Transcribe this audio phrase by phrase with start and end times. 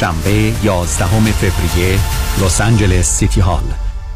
[0.00, 1.98] شنبه 11 فوریه
[2.42, 3.62] لس آنجلس City Hall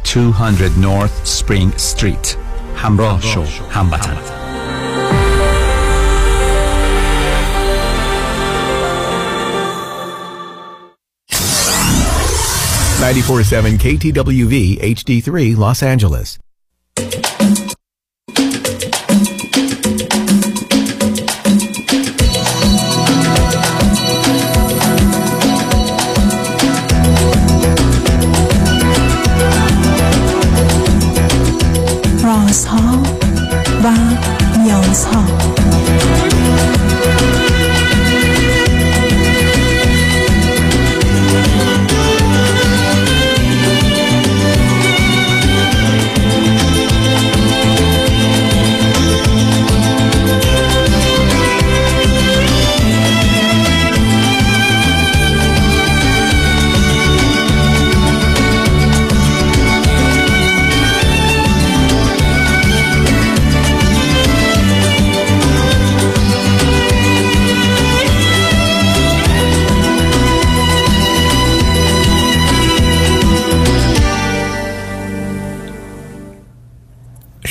[0.03, 2.35] 200 North Spring Street.
[2.75, 4.17] همراه شو هموطن.
[13.79, 14.55] KTWV
[14.95, 16.44] HD3 Los Angeles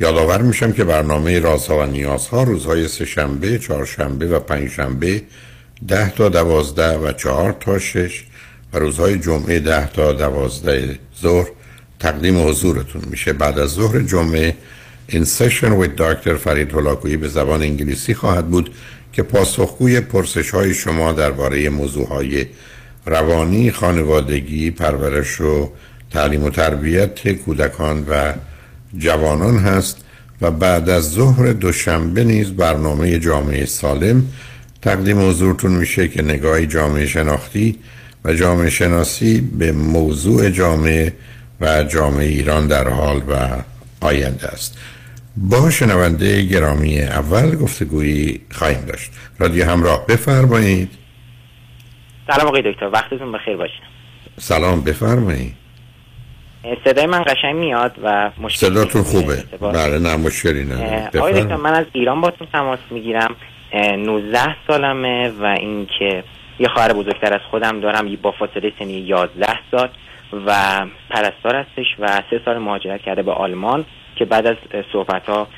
[0.00, 5.22] یادآور میشم که برنامه رازها و نیازها روزهای سهشنبه، چهارشنبه و پنجشنبه
[5.88, 8.24] ده تا دوازده و چهار تا شش
[8.72, 11.46] و روزهای جمعه ده تا دوازده ظهر
[11.98, 13.32] تقدیم حضورتون میشه.
[13.32, 14.54] بعد از ظهر جمعه
[15.08, 18.70] این سشن with دکتر فرید هلاکویی به زبان انگلیسی خواهد بود
[19.12, 22.46] که پاسخگوی پرسش های شما درباره موضوع های
[23.06, 25.70] روانی، خانوادگی، پرورش و
[26.10, 28.32] تعلیم و تربیت کودکان و
[28.96, 30.04] جوانان هست
[30.40, 34.22] و بعد از ظهر دوشنبه نیز برنامه جامعه سالم
[34.82, 37.78] تقدیم حضورتون میشه که نگاهی جامعه شناختی
[38.24, 41.12] و جامعه شناسی به موضوع جامعه
[41.60, 43.48] و جامعه ایران در حال و
[44.00, 44.78] آینده است.
[45.36, 49.10] با شنونده گرامی اول گفتگویی خواهیم داشت.
[49.38, 50.90] رادیو همراه بفرمایید.
[52.26, 52.90] سلام آقای دکتر.
[52.92, 53.82] وقتتون بخیر باشه.
[54.40, 55.54] سلام بفرمایید.
[56.84, 59.44] صدای من قشنگ میاد و مشکل صداتون خوبه.
[59.60, 63.36] بله نه مشکلی نه آقای دکتر من از ایران باتون تماس می‌گیرم.
[63.72, 66.24] 19 سالمه و اینکه
[66.58, 69.88] یه خواهر بزرگتر از خودم دارم با فاصله سنی 11 سال
[70.46, 70.80] و
[71.10, 73.84] پرستار هستش و سه سال مهاجرت کرده به آلمان
[74.16, 74.56] که بعد از
[74.92, 75.48] صحبت ها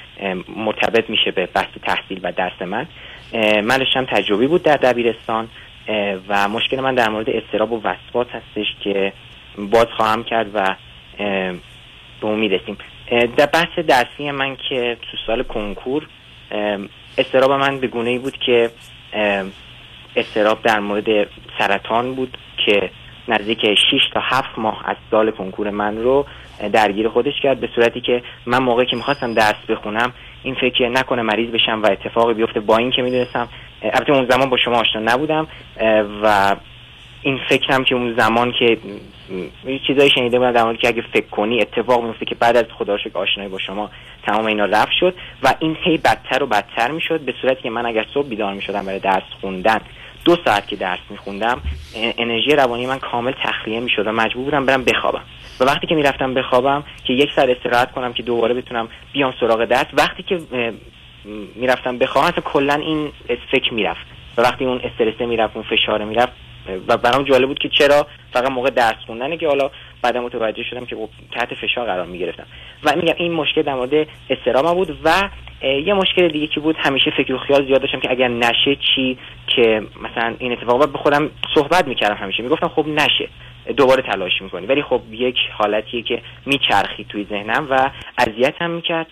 [0.56, 2.86] مرتبط میشه به بحث تحصیل و درس من.
[3.62, 5.48] من داشتم تجربی بود در دبیرستان
[6.28, 9.12] و مشکل من در مورد استراب و وسواس هستش که
[9.58, 10.76] باز خواهم کرد و
[11.18, 12.78] به اون می‌رسیم
[13.36, 16.06] در بحث درسی من که تو سال کنکور
[17.18, 18.70] استراب من به گونه ای بود که
[20.16, 21.28] استراب در مورد
[21.58, 22.90] سرطان بود که
[23.28, 23.76] نزدیک 6
[24.14, 26.26] تا 7 ماه از سال کنکور من رو
[26.72, 27.60] درگیر خودش کرد.
[27.60, 31.86] به صورتی که من موقعی که می‌خواستم درس بخونم این فکر نکنه مریض بشم و
[31.86, 33.48] اتفاقی بیفته با این که می‌دونستم
[33.82, 35.48] البته اون زمان با شما آشنا نبودم
[36.22, 36.56] و
[37.22, 38.78] این فکرم که اون زمان که
[39.86, 42.96] چیزایی شنیده بودم در مورد که اگه فکر کنی اتفاق میفته که بعد از خدا
[43.14, 43.90] آشنایی با شما
[44.26, 47.86] تمام اینا رفت شد و این هی بدتر و بدتر می‌شد به صورتی که من
[47.86, 49.80] اگر صبح بیدار می‌شدم برای درس خوندن
[50.24, 51.60] دو ساعت که درس میخوندم
[51.94, 55.22] انرژی روانی من کامل تخلیه می‌شد و مجبور بودم برم بخوابم.
[55.60, 59.64] و وقتی که می‌رفتم بخوابم که یک ساعت استراحت کنم که دوباره بتونم بیام سراغ
[59.64, 60.40] درس وقتی که
[61.54, 63.12] می‌رفتم بخوابم اصلا کلا این
[63.50, 64.06] فکر می‌رفت.
[64.36, 66.32] و وقتی اون استرسه می‌رفت اون فشار می‌رفت
[66.88, 69.70] و برام جالب بود که چرا فقط موقع درس خوندنه که حالا
[70.02, 70.96] بعدا متوجه شدم که
[71.32, 72.46] تحت فشار قرار می‌گرفتم.
[72.84, 75.28] و میگم این مشکل در مورد استرام بود و
[75.62, 79.18] یه مشکل دیگه که بود همیشه فکر و خیال زیاد داشتم که اگر نشه چی
[79.46, 82.42] که مثلا این اتفاق به خودم صحبت می‌کردم همیشه.
[82.42, 83.28] می‌گفتم خب نشه.
[83.76, 84.66] دوباره تلاش می‌کنی.
[84.66, 89.06] ولی خب یک حالتیه که میچرخید توی ذهنم و اذیتم می‌کرد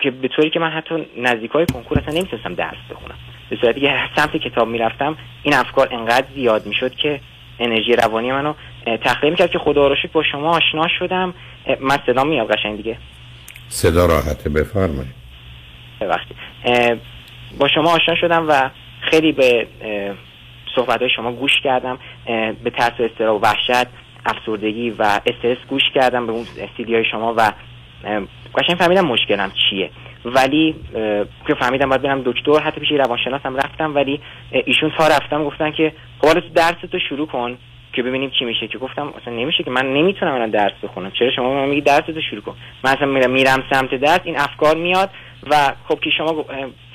[0.00, 3.18] که به طوری که من حتی نزدیکای کنکور اصلا نمی‌تونستم درس بخونم.
[3.52, 7.20] به صورتی که سمت کتاب می‌رفتم این افکار انقدر زیاد می‌شد که
[7.58, 8.54] انرژی روانی منو
[8.86, 11.34] تخلیه می‌کرد که خدا رو با شما آشنا شدم.
[11.80, 12.96] من صدا میاد قشنگ دیگه.
[13.68, 15.14] صدا راحته بفرمایید.
[16.00, 16.34] وقتی
[17.58, 18.70] با شما آشنا شدم و
[19.00, 19.66] خیلی به
[20.74, 21.98] صحبت های شما گوش کردم.
[22.64, 23.86] به ترس و استرا و وحشت
[24.26, 26.46] افسردگی و استرس گوش کردم به اون
[26.76, 27.52] سیدی های شما و
[28.58, 29.90] قشنگ فهمیدم مشکلم چیه.
[30.24, 30.74] ولی
[31.46, 34.20] که فهمیدم باید برم دکتر حتی پیش روانشناسم رفتم ولی
[34.50, 37.58] ایشون تا رفتم گفتن که خب حالا درس تو شروع کن
[37.92, 38.68] که ببینیم چی میشه.
[38.68, 41.10] که گفتم اصلا نمیشه که من نمی‌تونم الان درس بخونم.
[41.10, 42.54] چرا شما من میگی درس تو شروع کن؟
[42.84, 45.10] من اصلا میرم میرم سمت درس این افکار میاد
[45.50, 46.44] و خب که شما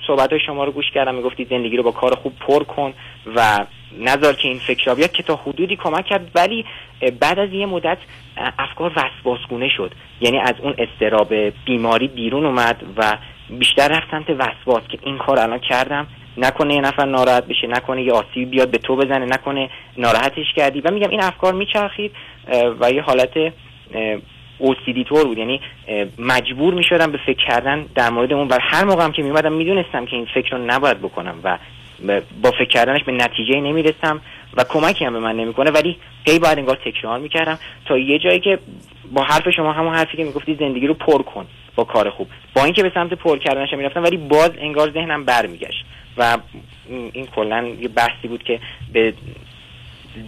[0.08, 2.94] صحبت های شما رو گوش کردم می‌گفتی زندگی رو با کار خوب پر کن
[3.36, 3.66] و
[4.00, 6.66] نظر که این فکر بیاد که تا حدودی کمک کرد ولی
[7.20, 7.98] بعد از یه مدت
[8.60, 9.92] افکار وسواسگونه شد.
[10.22, 11.34] یعنی از اون استراب
[11.66, 13.18] بیماری بیرون اومد و
[13.50, 16.08] بیشتر رفت سمت وسواس که این کار الان کردم.
[16.38, 20.82] نکنه یه نفر ناراحت بشه نکنه یه آسیب بیاد به تو بزنه نکنه ناراحتش کردی.
[20.82, 22.12] و میگم این افکار میچرخید
[22.80, 23.54] و یه حالت
[24.58, 25.38] اوسیدی طور بود.
[25.38, 25.62] یعنی
[26.20, 28.48] مجبور می‌شدم به فکر کردن در مورد اون.
[28.48, 31.58] و هر موقع هم که میومدم می‌دونستم که این فکر رو نباید بکنم و
[32.42, 34.22] با فکر کردنش به نتیجه نمی‌رسم
[34.58, 38.40] و کمکی هم به من نمی‌کنه ولی هی باید انگار تکرار می‌کردم تا یه جایی
[38.40, 38.60] که
[39.14, 41.46] با حرف شما همون حرفی که می‌گفتی زندگی رو پر کن
[41.76, 42.28] با کار خوب.
[42.54, 45.86] با اینکه به سمت پر کردنش می‌رفتم ولی باز انگار ذهنم برمیگشت
[46.18, 46.38] و
[47.14, 48.60] این کلا یه بحثی بود که
[48.94, 49.14] به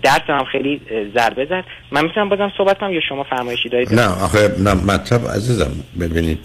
[0.03, 0.81] درس هم خیلی
[1.15, 1.63] ضربه زد.
[1.91, 6.39] من می‌تونم بازم صحبت کنم یا شما فرمایشی دارید؟ نه آخه نه مطلب عزیزم ببینید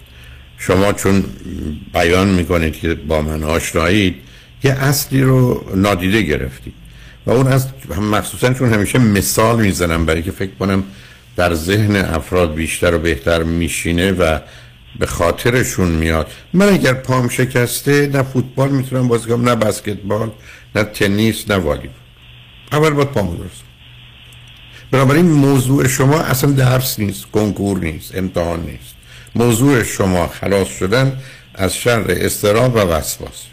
[0.58, 1.24] شما چون
[1.94, 4.14] بیان می‌کنید که با من آشنایید
[4.64, 6.75] یه اصلی رو نادیده گرفتید
[7.26, 7.69] و اون از
[7.99, 10.84] مخصوصا چون همیشه مثال می‌زنم برای که فکر کنم
[11.37, 14.38] در ذهن افراد بیشتر و بهتر میشینه و
[14.99, 16.26] به خاطرشون میاد.
[16.52, 20.31] من اگر پام شکسته نه فوتبال می‌تونم بازی کنم نه بسکتبال
[20.75, 21.96] نه تنیس نه والیبال.
[22.72, 23.62] اول باید پامو درست
[24.90, 28.94] بنابراین موضوع شما اصلا درس نیست کنکور نیست امتحان نیست.
[29.34, 31.20] موضوع شما خلاص شدن
[31.55, 33.46] از شر استراب و وسواس.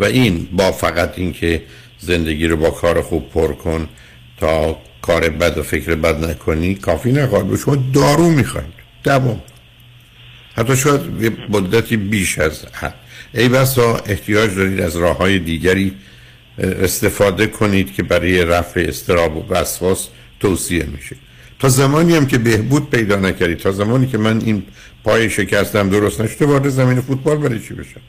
[0.00, 1.62] و این با فقط اینکه
[1.98, 3.88] زندگی رو با کار خوب پر کن
[4.36, 8.72] تا کار بد و فکر بد نکنی کافی نخواهد شما دارو می‌خواید
[9.04, 9.40] دوام.
[10.56, 12.94] حتی شاید یه مدتی بیش از حد.
[13.34, 15.92] ای بسا احتیاج دارید از راه های دیگری
[16.58, 20.08] استفاده کنید که برای رفع استراب و وسواس
[20.40, 21.16] توصیه میشه.
[21.58, 24.62] تا زمانی هم که بهبود پیدا نکردید تا زمانی که من این
[25.04, 28.00] پای شکستم درست نشده وارد زمین فوتبال برای چی بشم؟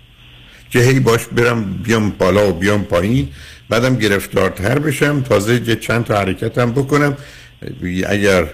[0.71, 3.29] که هی باش برم بیام بالا و بیام پایین.
[3.69, 7.17] بعدم گرفتارتر بشم تازه چند تا حرکتم بکنم.
[8.07, 8.47] اگر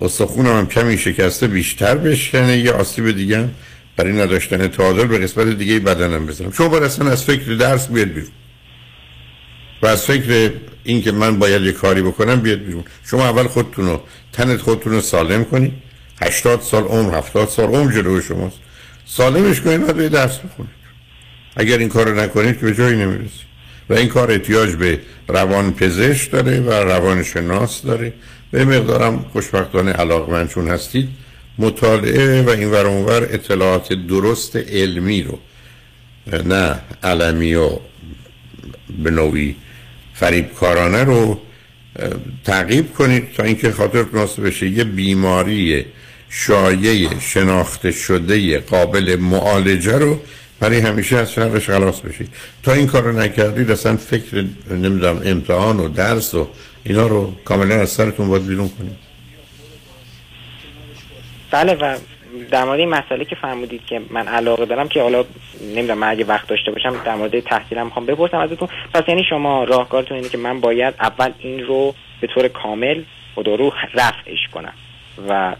[0.00, 3.48] استخونم هم کمی شکسته بیشتر بشکنه یه آسیب دیگه
[3.96, 6.52] برای نداشتن تعادل به قسمت دیگه بدنم بزنم.
[6.52, 8.30] شما باید اصلا از فکر درس بیاد بیرون.
[9.82, 10.52] و از فکر
[10.84, 12.84] این که من باید یه کاری بکنم بیاد بیرون.
[13.04, 14.00] شما اول خودتون رو
[14.32, 15.72] تنت خودتون رو سالم کنید
[16.22, 18.56] 80 سال عمر 70 سال عمر جلوی شماست.
[19.06, 20.75] سالمش کنید بعد درس بخونید
[21.56, 23.46] اگر این کار رو نکنید که به جایی نمی‌رسید
[23.90, 28.12] و این کار احتیاج به روان پزشک داره و روان شناس داره.
[28.50, 31.08] به مقدارم خوشبختانه علاقمند چون هستید.
[31.58, 35.38] مطالعه و این ورانور اطلاعات درست علمی رو
[36.44, 37.70] نه علمی و
[39.04, 39.56] به نوعی
[40.14, 41.40] فریبکارانه رو
[42.44, 45.84] تعقیب کنید تا اینکه خاطر ناسته بشه یه بیماری
[46.30, 50.20] شایع شناخته شده قابل معالجه رو
[50.60, 52.28] برای همیشه از شرش خلاص بشید.
[52.62, 56.48] تا این کار رو نکردید اصلا فکر نمی‌دونم امتحان و درس و
[56.84, 58.96] اینا رو کاملا از سرتون باید بیرون کنید.
[61.50, 61.98] بله و
[62.50, 65.24] در مورد این مسئله که فرمودید که من علاقه دارم که حالا
[65.74, 68.68] نمی‌دونم من اگه وقت داشته باشم در مورد تحصیلم می‌خوام بپرسم ازتون.
[68.94, 73.02] پس یعنی شما راهکارتون اینه که من باید اول این رو به طور کامل
[73.36, 74.72] و رو رفعش کنم
[75.28, 75.54] و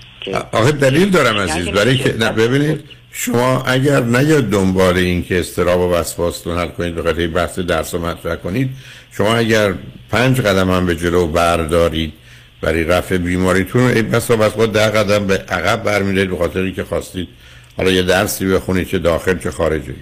[0.52, 2.32] آخه دلیل دارم عزیز برای که نه.
[2.32, 2.84] ببینید
[3.18, 7.98] شما اگر نیاد دنبال این که استراب و وسواستون حل کنید به بحث درس و
[7.98, 8.70] مطرح کنید
[9.12, 9.74] شما اگر
[10.10, 12.12] پنج قدم هم به جلو بردارید
[12.60, 16.84] برای رفع بیماریتون ای بسا بس با ده قدم به عقب برمیدارید به خاطری که
[16.84, 17.28] خواستید.
[17.76, 19.94] حالا یه درسی بخونید چه داخل چه خارجی.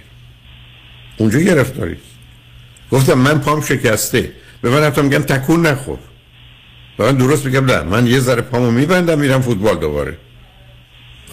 [1.17, 1.99] اونجا گرفتارید
[2.91, 4.31] گفتم من پام شکسته.
[4.61, 5.97] به من حتی میگم تکون نخور.
[6.99, 7.81] و من درست میگم نه.
[7.81, 10.17] من یه ذره پامو میبندم میرم فوتبال دوباره.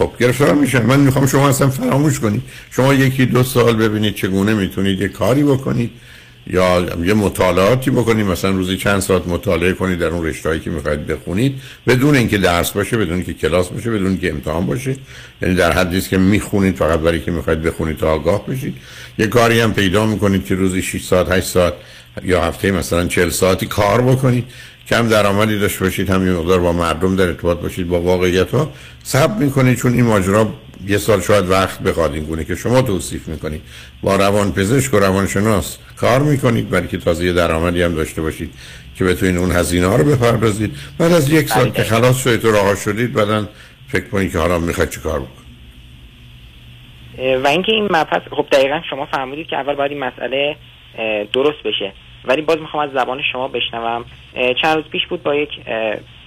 [0.02, 2.42] خب گرفتار میشن من می‌خوام شما اصلا فراموش کنید.
[2.70, 5.90] شما یکی دو سال ببینید چگونه می‌تونید یه کاری بکنید
[6.46, 8.26] یا یه مطالعاتی بکنید.
[8.26, 11.54] مثلا روزی چند ساعت مطالعه کنید در اون رشته‌ای که می‌خواید بخونید.
[11.86, 14.96] بدون اینکه درس باشه بدون اینکه کلاس باشه بدون اینکه امتحان باشه.
[15.42, 18.74] یعنی در حدی که می‌خونید فقط برای که می‌خواید بخونید تا آگاه بشید.
[19.18, 21.74] یه کاری هم پیدا می‌کنید که روزی 6 ساعت 8 ساعت
[22.24, 24.44] یا هفته مثلا 40 ساعتی کار بکنید.
[24.92, 28.72] کم درآمدی داشته باشید هم مقدار با مردم در ارتباط باشید با واقعیت ها
[29.02, 30.48] صبر می‌کنید چون این ماجرا
[30.86, 33.62] یه سال شاید وقت بخواد این گونه که شما توصیف می‌کنید.
[34.02, 38.54] با روان پزشک و روانشناس کار می‌کنید برای که تازه یه درآمدی هم داشته باشید
[38.98, 40.76] که بتونید اون هزینه ها رو بپردازید.
[40.98, 43.48] بعد از یک سال که خلاص شدید تو راه شدید بعدا
[43.88, 45.42] فکر کنید که حالا می‌خواید چی کار بکنید.
[47.44, 50.56] و اینکه این مبحث خب دقیقا شما فرمودید که اول باید این مسئله
[51.32, 51.92] درست بشه.
[52.24, 54.04] ولی باز می‌خوام از زبان شما بشنوم.
[54.62, 55.50] چند روز پیش بود با یک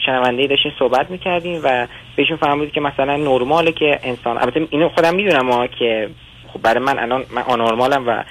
[0.06, 5.16] شنونده داشتین صحبت می‌کردیم و بهشون فرمودید که مثلا نرماله که انسان البته اینو خودم
[5.16, 6.10] می‌دونم ها که
[6.54, 8.24] خب برای من الان من آنورمالم و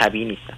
[0.00, 0.56] طبیعی نیستم.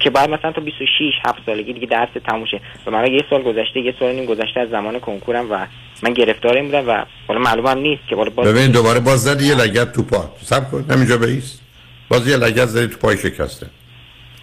[0.00, 0.88] که بعد مثلا تا 26
[1.26, 2.60] 7 سالگی دیگه درس تموم شه.
[2.86, 5.66] و من یه سال گذشته یه سال نیم گذشته از زمان کنکورم و
[6.02, 9.44] من گرفتار این بودم و حالا معلومم نیست که بالا باز ببین دوباره باز زدی
[9.44, 10.30] یه لگت تو پا.
[10.42, 11.62] سب کن همینجا بیست
[12.08, 13.66] باز یه لگت زدی تو پای شکسته.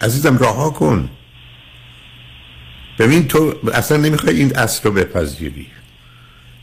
[0.04, 1.08] عزیزم رها کن.
[2.98, 5.66] ببین تو اصلا نمی‌خوای این اصل رو بپذیری.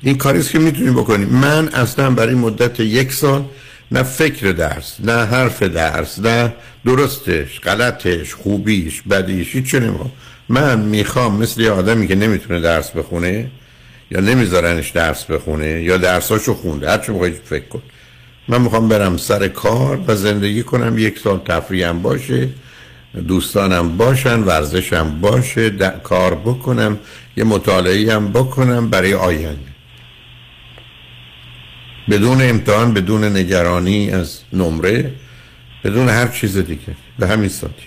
[0.01, 3.45] این کاریست که می‌تونی بکنی من اصلا برای مدت یک سال
[3.91, 6.53] نه فکر درس نه حرف درس نه
[6.86, 9.75] درستش غلطش خوبیش بدیش هیچ
[10.50, 13.51] من می‌خوام مثل یه آدمی که نمی‌تونه درس بخونه
[14.12, 17.81] یا نمیذارنش درس بخونه یا درساشو خونده هر چی می‌خوای فکر کن.
[18.48, 22.50] من می‌خوام برم سر کار و زندگی کنم یک سال تفریحم باشه.
[23.27, 25.69] دوستانم باشن ورزشم باشه
[26.03, 26.99] کار بکنم
[27.37, 29.71] یه مطالعه هم بکنم برای آینده.
[32.09, 35.11] بدون امتحان بدون نگرانی از نمره
[35.83, 37.83] بدون هر چیز دیگه به همین سادی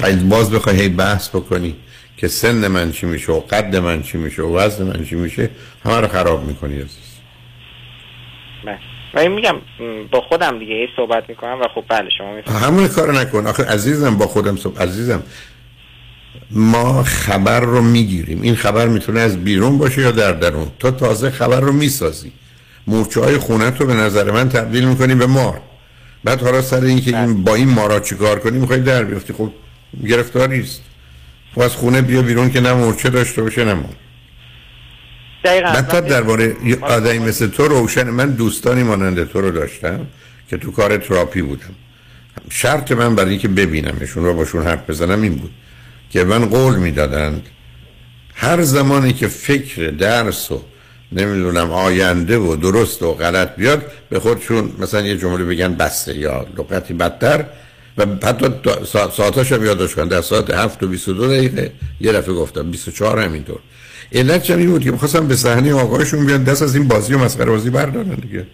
[0.00, 1.76] باید باز بخوای هی بحث بکنی
[2.16, 5.50] که سن من چی میشه و قد من چی میشه و وزن من چی میشه
[5.84, 7.10] همه رو خراب می‌کنی عزیز.
[9.14, 9.22] بله.
[9.22, 9.54] این میگم
[10.10, 12.62] با خودم دیگه هی صحبت می‌کنم و خب بله شما می‌فهمید.
[12.62, 13.46] همون کار نکن.
[13.46, 15.22] آخه عزیزم با خودم صبح عزیزم
[16.50, 18.42] ما خبر رو می‌گیریم.
[18.42, 22.32] این خبر می‌تونه از بیرون باشه یا در درون؟ تو تازه خبر رو می‌سازی.
[22.86, 25.60] مورچه های خونت رو به نظر من تبدیل می‌کنی به مار.
[26.24, 29.32] بعد حالا سر اینکه این با این مارا چیکار کنی می‌خوای در بیفتی.
[29.32, 29.50] خب
[30.08, 30.82] گرفتاری است
[31.54, 33.94] خب از خونه بیا بیرون که نه مورچه داشته باشه نه مار.
[35.44, 40.06] دقیقاً وقتی- درباره یه آدمی مثل تو روشن من دوستانی مانند تو رو داشتم
[40.50, 41.74] که تو کار تراپی بودم.
[42.50, 45.50] شرط من برای اینکه ببینمشون و باشون حرف بزنم این بود
[46.10, 47.42] که من قول می‌دادند
[48.34, 50.62] هر زمانی که فکر درس و
[51.12, 56.46] نمی‌دونم آینده و درست و غلط بیاد به خودشون مثلا یه جمله بگن بسته یا
[56.58, 57.44] لغتی بدتر
[57.98, 62.34] و حتی تا- سا- ساعتاش هم کن در ساعت 7 و 22 دقیقه یه دفعه
[62.34, 63.58] گفتم 24 همینطور.
[64.12, 67.50] علت این بود که می‌خواستم به صحنه آقایشون بیان دست از این بازی و مسخره
[67.50, 68.46] بازی بردارن دیگه.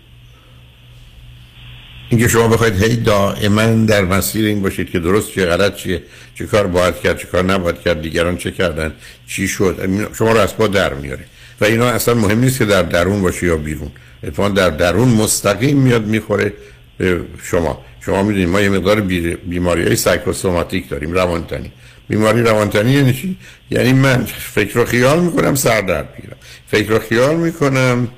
[2.09, 6.03] اینکه شما بخواید هی دائما در مسیر این باشید که درست چیه غلط چیه
[6.35, 8.93] چه کار باید کرد چه کار نباید کرد دیگران چه کردن
[9.27, 11.25] چی شد شما رو از پا در میاره.
[11.61, 13.91] و اینا اصلا مهم نیست که در درون باشه یا بیرون.
[14.23, 16.53] اتفاقا در درون مستقیم میاد می‌خوره
[16.99, 17.85] به شما.
[18.01, 19.01] شما می‌دونید ما یه مقدار
[19.47, 21.73] بیماری های سایکوسوماتیک داریم روانتنی.
[22.09, 23.37] بیماری روانتنی یعنی چی؟
[23.71, 26.37] یعنی من فکر و خیال می‌کنم سر درد می‌گیرم.
[26.67, 28.09] فکر و خیال می‌کنم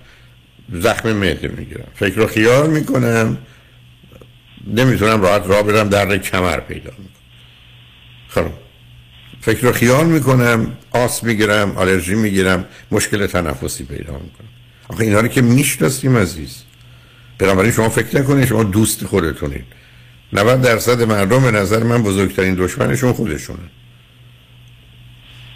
[0.73, 1.89] زخم معده می‌گیرم.
[1.95, 3.39] فکر و خیال می‌کنم
[4.67, 7.15] نمی‌تونم راحت راه برم درد کمر پیدا می‌کنم.
[8.29, 8.53] خب.
[9.41, 14.49] فکر و خیال می‌کنم آس می‌گیرم آلرژی می‌گیرم مشکل تنفسی پیدا می‌کنم.
[14.89, 16.63] آخه اینا رو که می‌شناسیم عزیز.
[17.39, 19.65] بنابراین شما فکر نکنید شما دوست خودتونید.
[20.33, 23.59] 90 درصد مردم به نظر من بزرگترین دشمنشون خودشونه.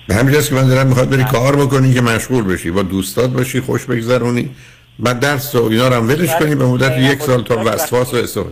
[0.08, 3.30] به همین جاست که من دارم می‌خواد بری کار بکنی که مشغول بشی با دوستات
[3.30, 4.50] باشی خوش بگذرونی
[4.98, 8.16] بعد درس و اینا رو هم ولش کنی به مدت یک سال تا وسواس و
[8.16, 8.46] استرس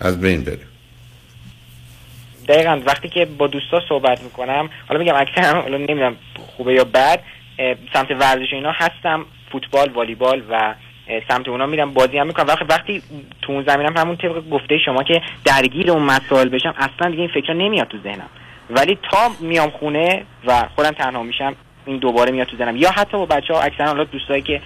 [0.00, 0.58] از بین بره.
[2.48, 2.80] دقیقا.
[2.86, 6.16] وقتی که با دوستا صحبت می‌کنم حالا میگم اکثر حالا نمی‌دونم
[6.56, 7.20] خوبه یا بد
[7.92, 10.74] سمت ورزش اینا هستم فوتبال والیبال و
[11.28, 12.46] سمت اونا میرم بازی هم می‌کنم.
[12.46, 13.02] وقتی وقتی
[13.42, 17.30] تو اون زمینم همون طبق گفته شما که درگیر اون مسائل بشم اصلا دیگه این
[17.34, 18.28] فکر نمیاد تو ذهنم.
[18.70, 22.76] ولی تا میام خونه و خودم تنها میشم این دوباره میاد تو ذهنم.
[22.76, 24.62] یا حتی با بچه ها اکثرا حالا دوستایی که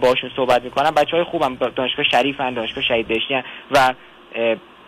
[0.00, 3.94] باشون صحبت می‌کنم بچه های خوبم دانشگاه شریفن دانشگاه شهید بهشتی و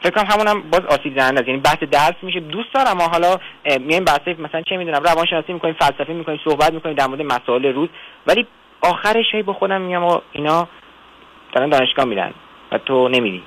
[0.03, 1.49] فکر کنم همونم باز آسیب زننده است.
[1.49, 2.41] یعنی بحث درس میشه.
[2.41, 3.37] دوست دارم حالا
[3.81, 7.89] میایم بحث مثلا چه می‌دونم روانشناسی می‌کنیم فلسفه می‌کنیم صحبت می‌کنیم در مورد مسائل روز.
[8.27, 8.47] ولی
[8.81, 10.69] آخرش هی با خودم میگم آقا اینا
[11.57, 12.31] دارن دانشگاه میرن
[12.73, 13.43] و تو نمیری.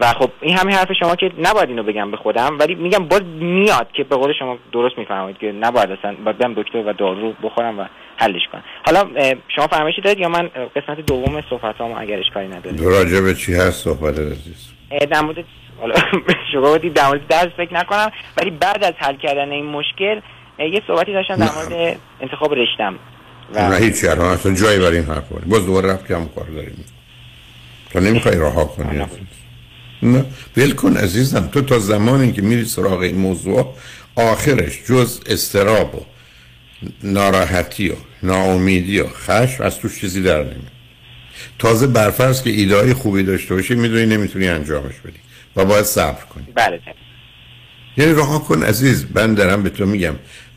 [0.00, 3.22] و خب این همین حرف شما که نباید اینو بگم به خودم ولی میگم باز
[3.40, 7.32] میاد که به قول شما درست میفرمایید که نباید اصلا باید برم دکتر و دارو
[7.42, 7.84] بخورم و
[8.16, 8.62] حلش کنم.
[8.86, 9.10] حالا
[9.56, 13.84] شما فرمایشی دارید یا من قسمت دوم صحبتامو اگر اشکالی نداره؟ راجع به چی هست
[13.84, 14.72] صحبت عزیز؟
[15.10, 15.44] در مورد
[15.80, 15.94] حالا
[16.52, 20.20] شما گفتید در مورد درس فکر نکنم ولی بعد از حل کردن این مشکل
[20.58, 22.94] یه صحبتی داشتم در مورد انتخاب رشتم.
[23.54, 26.84] و نه هیچ اصلا جایی برای این حرف باز دوباره رفت که هم کار داریم.
[27.92, 29.06] تو نمی‌خوای رها کنی.
[30.02, 30.24] نه.
[30.56, 31.48] ول کن عزیزم.
[31.52, 33.74] تو تا زمانی که میری سراغ این موضوع
[34.14, 36.04] آخرش جز استراب و
[37.02, 40.72] ناراحتی و ناامیدی و خشم از توش چیزی در نمیاد.
[41.58, 45.18] تازه برفرض که ایده خوبی داشته باشی می‌دونی نمی‌تونی انجامش بدی
[45.56, 46.46] و باید صبر کنی.
[46.54, 46.80] بله
[47.96, 49.06] یعنی رها کن عزیز.
[49.14, 50.14] من دارم به تو میگم.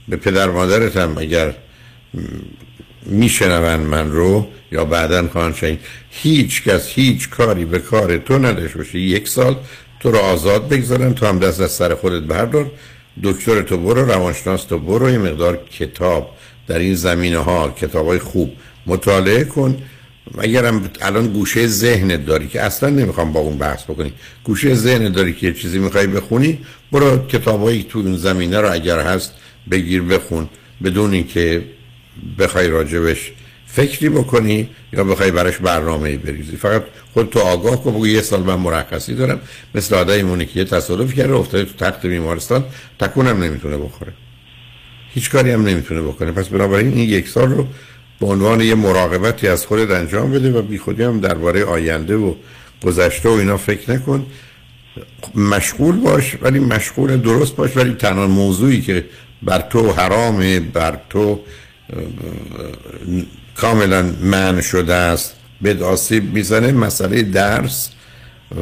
[0.08, 1.54] به پدر مادرت هم اگر
[3.06, 5.80] میشنون من رو یا بعدا خواهن شنید.
[6.10, 9.56] هیچ کس هیچ کاری به کار تو نداشته باشه یک سال
[10.00, 12.72] تو رو آزاد بگذارن تو هم دست از سر خودت بردار.
[13.24, 15.10] دکتر تو برو روانشناس تو برو.
[15.10, 16.30] یه مقدار کتاب
[16.68, 18.54] در این زمینه ها کتاب های خوب
[18.86, 19.78] مطالعه کن.
[20.38, 24.14] اگرم الان گوشه ذهنت داری که اصلا نمی‌خوام با اون بحث بکنی.
[24.44, 26.60] گوشه ذهنت داری که چیزی می‌خوای بخونی
[26.92, 29.34] برو کتابایی تو این زمینه رو اگر هست
[29.72, 30.50] بگیر بخون.
[30.84, 31.64] بدون اینکه
[32.40, 33.32] بخوای راجبش
[33.68, 36.58] فکری بکنی یا بخوای براش برنامه بریزی.
[36.58, 39.40] فقط خود تو آگاه کن بگو یه سال من مرخصی دارم.
[39.76, 42.64] مثل مونه که یه تصادف کرده افتاده تو تخت بیمارستان
[43.00, 44.14] تکونم نمی‌تونه بخوره.
[45.14, 46.32] هیچ کاری هم نمی‌تونه بکنه.
[46.32, 47.68] پس بنابراین این یک سال رو
[48.20, 52.34] به عنوان یه مراقبتی از خودت انجام بده و بی خودی هم درباره آینده و
[52.84, 54.26] گذشته و اینا فکر نکن.
[55.36, 59.06] مشغول باش ولی مشغول درست باش ولی تنها موضوعی که
[59.44, 61.40] بر تو حرامه بر تو
[63.56, 65.36] کاملا من شده است.
[65.62, 67.90] به آسیب می‌زنه مسئله درس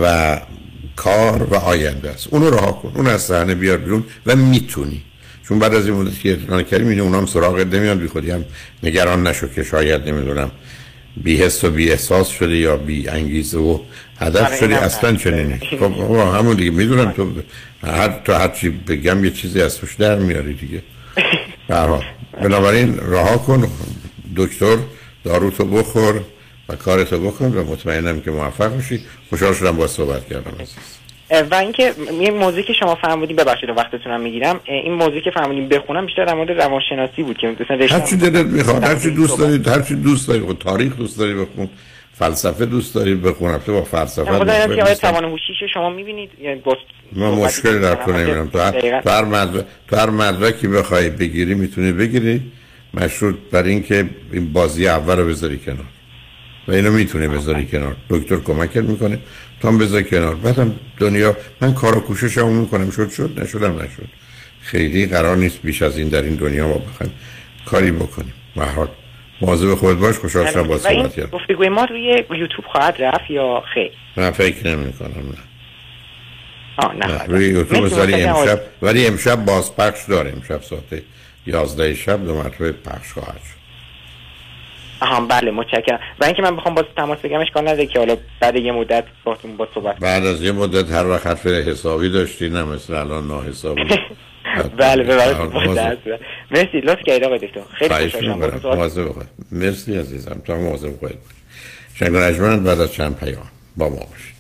[0.02, 0.40] و
[0.96, 2.28] کار و آینده است.
[2.32, 2.92] اونو رها کن.
[2.96, 5.02] اون از صحنه بیار بیرون و می‌تونی.
[5.48, 8.00] چون بعد از این مدت که اعتنا کردیم اینه اونام سراغ نمیان.
[8.00, 8.46] بی خودی هم
[8.84, 10.52] نگران نشو که شاید نمی‌دونم
[11.18, 13.80] بی حس و بی احساس شده یا بی انگیزه و
[14.20, 15.94] هدف شده اصلا چنینه خب
[16.36, 16.72] همون دیگه.
[16.72, 17.32] می‌دونم تو
[17.84, 20.82] هر تو هر چی بگم یه چیزی از توش در میاری دیگه.
[21.68, 22.04] برها
[22.42, 23.68] بنابراین رها کن
[24.36, 24.78] دکتر
[25.24, 26.22] داروتو بخور
[26.70, 29.00] و کارتو بکن و مطمئنم که موفق بشی
[29.30, 30.54] خوشحال شدم با صحبت کردم.
[31.52, 34.60] و اینکه یه موضوعی که شما فرمودین ببخشید وقتتونم می‌گیرم.
[34.66, 38.46] این موضوعی که فرمودین بخونم بیشتر در مورد روانشناسی بود که مثلا هر چی دلت
[38.46, 41.70] می‌خواد هر چی دوست دارید هر چی دوست دارید تاریخ دوست داری بخون
[42.14, 46.62] فلسفه دوست داری بخون با فلسفه خود که آیا توان هوشیش شما می‌بینید یعنی
[47.16, 48.50] من مشکلی در تو نمی‌بینم
[49.04, 52.42] تو هر مدرک تو هر مدرکی بخوای بگیری می‌تونی بگیری.
[52.94, 55.86] مشروط بر اینکه این بازی اول رو بذاری کنار.
[56.68, 57.96] و اینو می‌تونه بذاری کنار.
[58.10, 59.20] دکتر کمکت می‌کنه.
[59.62, 60.36] تو هم بذار کنار.
[60.36, 62.92] بعدم دنیا من کار و کوششمو می‌کنم.
[62.92, 63.40] شد شد.
[63.42, 64.08] نشدم نشد.
[64.62, 67.14] خیلی قرار نیست بیش از این در این دنیا ما بخوایم
[67.66, 68.34] کاری بکنیم.
[68.56, 68.88] محال
[69.42, 70.18] مواظب خود باش.
[70.18, 74.68] خوشحال شدم با صحبت کردم گفتگوی ما روی یوتیوب خواهد رفت یا خیر؟ من فکر
[74.68, 75.53] نمی کنم نه.
[76.78, 81.04] آه نه روی یوتیوب ولی امشب ولی امشب بازپخش داره امشب ساعت
[81.48, 83.64] 11 شب دو مرتبه پخش خواهد شد.
[85.02, 86.00] آها بله متشکرم.
[86.20, 89.58] و اینکه من بخوام باز تماس بگم اشکال نداره که حالا بعد یه مدت باهاتون
[89.58, 93.82] با صحبت بعد از یه مدت هر وقت حرف حسابی داشتی نه مثل الان ناحسابی.
[94.78, 95.98] بله بله
[96.52, 97.62] مرسی لطف کردید آقای دکتر.
[97.74, 100.42] خیلی خوشحالم مرسی عزیزم.
[100.46, 101.14] تا مواظب خودت
[101.96, 102.12] شنگ
[102.64, 104.34] بعد از چند پیام با ما باشید.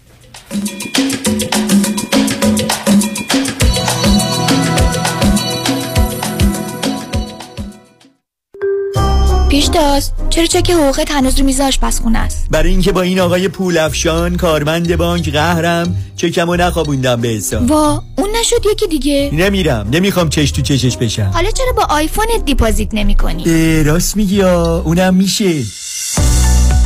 [9.73, 14.37] پیشتاز چرا چک حقوقت هنوز رو میز آشپزخونه است؟ برای اینکه با این آقای پولافشان
[14.37, 17.71] کارمند بانک قهرم چکمو نخوابوندم به حساب.
[17.71, 19.29] وا اون نشد یکی دیگه.
[19.33, 19.87] نمیرم.
[19.91, 21.31] نمی‌خوام چش تو چشش بشم.
[21.33, 25.63] حالا چرا با آیفونت deposit نمی کنی راست میگی اونم میشه.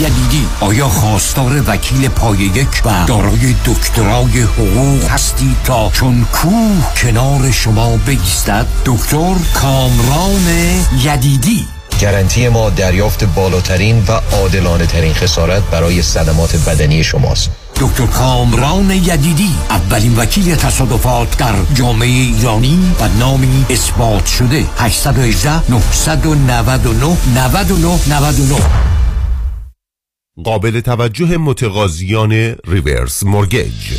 [0.00, 0.46] یدیدی.
[0.60, 7.96] آیا خواستار وکیل پای یک و دارای دکترای حقوق هستی تا چون کوه کنار شما
[7.96, 10.46] بگیستد دکتر کامران
[11.04, 11.73] یدیدی.
[12.00, 17.50] گارانتی ما دریافت بالاترین و عادلانه ترین خسارت برای صدمات بدنی شماست.
[17.80, 24.64] دکتر کامران یدیدی اولین وکیل تصادفات در جامعه ایرانی و نامی اثبات شده.
[24.78, 28.56] 818 999 99 99
[30.44, 32.32] قابل توجه متقاضیان
[32.66, 33.98] ریورس مورگیج.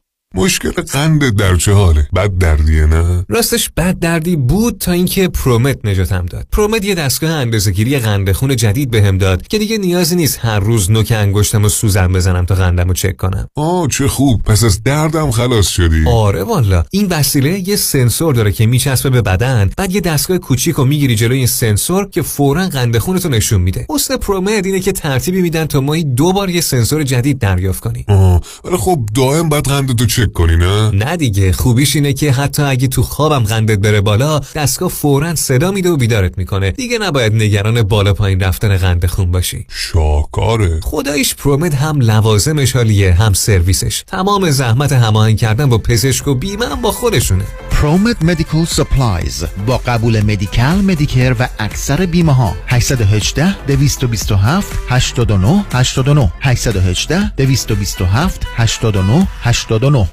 [0.35, 5.85] مشکل قند در چه حاله بد دردیه نه؟ راستش بد دردی بود تا اینکه پرومت
[5.85, 6.47] نجاتم داد.
[6.51, 10.91] پرومت یه دستگاه اندازه‌گیری قند خون جدید بهم داد که دیگه نیازی نیست هر روز
[10.91, 13.47] نوک انگشتم و سوزن بزنم تا قندم رو چک کنم.
[13.55, 14.43] آه چه خوب.
[14.43, 16.03] پس از دردم خلاص شدی.
[16.07, 16.83] آره والا.
[16.91, 21.15] این وسیله یه سنسور داره که میچسبه به بدن بعد یه دستگاه کوچیک رو می‌گیری
[21.15, 23.85] جلوی این سنسور که فورا قند خونتو نشون میده.
[23.89, 28.05] حسن پرومت اینه که ترتیبی میدن تا ماهی دو بار یه سنسور جدید دریافت کنی
[28.07, 32.61] آه ولی خب دائم بعد قندتو چک کنی نه؟ نه دیگه خوبیش اینه که حتی
[32.61, 36.71] اگه تو خوابم قندت بره بالا دستگاه فورا صدا میده و بیدارت می‌کنه.
[36.71, 39.65] دیگه نباید نگران بالا پایین رفتن قند خون باشی.
[39.69, 44.03] شاکاره خداییش ProMed هم لوازمش حالیه هم سرویسش.
[44.07, 47.43] تمام زحمت هماهنگ کردن با پزشک و بیمه هم با خودشونه.
[47.71, 56.31] ProMed Medical Supplies با قبول Medi-Cal، Medicare و اکثر بیمه ها 818 227 89 89
[56.41, 60.10] 818 227 89 89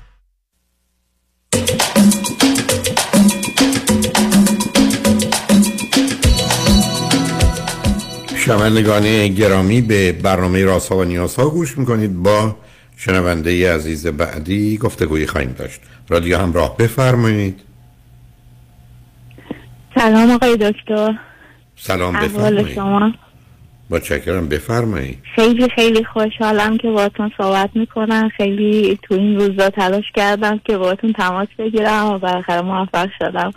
[8.48, 12.22] شنوندگان گرامی به برنامه راسا و نیاسا گوش می‌کنید.
[12.22, 12.56] با
[12.96, 15.80] شنونده عزیز بعدی گفتگویی خواهیم داشت.
[16.08, 17.60] رادیو همراه بفرمایید.
[19.94, 21.18] سلام آقای دکتر.
[21.76, 22.74] سلام بفرمایید.
[22.74, 23.12] شما؟
[23.90, 25.18] با چکرم بفرمایید.
[25.34, 28.28] خیلی خیلی خوشحالم که باتون صحبت می‌کنم.
[28.36, 33.52] خیلی تو این روزا تلاش کردم که باتون تماس بگیرم و بالاخره موفق شدم.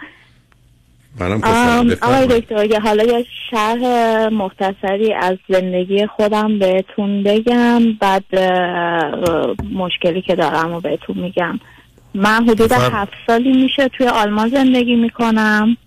[2.02, 3.84] آقای دکتر اگه حالا یه شرح
[4.28, 8.36] مختصری از زندگی خودم بهتون بگم بعد
[9.74, 11.60] مشکلی که دارم و بهتون میگم.
[12.14, 12.92] من حدود بفرم.
[12.94, 15.78] هفت سالی میشه توی آلمان زندگی می‌کنم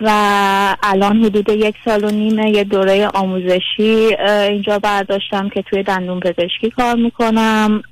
[0.00, 6.20] و الان حدود یک سال و نیمه یه دوره آموزشی اینجا برداشتم که توی دندون
[6.20, 7.82] پزشکی کار می‌کنم.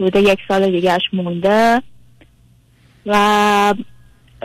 [0.00, 1.82] حدود یک سال دیگهش مونده.
[3.06, 3.74] و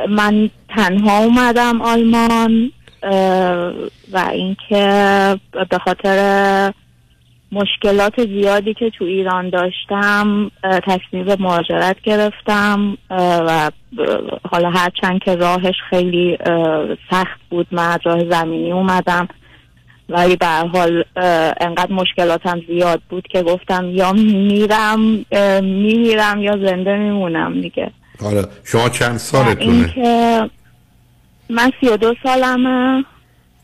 [0.09, 2.71] من تنها اومدم آلمان
[4.11, 4.85] و اینکه
[5.69, 6.73] به خاطر
[7.51, 13.71] مشکلات زیادی که تو ایران داشتم تصمیم به مهاجرت گرفتم و
[14.51, 16.37] حالا هرچند که راهش خیلی
[17.11, 19.27] سخت بود من از راه زمینی اومدم.
[20.09, 21.03] ولی به حال
[21.61, 24.99] انقدر مشکلاتم زیاد بود که گفتم یا میرم
[25.63, 27.91] میمیرم یا زنده میمونم دیگه.
[28.21, 29.93] حالا شما چند سالتونه؟
[31.49, 33.03] من سی و دو سالمه.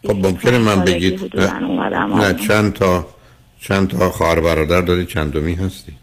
[0.07, 2.33] خب ممکنه من بگید؟ نه.
[2.47, 3.07] چند تا
[3.61, 5.97] چند تا خواهر برادر داری؟ چندمی هستید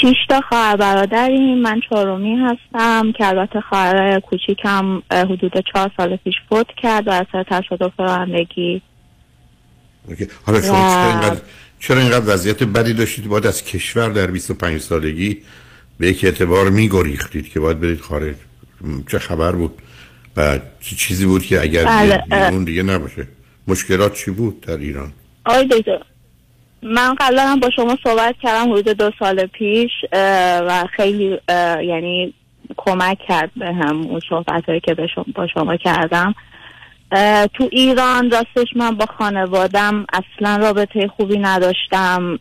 [0.00, 3.12] شیش تا خواهر برادریم من چهارمی هستم.
[3.12, 8.82] که البته خواهر کوچیکم حدود چهار سال پیش فوت کرد و اثر تصادف رانندگی.
[10.46, 11.40] حالا شما و- اینقدر
[11.80, 15.42] چرا اینقدر وضعیت بدی داشتید؟ باید از کشور در 25 سالگی
[15.98, 18.34] به یک اعتبار میگریختید که باید برید خارج.
[19.10, 19.82] چه خبر بود؟
[20.36, 23.28] و چیزی بود که اگر بله، بیرون دیگه نباشه.
[23.68, 25.12] مشکلات چی بود در ایران؟
[25.44, 26.00] آقای دکتر
[26.82, 29.90] من قبلا هم با شما صحبت کردم حدود دو سال پیش
[30.66, 31.38] و خیلی
[31.88, 32.34] یعنی
[32.76, 34.96] کمک کرد به هم اون صحبت هایی که
[35.34, 36.34] با شما کردم.
[37.54, 42.38] تو ایران راستش من با خانوادم اصلا رابطه خوبی نداشتم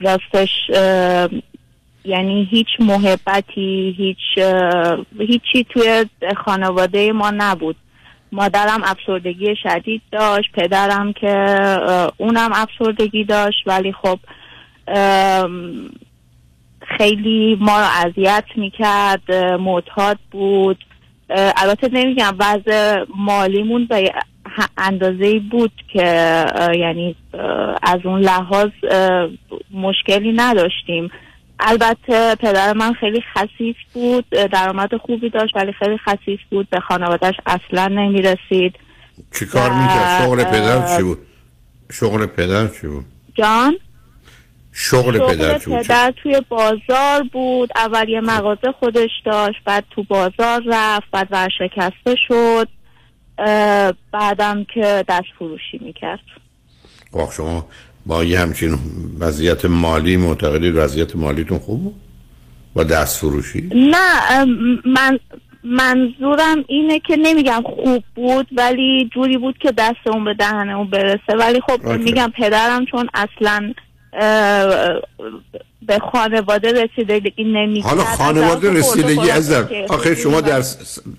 [0.00, 0.48] راستش
[2.04, 4.46] یعنی هیچ محبتی هیچ
[5.18, 6.04] هیچی توی
[6.44, 7.76] خانواده ما نبود.
[8.32, 11.30] مادرم افسردگی شدید داشت پدرم که
[12.16, 14.18] اونم افسردگی داشت ولی خب
[16.98, 20.84] خیلی ما رو اذیت می‌کرد معتاد بود.
[21.30, 24.12] البته نمیگم وضع مالیمون به
[24.78, 26.02] اندازه بود که
[26.78, 27.16] یعنی
[27.82, 28.70] از اون لحاظ
[29.70, 31.10] مشکلی نداشتیم.
[31.60, 37.34] البته پدر من خیلی خصیص بود درآمد خوبی داشت ولی خیلی خصیص بود به خانوادهش
[37.46, 38.74] اصلا نمی‌رسید.
[39.38, 41.18] چی کار و- می‌کرد؟ شغل پدر چی بود؟
[41.92, 43.76] شغل پدر چی بود؟ جان؟
[44.72, 50.02] شغل پدر چی بود؟ پدر توی بازار بود اول یه مغازه خودش داشت بعد تو
[50.02, 52.68] بازار رفت بعد ورشکسته شد.
[54.12, 56.20] بعدم که دست فروشی می‌کرد.
[57.12, 57.66] خب شما
[58.06, 58.78] با یه همچین
[59.18, 61.94] وضعیت مالی معتقدید وضعیت مالیتون خوب بود؟
[62.74, 64.44] با دست فروشی؟ نه
[64.84, 65.18] من
[65.64, 70.90] منظورم اینه که نمیگم خوب بود ولی جوری بود که دست اون به دهن اون
[70.90, 71.36] برسه.
[71.38, 72.02] ولی خب اوکی.
[72.02, 73.72] میگم پدرم چون اصلا
[75.86, 79.52] به خانواده رسیدگی نمی‌کرد حالا خانواده رسیدگی از
[79.88, 80.62] آخه شما در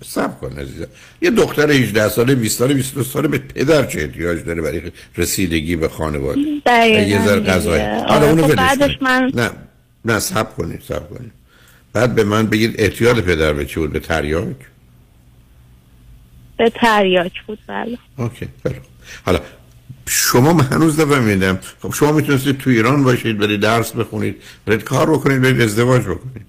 [0.04, 0.86] سب کن عزیزم.
[1.22, 4.82] یه دختر 18 ساله 20 ساله 22 ساله به پدر چه احتیاج داره برای
[5.16, 7.52] رسیدگی به خانواده؟ یه ذره دیگه.
[7.52, 7.80] غذای.
[7.80, 8.98] آره، حالا اونو خب بعدش.
[9.00, 9.50] من نه
[10.04, 11.32] نه سب کنید سب کنید
[11.92, 14.56] بعد به من بگید احتیاج پدر به چی بود؟ به تریاک؟
[16.56, 17.98] به تریاک بود بله.
[18.18, 18.72] اوکی خوب.
[19.26, 19.40] حالا
[20.08, 21.58] شما من هنوز نفهمیدم.
[21.82, 26.46] خب شما می‌تونستید تو ایران باشید برید درس بخونید برید کار بکنید برید ازدواج بکنید.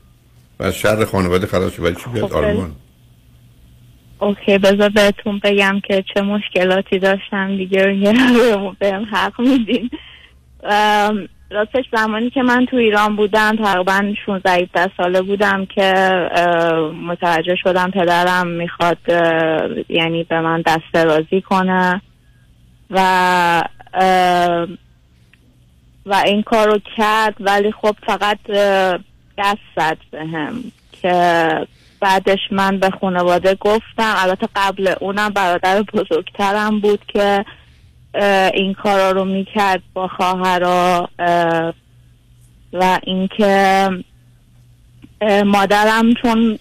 [0.59, 1.85] و از شر خانواده خلاص شید.
[1.85, 2.71] ولی چی بیاد؟ خب، آلمان.
[4.19, 7.83] اوکی بذار بهتون بگم که چه مشکلاتی داشتم دیگه.
[8.79, 9.89] بهم حق میدین.
[11.51, 15.93] راستش زمانی که من تو ایران بودم تقریبا 16 17 ساله بودم که
[17.07, 18.97] متوجه شدم پدرم می‌خواد
[19.89, 22.01] یعنی به من دست درازی کنه.
[22.89, 23.63] و
[26.05, 28.39] و این کار رو کرد ولی خب فقط
[29.37, 30.63] دست زد بهم
[31.01, 31.67] که
[31.99, 34.13] بعدش من به خانواده گفتم.
[34.17, 37.45] البته قبل اونم برادر بزرگترم بود که
[38.53, 41.73] این کارا رو می‌کرد با خواهرا اه،
[42.73, 43.89] و اینکه
[45.45, 46.59] مادرم چون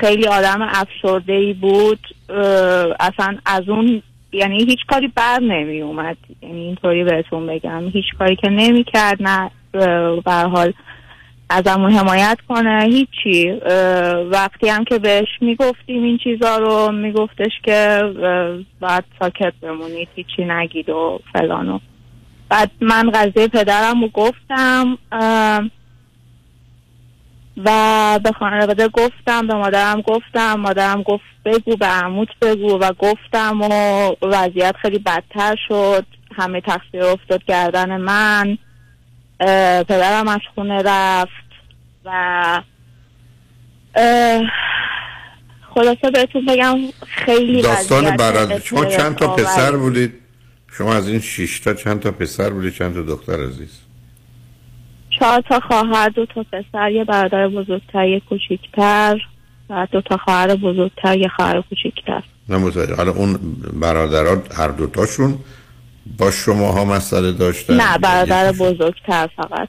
[0.00, 2.00] خیلی آدم افسرده ای بود
[3.00, 4.02] اصلا از اون
[4.32, 6.16] یعنی هیچ کاری بر نمی اومد.
[6.42, 7.88] یعنی اینطوری بهتون بگم.
[7.88, 9.50] هیچ کاری که نمی کرد نه
[10.24, 10.72] به حال
[11.50, 12.84] ازمون حمایت کنه.
[12.84, 13.50] هیچی.
[14.30, 18.02] وقتی هم که بهش می‌گفتیم این چیزا رو میگفتش که
[18.80, 21.78] باید ساکت بمونید هیچی نگید و فلانو
[22.48, 24.98] بعد من قضیه پدرم رو گفتم
[27.64, 33.60] و به خانواده گفتم به مادرم گفتم مادرم گفت بگو به عموت بگو و گفتم
[33.60, 33.68] و
[34.22, 36.06] وضعیت خیلی بدتر شد.
[36.36, 38.58] همه تقصیر افتاد گردن من.
[39.88, 41.30] پدرم از خونه رفت
[42.04, 42.62] و
[45.74, 48.58] خلاصه بهتون بگم خیلی داستان برادر.
[48.58, 49.80] شما چند تا پسر بود.
[49.80, 50.14] بودید؟
[50.72, 53.87] شما از این شش تا چند تا پسر بودید؟ چند تا دختر عزیز؟
[55.18, 59.20] چهار تا خواهر دو تا پسر یه برادر بزرگتر یه کوچیکتر
[59.70, 62.22] و دو تا خواهر بزرگتر یه خواهر کوچیکتر.
[62.48, 62.94] نه متوجه.
[62.94, 63.38] حالا اون
[63.72, 65.38] برادرات هر دوتاشون
[66.18, 69.68] با شما ها مسئله داشتن؟ نه برادر بزرگتر فقط.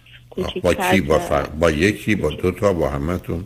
[0.63, 1.43] با کی؟ با, فر...
[1.43, 3.45] با یکی با دو تا با همتون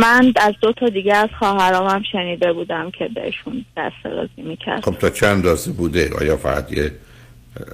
[0.00, 4.84] من از دو تا دیگه از خواهرام هم شنیده بودم که بهشون دست رازی می‌کرد.
[4.84, 6.92] خب تا چند اندازه بوده؟ آیا فقط یه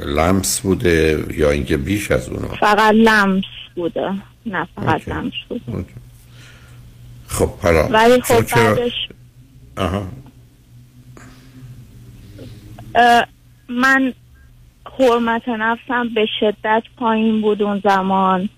[0.05, 4.15] لمس بوده یا اینکه بیش از اونها فقط لمس بوده.
[4.47, 5.11] نه فقط اوکی.
[5.11, 5.85] لمس بوده.
[7.27, 8.93] خب حالا ولی خب چرا- بعدش
[9.79, 10.07] آها.
[12.95, 13.27] اه،
[13.69, 14.13] من
[14.99, 18.49] حرمت نفسم به شدت پایین بود اون زمان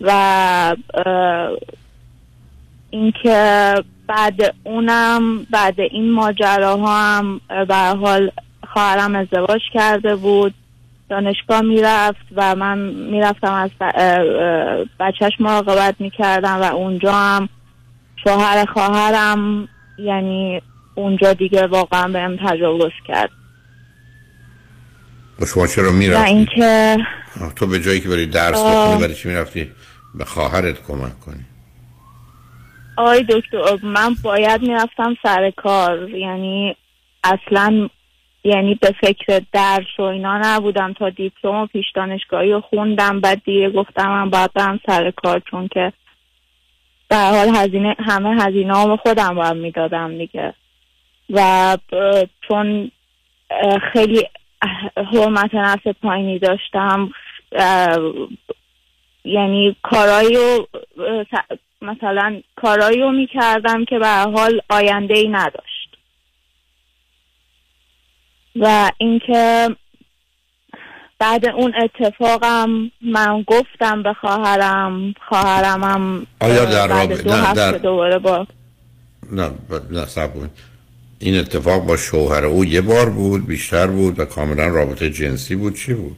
[0.00, 0.76] و
[2.90, 3.74] اینکه
[4.06, 8.30] بعد اونم بعد این ماجراها هم به حال
[8.78, 10.54] خواهرم ازدواج کرده بود.
[11.10, 13.70] دانشگاه می‌رفت و من می‌رفتم از
[15.00, 17.48] بچهش مراقبت می‌کردم و اونجا هم
[18.24, 20.62] شوهر خواهرم یعنی
[20.94, 23.30] اونجا دیگه واقعا بهم تجاوز کرد.
[25.40, 26.98] و شما چرا می‌رفتی؟ اینکه
[27.56, 28.86] تو به جایی که بری درس آه.
[28.86, 29.70] بخونی برای چی می‌رفتی؟
[30.14, 31.44] به خواهرت کمک کنی.
[32.96, 36.10] آقای دکتر من باید می‌رفتم سر کار.
[36.10, 36.76] یعنی
[37.24, 37.88] اصلا
[38.48, 43.20] یعنی به فکر درس و اینا نبودم تا دیپلم و پیش دانشگاهی رو خوندم.
[43.20, 45.92] بعد دیگه گفتم من باید برم سر کار چون که
[47.08, 50.54] به حال هزینه همه هزینه ها خودم باید می‌دادم دیگه.
[51.30, 51.76] و
[52.48, 52.90] چون
[53.92, 54.26] خیلی
[54.96, 57.10] حرمت نفس پایینی داشتم
[59.24, 60.68] یعنی کارایی رو
[61.82, 65.77] مثلا کارایی رو می‌کردم که به حال آینده ای نداشت.
[68.60, 69.68] و اینکه
[71.18, 77.78] بعد اون اتفاقم من گفتم به خواهرم خواهرم آیا اه، در رابطه- دو نه، در-
[77.78, 78.46] دوباره با
[79.32, 79.50] نه
[79.90, 80.50] نه کن.
[81.18, 85.74] این اتفاق با شوهر او یه بار بود بیشتر بود و کاملا رابطه جنسی بود
[85.76, 86.16] چی بود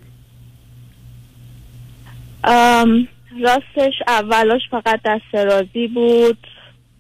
[2.45, 3.09] ام،
[3.43, 6.39] راستش اولش فقط دست رازی بود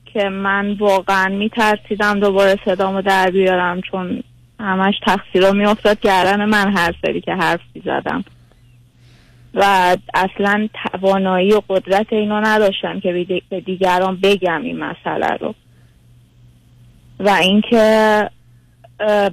[0.04, 4.22] که من واقعا میترسیدم دوباره صدامو در بیارم چون
[4.60, 6.00] همش تقصیرها میافتاد.
[6.00, 8.24] گردن من هر سری که حرف زدم.
[9.54, 15.36] و اصلا توانایی و قدرت اینو نداشتم که به دی- به دیگران بگم این مسئله
[15.40, 15.54] رو.
[17.20, 18.30] و اینکه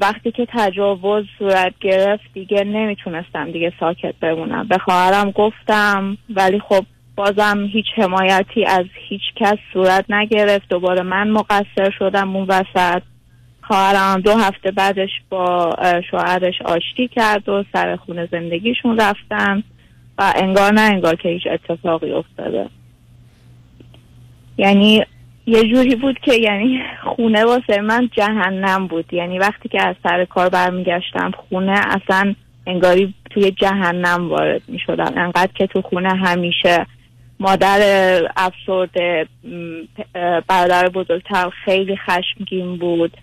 [0.02, 4.68] وقتی که تجاوز صورت گرفت دیگه نمی‌تونستم دیگه ساکت بمونم.
[4.68, 6.86] به خواهرم گفتم ولی خب
[7.16, 10.70] بازم هیچ حمایتی از هیچ کس صورت نگرفت.
[10.70, 13.02] دوباره من مقصر شدم اون وسط.
[13.67, 15.75] خواهرم دو هفته بعدش با
[16.12, 19.63] شوهرش آشتی کرد و سر خونه زندگیشون رفتن
[20.17, 22.69] و انگار نه انگار که هیچ اتفاقی افتاده.
[24.58, 25.06] یعنی
[25.45, 29.13] یه جوری بود که یعنی خونه واسه من جهنم بود.
[29.13, 32.36] یعنی وقتی که از سر کار برمیگشتم خونه اصلا
[32.67, 36.86] انگاری توی جهنم وارد می شدم انقدر که تو خونه همیشه
[37.39, 37.82] مادر
[38.38, 39.27] افسرده
[40.47, 43.17] برادر بزرگتر خیلی خشمگین بود.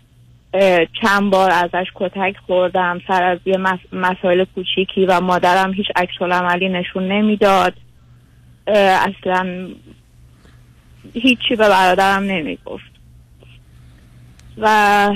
[1.03, 6.23] چند بار ازش کتک خوردم سر از یه مس- مسائل کوچیکی و مادرم هیچ عکس
[6.23, 7.73] عملی نشون نمی‌داد.
[8.67, 9.69] اصلا
[11.14, 12.95] هیچی به برادرم نمی‌گفت.
[14.59, 15.09] و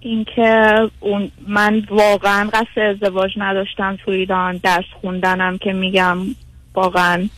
[0.00, 6.18] اینکه اون من واقعا قصد ازدواج نداشتم تو ایران درس خوندنم که میگم
[6.74, 7.28] واقعا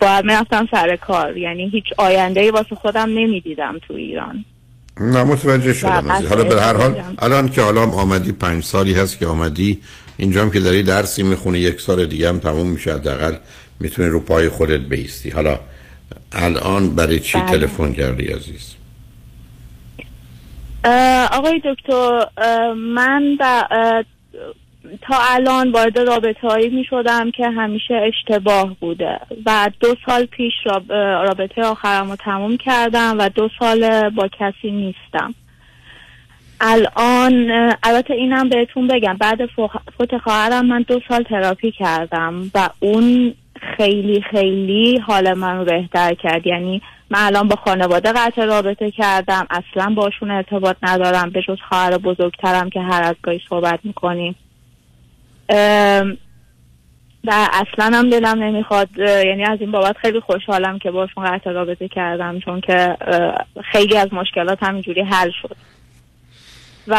[0.00, 1.36] باید می‌رفتم سر کار.
[1.36, 4.44] یعنی هیچ آینده ای واسه خودم نمی‌دیدم تو ایران.
[5.00, 6.28] نه متوجه شدم عزیز.
[6.28, 7.02] حالا به هر حال.
[7.18, 9.80] الان که حالا آمدی پنج سالی هست که آمدی
[10.16, 13.36] اینجا هم که داری درسی می‌خونی یک سال دیگه هم تموم میشه حداقل
[13.80, 15.58] می‌تونی رو پای خودت بیستی حالا
[16.32, 17.50] الان برای چی بله.
[17.50, 18.74] تلفن کردی عزیز
[21.32, 22.24] آقای دکتر
[22.74, 23.62] من با
[25.02, 30.52] تا الان وارد رابطه هایی می شدم که همیشه اشتباه بوده و دو سال پیش
[30.90, 35.34] رابطه آخرم رو تموم کردم و دو سال با کسی نیستم.
[36.60, 37.50] الان
[37.82, 39.46] البته اینم بهتون بگم بعد
[39.98, 43.34] فوت خواهرم من دو سال تراپی کردم و اون
[43.76, 46.46] خیلی خیلی حال من رو بهتر کرد.
[46.46, 51.98] یعنی من الان با خانواده قطع رابطه کردم اصلا باشون ارتباط ندارم به جز خواهر
[51.98, 54.34] بزرگترم که هر از گاهی صحبت می‌کنیم.
[57.24, 61.88] و اصلا هم دلم نمی‌خواد یعنی از این بابت خیلی خوشحالم که باشون قطع رابطه
[61.88, 62.96] کردم چون که
[63.72, 65.56] خیلی از مشکلات همینجوری حل شد.
[66.88, 66.96] و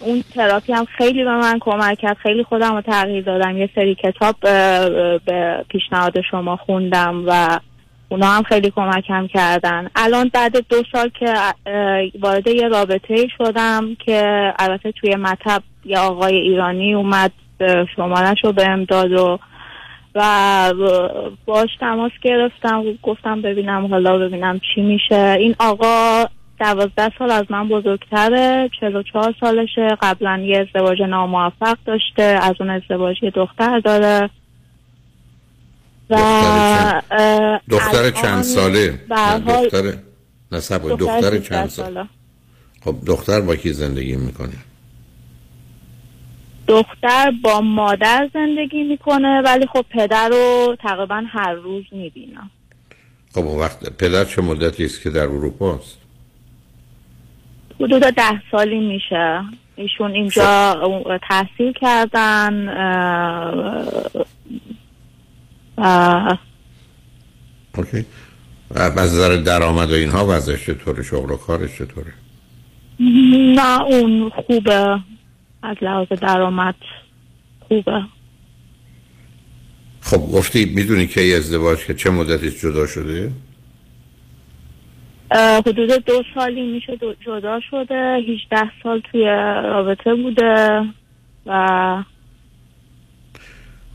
[0.00, 3.56] اون تراپی هم خیلی به من کمک کرد خیلی خودم رو تغییر دادم.
[3.56, 7.60] یه سری کتاب به پیشنهاد شما خوندم و
[8.12, 9.88] اونا هم خیلی کمکم کردن.
[9.96, 11.34] الان بعد دو سال که
[12.20, 17.32] وارد یه رابطه شدم که البته توی مطب یه آقای ایرانی اومد
[17.96, 19.38] شمارش رو بهم داد و
[20.14, 20.70] و
[21.46, 22.84] باش تماس گرفتم.
[23.02, 25.36] گفتم ببینم حالا ببینم چی میشه.
[25.38, 26.24] این آقا
[26.60, 29.88] دوازده سال از من بزرگتره چهل و چهار سالشه.
[30.02, 34.30] قبلا یه ازدواج ناموفق داشته از اون ازدواج یه دختر داره.
[36.10, 37.02] و
[37.70, 40.02] دختر چند؟ ساله؟ حال دختر کن.
[40.50, 42.06] دختر دختر چند 16 ساله.
[42.84, 44.56] خب دختر با کی زندگی می‌کنه؟
[46.68, 52.50] دختر با مادر زندگی می‌کنه ولی خب پدر رو تقریبا هر روز می‌بینم
[53.34, 55.98] خب وقت پدر چه مدتی است که در اروپا است؟
[57.80, 59.40] حدود ده سالی میشه.
[59.76, 60.74] ایشون اینجا
[61.28, 62.68] تحصیل کردن
[67.74, 68.04] اوکی.
[68.74, 72.12] از نظر درآمد و اینها وضعش چطوره؟ شغل و کارش چطوره؟
[73.54, 75.00] نه اون خوبه.
[75.62, 76.74] از لحاظ درآمد
[77.68, 78.02] خوبه.
[80.00, 83.30] خب گفتی می‌دونی که ازدواج که چه مدتی جدا شده؟
[85.30, 87.94] اه، حدود دو سالی میشه جدا شده.
[87.94, 89.24] 18 سال توی
[89.64, 90.80] رابطه بوده
[91.46, 92.04] و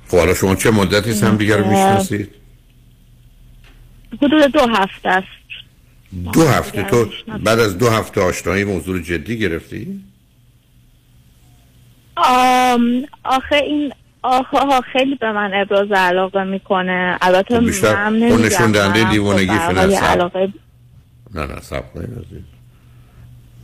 [0.08, 2.30] خب حالا شما چه مدتی هم دیگر رو می‌شناسید؟
[4.22, 5.28] حدود دو هفته است.
[6.34, 6.84] دو هفته.
[6.84, 7.10] تو
[7.44, 10.02] بعد از دو هفته آشنایی موضوع جدی گرفتی؟
[12.18, 17.18] آم، آخه این آخه ها خیلی به من ابراز علاقه می‌کنه.
[17.22, 19.78] البته خب من اون نمیگم نشون دهنده دیوانگیشون.
[19.78, 20.50] علاقه
[21.36, 21.84] نه نه سب.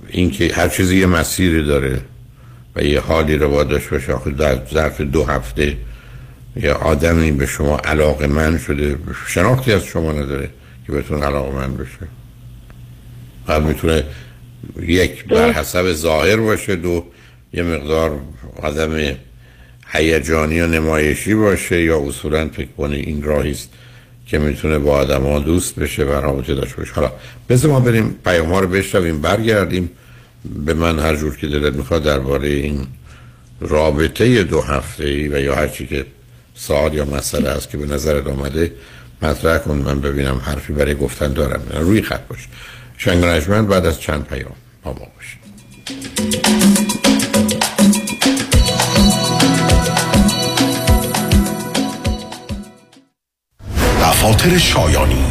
[0.10, 2.02] این که هر چیزی یه مسیری داره
[2.76, 5.78] و یه حالی رو باید داشته باشه آخه در ظرف دو هفته
[6.56, 8.98] یه آدمی به شما علاقه من شده
[9.28, 10.50] شناختی از شما نداره
[10.86, 12.08] که بهتون علاقه من بشه.
[13.48, 14.04] بعد می‌تونه
[14.82, 17.06] یک بر حسب ظاهر باشه دو
[17.54, 18.20] یه مقدار
[18.62, 19.16] آدم
[19.88, 23.70] هیجانی و نمایشی باشه یا اصولا فکر کنه این راهی است
[24.28, 26.94] که می‌تونه با آدم ها دوست بشه و رابطه داشته باشه.
[26.94, 27.12] حالا
[27.50, 29.90] بذار ما بریم پیام ها رو بشنویم برگردیم.
[30.66, 32.88] به من هر جور که دلت می‌خواد درباره این
[33.62, 36.06] رابطه دو هفته ای و یا هر چی که
[36.68, 38.72] سوال یا مسئله است که به نظرت آمده
[39.22, 42.48] مطرح کن من ببینم حرفی برای گفتن دارم روی خط باش.
[42.98, 43.24] شنگ
[43.68, 44.56] بعد از چند پیام.
[44.84, 45.08] با ما
[54.02, 55.31] دفاتر شایانی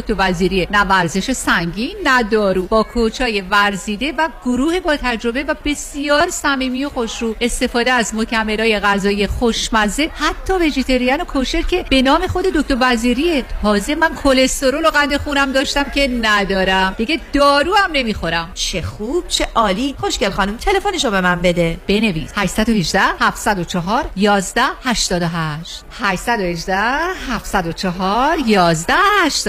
[0.00, 2.62] دکتر وزیریه نه ورزش سنگین نه دارو.
[2.62, 8.80] با کوچای ورزیده و گروه با تجربه و بسیار صمیمی و خوشرو استفاده از مکملهای
[8.80, 14.86] غذایی خوشمزه حتی وژیتریان و کوشر که به نام خود دکتر وزیریه تازه من کلسترول
[14.86, 16.94] و قند خونم داشتم که ندارم.
[16.98, 18.50] دیگه دارو هم نمی‌خورم.
[18.54, 19.94] چه خوب چه عالی.
[20.00, 21.78] خوشگل خانم تلفنشو به من بده.
[21.88, 22.30] بنویس.
[22.36, 26.76] 818 704 11 88 818
[27.30, 28.94] 704 11
[29.24, 29.48] 88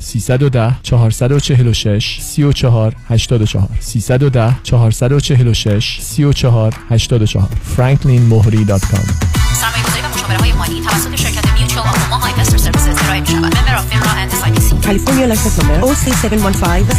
[0.00, 9.06] 310 446 34 84 310 446 34 84 franklinmohri.com
[9.54, 13.56] سرمایه‌گذاری و مشاوره های مالی توسط شرکت Mutual of Omaha Investor Services ارائه می شود.
[13.56, 16.96] member FINRA and SIPC California license number OC71568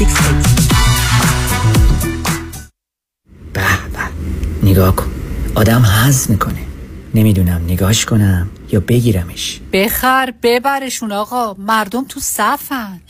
[3.53, 3.61] به
[3.93, 3.99] به
[4.63, 5.11] نگاه کن
[5.55, 6.59] آدم حز می‌کنه
[7.15, 9.59] نمی‌دونم نگاش کنم یا بگیرمش.
[9.73, 11.53] بخر ببرشون آقا.
[11.53, 13.01] مردم تو صفن.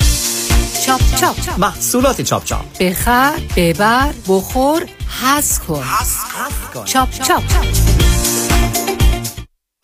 [0.86, 1.60] چاپ چاپ.
[1.60, 2.78] محصولات چاپ چاپ.
[2.80, 4.86] بخر ببر بخور
[5.22, 5.84] حز کن.
[6.86, 7.44] چاپ چاپ.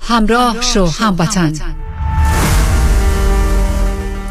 [0.00, 1.52] همراه شو هموطن.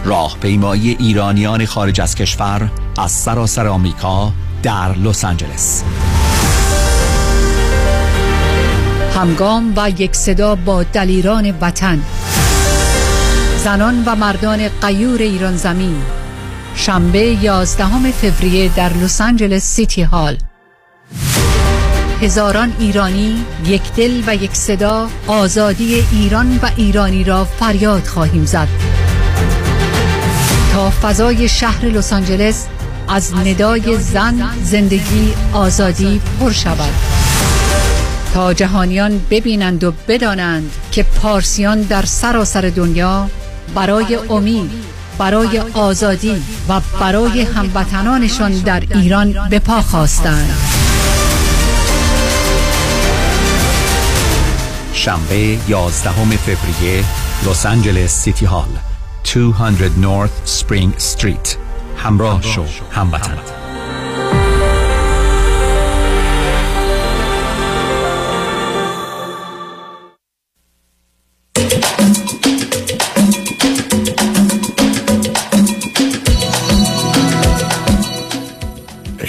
[0.05, 4.31] راهپیمایی ایرانیان خارج از کشور از سراسر آمریکا
[4.63, 5.83] در لس آنجلس.
[9.15, 12.03] همگام و یک صدا با دلیران وطن.
[13.63, 16.01] زنان و مردان قیور ایران زمین.
[16.75, 20.37] شنبه 11 فوریه در لس آنجلس سیتی هال.
[22.21, 28.67] هزاران ایرانی یک دل و یک صدا آزادی ایران و ایرانی را فریاد خواهیم زد.
[30.73, 32.65] تا فضای شهر لس آنجلس
[33.07, 36.93] از ندای زن زندگی آزادی پر شود.
[38.33, 43.29] تا جهانیان ببینند و بدانند که پارسیان در سراسر دنیا
[43.75, 44.71] برای امید
[45.17, 50.78] برای آزادی و برای هموطنانشان در ایران به پا خواستند.
[54.99, 57.03] شنبه 11 فوریه
[57.47, 58.67] لس آنجلس سیتی هال
[59.35, 61.57] 200 North Spring Street
[61.97, 63.37] همراه شو هموطن.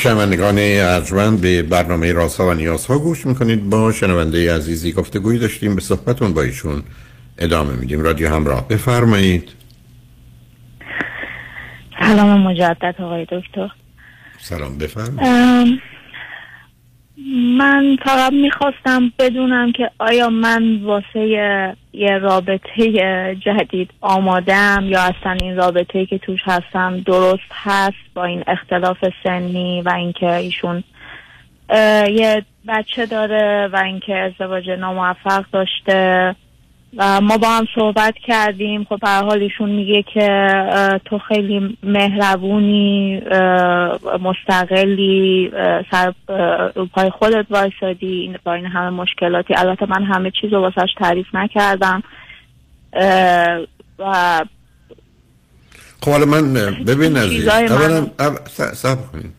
[0.00, 3.70] شنوندگان ارجمند به برنامه راسا و نیازها گوش می‌کنید.
[3.70, 5.74] با شنونده عزیزی گفتگوی داشتیم.
[5.74, 6.82] به صحبتون با ایشون
[7.38, 8.00] ادامه میدیم.
[8.00, 8.68] رادیو همراه.
[8.68, 9.48] بفرمایید.
[12.00, 13.68] سلام مجدد آقای دکتر.
[14.38, 14.78] سلام.
[14.78, 15.80] بفرمایید.
[17.28, 21.26] من فقط می‌خواستم بدونم که آیا من واسه
[21.92, 22.92] یه- رابطه
[23.40, 29.82] جدید آمادم یا اصلا این رابطه که توش هستم درست هست با این اختلاف سنی
[29.82, 30.84] و اینکه ایشون
[32.10, 36.34] یه بچه داره و اینکه ازدواج ناموفق داشته.
[36.98, 38.84] ما با هم صحبت کردیم.
[38.84, 40.28] خب به حال ایشون میگه که
[41.04, 43.20] تو خیلی مهربونی
[44.20, 45.50] مستقلی
[45.90, 46.12] سر
[46.92, 49.54] پای خودت وایسادی با این همه مشکلاتی.
[49.56, 52.02] البته من همه چیز رو واسش تعریف نکردم.
[53.98, 54.44] و
[56.02, 56.54] خب حالا من
[56.86, 59.32] ببین عزیز چیزای من- اولا او- س- صبر کنید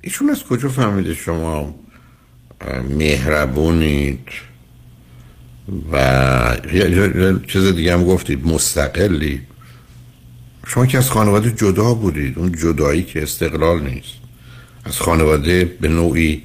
[0.00, 1.74] ایشون از کجا فهمیده شما
[2.98, 4.28] مهربونید؟
[5.92, 5.96] و
[6.72, 9.40] یه- چیز دیگه هم گفتید مستقلی.
[10.66, 14.14] شما که از خانواده جدا بودید اون جدایی که استقلال نیست.
[14.84, 16.42] از خانواده به نوعی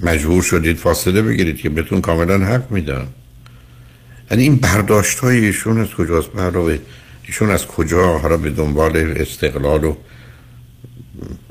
[0.00, 3.06] مجبور شدید فاصله بگیرید که بهتون کاملا حق میدن.
[4.30, 6.78] یعنی این برداشت های ایشون از کجاست؟ برای
[7.26, 9.84] ایشون از کجا حالا به دنبال استقلال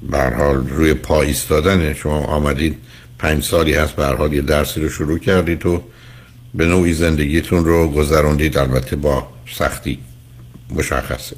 [0.10, 2.78] و حال روی پا ایستادن شما آمدید
[3.20, 5.84] پنج سالی هست حال یه درسی رو شروع کردید و
[6.56, 9.99] به نوعی زندگیتون رو گذراندید البته با سختی
[10.70, 11.36] مشخصه.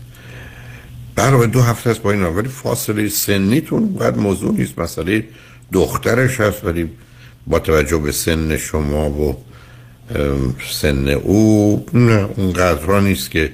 [1.16, 4.80] برای دو هفته است با این ولی فاصله سنیتون بعد موضوع نیست.
[4.80, 5.24] مسئله
[5.72, 6.90] دخترش هست ولی
[7.48, 9.38] با توجه به سن شما و
[10.72, 13.52] سن او نه اون قدرها نیست که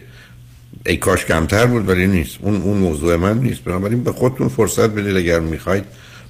[0.86, 2.38] ای کاش کمتر بود ولی نیست.
[2.42, 3.64] اون اون موضوع من نیست.
[3.64, 5.84] بنابراین به خودتون فرصت بدید اگر می‌خواید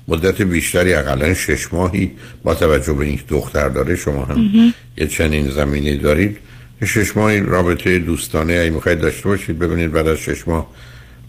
[0.10, 2.12] مدت بیشتری اقلا شش ماهی
[2.44, 4.74] با توجه به اینکه دختر داره شما هم مهم.
[4.98, 6.38] یه چنین زمینی دارید.
[6.86, 10.68] شش ماهی رابطه دوستانه اگه می‌خواید داشته باشید ببینید بعد از شش ماه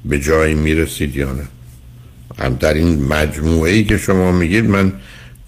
[0.04, 1.44] به جایی می‌رسید یا نه.
[2.38, 4.92] هم در این مجموعه ای که شما میگید من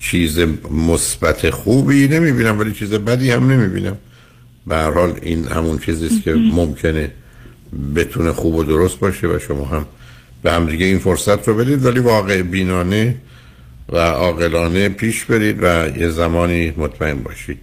[0.00, 0.38] چیز
[0.70, 3.96] مثبت خوبی نمی‌بینم ولی چیز بدی هم نمی‌بینم.
[4.66, 7.10] به هر حال این همون چیزی است که ممکنه
[7.96, 9.86] بتونه خوب و درست باشه و شما هم
[10.42, 13.16] به هم دیگه این فرصت رو بدید ولی واقع بینانه
[13.88, 17.58] و عاقلانه پیش برید و یه زمانی مطمئن باشید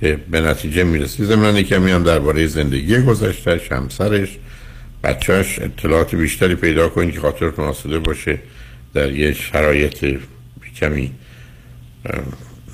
[0.00, 1.26] که به نتیجه می‌رسید.
[1.26, 4.38] ضمن کمی هم درباره زندگی گذشتهش همسرش
[5.04, 8.38] بچهش اطلاعات بیشتری پیدا کنید که خاطرتون آسوده باشه
[8.94, 10.18] در یه شرایط
[10.80, 11.12] کمی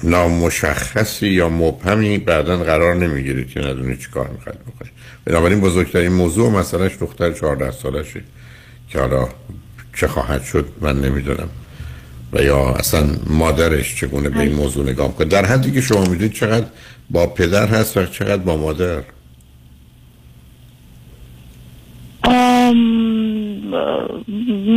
[0.02, 4.92] نامشخصی یا مبهمی بعدا قرار نمی‌گیرید که ندونید چی کار می‌خواید بکنید.
[5.24, 8.22] بنابراین بزرگترین موضوع مسئلهش دختر 14 سالشه.
[8.92, 9.28] که حالا
[9.96, 11.48] چه خواهد شد من نمی‌دونم.
[12.32, 16.32] و یا اصلا مادرش چگونه به این موضوع نگاه می‌کنه؟ در حدی که شما می‌دونید
[16.32, 16.66] چقدر
[17.10, 19.02] با پدر هست و چقدر با مادر؟
[22.24, 22.76] ام،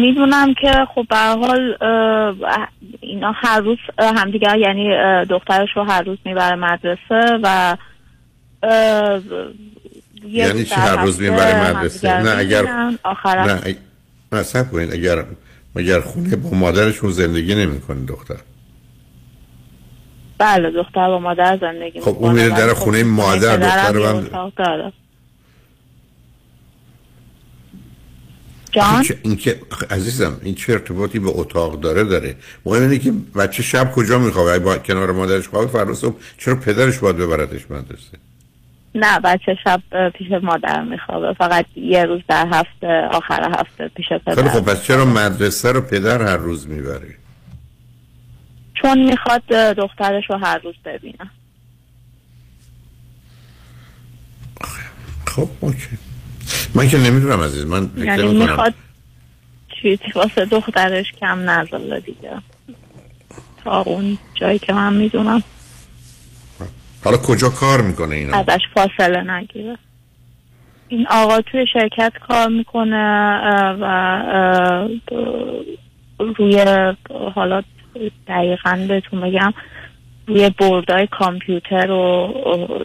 [0.01, 1.77] می‌دونم که خب به حال
[3.01, 4.89] اینا هر روز همدیگه یعنی
[5.25, 7.77] دخترش رو هر روز می‌بره مدرسه و
[10.27, 12.63] یعنی در هر روز می‌بره مدرسه؟ نه اگر
[13.25, 13.75] نه.
[14.35, 14.93] نه کنید.
[14.93, 15.25] اگر
[15.75, 18.37] مگر خونه با مادرشون زندگی نمی‌کنه دختر.
[20.37, 24.53] بله دختر با مادر زندگی خب اون میره در خونه مادر دختر رو هم اتاق
[24.57, 24.93] داره.
[28.71, 29.59] جان؟ چه- این که
[29.89, 32.35] عزیزم این چه ارتباطی به اتاق داره داره.
[32.65, 36.55] مهم اینه که بچه شب کجا میخوابه؟ اگه با کنار مادرش خوابه فردا صبح چرا
[36.55, 38.17] پدرش باید ببردش مدرسه؟
[38.95, 41.33] نه بچه شب پیش مادر میخوابه.
[41.33, 44.35] فقط یه روز در هفته آخر هفته پیش پدر.
[44.35, 47.15] خیلی خب پس چرا مدرسه رو پدر هر روز می‌بره
[48.81, 49.45] چون می‌خواد
[49.77, 51.31] دخترش رو هر روز ببینه.
[55.25, 55.97] خب اوکی.
[56.75, 58.33] من که نمی‌دونم عزیز من یعنی.
[58.33, 58.73] می‌خواد
[59.81, 62.31] چیزی واسه دخترش کم نذاره دیگه.
[63.63, 65.43] تا اون جایی که من می‌دونم.
[67.05, 69.77] حالا کجا کار می‌کنه اینا؟ ازش فاصله نگیره.
[70.87, 72.97] این آقا توی شرکت کار می‌کنه
[73.81, 73.85] و
[76.19, 76.65] روی
[77.35, 77.63] حالا
[78.27, 79.53] دقیقا بهتون بگم
[80.27, 82.33] روی بردای کامپیوتر و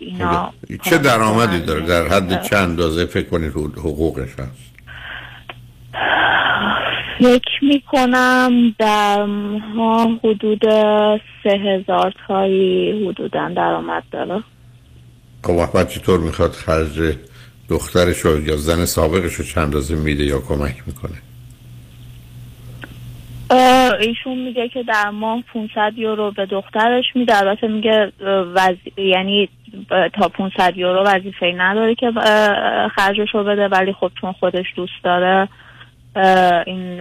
[0.01, 0.53] اینا
[0.83, 4.70] چه درآمدی داره؟ در حد چند اندازه؟ فکر کنید حقوق- حقوقش هست.
[7.19, 9.25] فکر می‌کنم در
[9.75, 10.65] ماه حدود
[11.43, 14.43] سه هزار تایی حدودا درآمد داره.
[15.45, 17.17] خب وقت بعد چطور می‌خواد خرج
[17.69, 21.17] دخترش رو یا زن سابقش رو چند اندازه میده یا کمک می‌کنه؟
[24.01, 27.39] ایشون میگه که در ماه 500 یورو به دخترش میده.
[27.39, 28.13] البته میگه
[28.55, 29.49] وظی- یعنی
[29.91, 32.13] تا 500 یورو وظیفه نداره که
[32.97, 33.69] خرجش رو بده.
[33.69, 35.49] ولی خب چون خودش دوست داره
[36.67, 37.01] این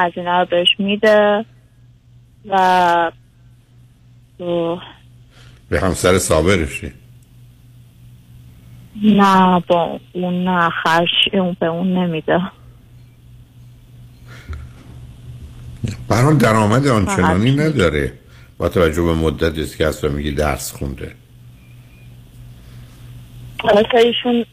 [0.00, 1.44] هزینه رو بهش میده
[2.48, 3.12] و
[5.68, 6.92] به همسر سابقشی
[9.02, 12.40] نه با اون نه خرج اون به اون نمیده.
[16.08, 17.50] به هر حال درآمد آنچنانی.
[17.50, 18.12] نداره.
[18.58, 21.14] با توجه به مدتی است که اصلا میگی درس خونده.
[23.64, 24.44] البته ایشون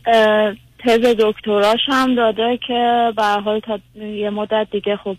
[0.80, 5.18] تز دکتراش هم داده که به حال تا یه مدت دیگه خب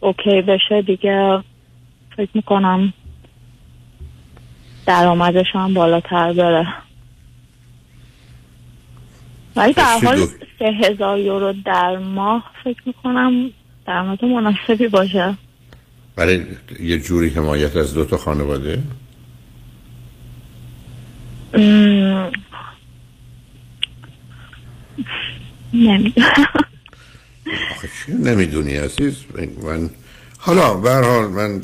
[0.00, 1.42] اوکی بشه دیگه
[2.16, 2.92] فکر می‌کنم
[4.86, 6.66] درآمدش هم بالاتر بره.
[9.56, 10.18] ولی به چی حال
[10.58, 13.50] سه هزار یورو در ماه فکر می‌کنم
[13.86, 15.34] درآمد مناسبی باشه.
[16.16, 16.46] برای
[16.80, 18.82] یه جوری حمایت از دو تا خانواده
[21.54, 22.30] ام،
[25.74, 26.46] نمی‌دونم.
[28.08, 29.14] نمی‌دونی عزیز؟
[29.62, 29.90] من
[30.38, 31.60] حالا به هر حال من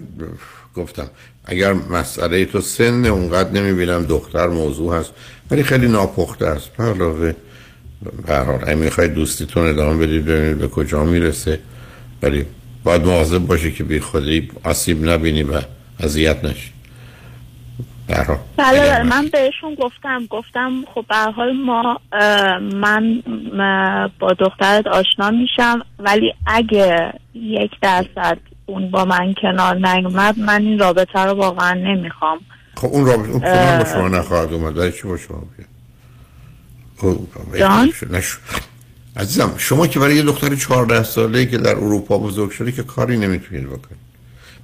[0.74, 1.10] گفتم
[1.44, 5.12] اگر مسئله تو سن اونقدر نمی‌بینم دختر موضوع هست
[5.50, 6.80] ولی خیلی ناپخته است.
[6.80, 7.34] علاوه
[8.26, 11.60] به هر حال اگه می‌خواید دوستیتون ادامه بدید ببینید به کجا می‌رسه.
[12.22, 12.46] ولی
[12.84, 15.60] باید مواظب باشی که بی خودی آسیب نبینی و
[16.00, 16.72] اذیت نشی.
[18.56, 20.26] بله بله من بهشون گفتم.
[20.30, 22.00] گفتم خب به حال ما
[22.72, 23.22] من
[24.18, 25.80] با دخترت آشنا میشم.
[25.98, 32.38] ولی اگه یک درصد اون با من کنار نیومد من این رابطه رو واقعا نمی‌خوام.
[32.76, 34.74] خب اون رابطه اون کنار با شما نخواهد اومد.
[34.74, 35.42] برای چی با شما
[37.02, 37.28] او-
[37.58, 37.92] جان؟
[39.16, 43.16] عزیزم شما که برای یه دختر 14 ساله که در اروپا بزرگ شده که کاری
[43.16, 44.06] نمی‌تونید بکنید.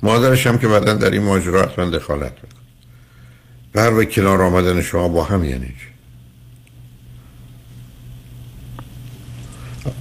[0.03, 2.61] مادرش هم که بعدا در این ماجرا حتما دخالت می‌کنه.
[3.73, 5.93] بر و کنار آمدن شما با هم یعنی چی؟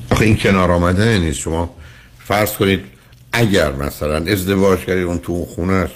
[0.10, 1.40] آخه این کنار آمدن نیست.
[1.40, 1.76] شما
[2.20, 2.84] فرض کنید
[3.32, 5.94] اگر مثلا ازدواج کردید اون تو اون خونه است.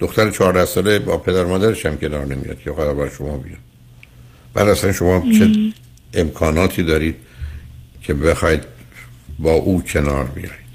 [0.00, 3.58] دختر 14 ساله با پدر مادرش هم کنار نمیاد که قرار بر شما بیاد.
[4.54, 5.50] بعد اصلا شما چه
[6.14, 7.16] امکاناتی دارید
[8.02, 8.64] که بخواید
[9.38, 10.66] با او کنار بیایید؟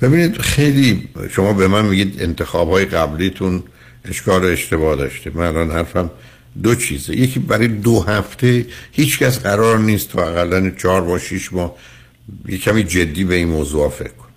[0.00, 3.62] ببینید خیلی شما به من میگید انتخاب های قبلیتون
[4.04, 5.30] اشکال اشتباه داشته.
[5.34, 6.10] من الان حرفم
[6.62, 7.16] دو چیزه.
[7.16, 11.74] یکی برای دو هفته هیچ کس قرار نیست تا اقلا چهار با شیش ماه.
[12.48, 14.28] یه کمی جدی به این موضوع فکر کن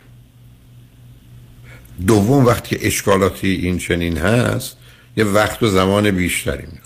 [2.07, 4.77] دوم وقتی که اشکالاتی این چنین هست
[5.17, 6.81] یه وقت و زمان بیشتری می‌خواد.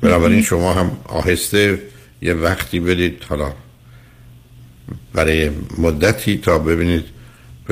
[0.00, 1.82] بنابراین شما هم آهسته
[2.22, 3.52] یه وقتی بدید حالا
[5.12, 7.04] برای مدتی تا ببینید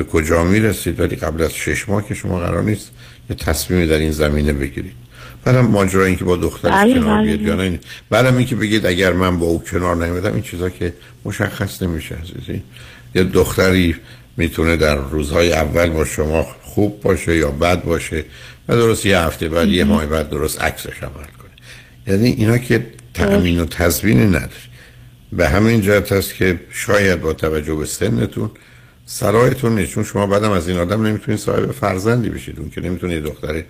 [0.03, 2.91] به کجا می‌رسید؟ ولی قبل از شش ماه که شما قرار نیست
[3.29, 4.93] یه تصمیمی در این زمینه بگیرید.
[5.43, 7.37] بعدم ماجرا این که با دختر بله، کنار بله.
[7.37, 7.79] بیاد یا نه
[8.09, 10.93] بعدم این که بگید اگر من با او کنار نمیدم این چیزا که
[11.25, 12.63] مشخص نمیشه عزیزی.
[13.15, 13.95] یه دختری
[14.37, 18.23] می‌تونه در روزهای اول با شما خوب باشه یا بد باشه
[18.67, 21.51] و درست یه هفته بعد یه ماه بعد درست عکسش عمل کنه.
[22.07, 24.51] یعنی اینا که تأمین و تضمینی نداره.
[25.31, 28.51] به همین جهت هست که شاید با توجه به سنتون
[29.05, 32.59] سرایتون نیست چون شما بعدم از این آدم نمی‌تونید صاحب فرزندی بشید.
[32.59, 33.63] اون که نمی‌تونید دختر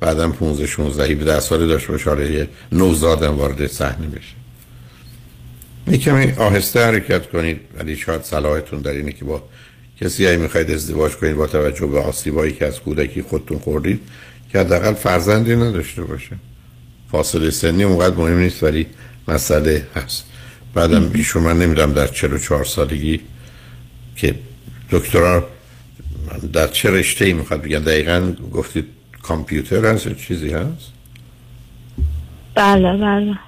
[0.00, 4.38] بعدم 15 16 17 ساله داشته باشه حالا یه نوزادم وارد صحنه بشه.
[5.96, 9.42] کمی آهسته حرکت کنید ولی شاید صلاحتون در اینه که با
[10.00, 14.00] کسی هایی می‌خواید ازدواج کنید با توجه به آسیبایی که از کودکی خودتون خوردید
[14.52, 16.36] که حداقل فرزندی نداشته باشه.
[17.12, 18.86] فاصله سنی اونقدر مهم نیست ولی
[19.28, 20.24] مسئله هست.
[20.74, 23.20] بعدم ایشون من نمی‌دونم در 44 سالگی
[24.16, 24.34] که
[24.90, 25.48] دکترا
[26.52, 28.84] در چه رشته ای می‌خواد بگن؟ دقیقا گفتید
[29.22, 30.92] کامپیوتر هست چیزی هست؟
[32.54, 33.38] بله بله.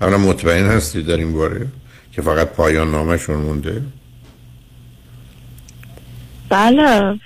[0.00, 1.66] اولا مطمئن هستی در این باره
[2.12, 3.82] که فقط پایان نامشون مونده؟
[6.48, 7.20] بله.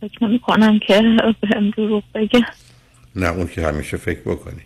[0.00, 1.02] فکر نمی کنم که
[1.40, 2.46] بهم دروغ بگه
[3.16, 4.62] نه اون که همیشه فکر بکنی.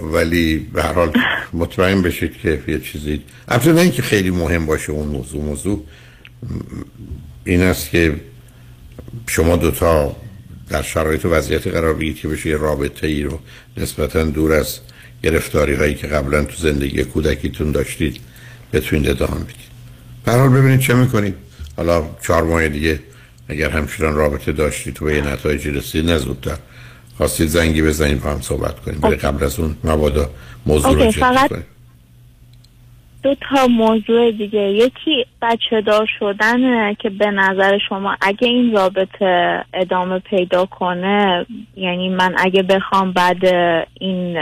[0.00, 1.12] ولی به هر حال
[1.52, 5.84] مطمئن بشید که یه چیزی البته نه اینکه خیلی مهم باشه اون موضوع موضوع
[7.44, 8.16] این است که
[9.26, 10.16] شما دوتا
[10.68, 13.38] در شرایط و وضعیتی قرار بگیرید که بشه یه رابطه ای رو
[13.76, 14.78] نسبتا دور از
[15.22, 18.20] گرفتاری هایی که قبلا تو زندگی کودکیتون داشتید
[18.72, 19.56] بتونید ادامه بدید.
[20.24, 21.34] به حال ببینید چه می‌کنید.
[21.76, 23.00] حالا چهار ماه دیگه
[23.48, 26.18] اگر همچنان رابطه داشتید تو به یه نتایجی رسید نه
[27.16, 28.98] خواستید زنگی بزنید با هم صحبت کنیم.
[29.02, 30.26] ولی قبل از اون مبادا
[30.66, 31.64] موضوع رو فقط- کنیم.
[33.22, 34.60] دو تا موضوع دیگه.
[34.60, 41.46] یکی بچه دار شدنه که به نظر شما اگه این رابطه ادامه پیدا کنه
[41.76, 43.44] یعنی من اگه بخوام بعد
[44.00, 44.34] این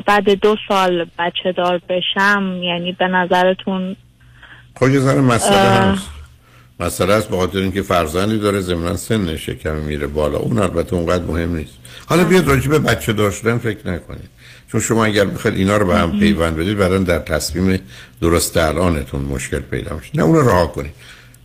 [0.00, 3.96] بعد دو سال بچه دار بشم یعنی به نظرتون
[4.76, 5.56] خب یه ذره مسئله.
[5.92, 6.10] هست
[6.80, 10.38] مسئله هست به خاطر اینکه فرزندی داره ضمنا سنش کمی میره بالا.
[10.38, 11.72] اون البته اونقدر مهم نیست.
[12.06, 14.28] حالا بیاد راجع به بچه داشتن فکر نکنید
[14.72, 17.80] چون شما اگر بخواید اینا رو به هم پیوند بدید بعدا در تصمیم
[18.20, 20.10] درست الانتون مشکل پیدا میشه.
[20.14, 20.92] نه اون رو رها کنید.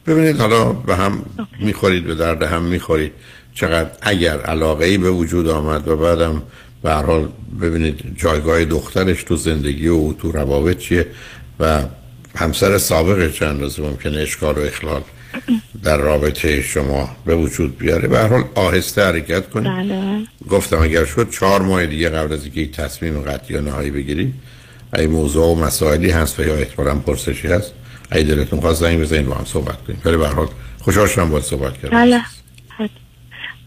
[0.08, 1.26] ببینید حالا به هم
[1.60, 3.12] می‌خورید به درد هم می‌خورید.
[3.54, 6.42] چقدر اگر علاقه ای به وجود آمد و بعدم
[6.84, 7.30] به هر حال
[7.62, 11.08] ببینید جایگاه دخترش تو زندگی و تو روابط چیه
[11.60, 11.82] و
[12.36, 15.02] همسر سابق چند اندازه ممکنه اشکال و اخلال
[15.84, 18.08] در رابطه شما به وجود بیاره.
[18.08, 19.72] به هر حال آهسته حرکت کنید.
[19.72, 20.28] بله.
[20.50, 24.34] گفتم اگر شد چهار ماه دیگه قبل از اینکه یک تصمیم قطعی یا نهایی بگیرید
[24.94, 27.74] اگه موضوع و مسائلی هست و یا احتمالاً پرسشی هست
[28.12, 30.02] اگه دلتون خواست زنگ بزنید با هم صحبت کنیم.
[30.06, 30.48] ولی به هر حال
[30.82, 31.98] خوشحال شدم باهات صحبت کردم.
[31.98, 32.22] بله.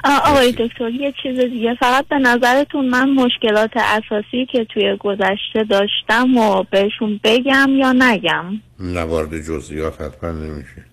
[0.05, 1.75] آقای دکتر یه چیز دیگه.
[1.75, 8.61] فقط به نظرتون من مشکلات اساسی که توی گذشته داشتم و بهشون بگم یا نگم؟
[8.81, 10.85] نه وارد جزئیات حتما نمیشه.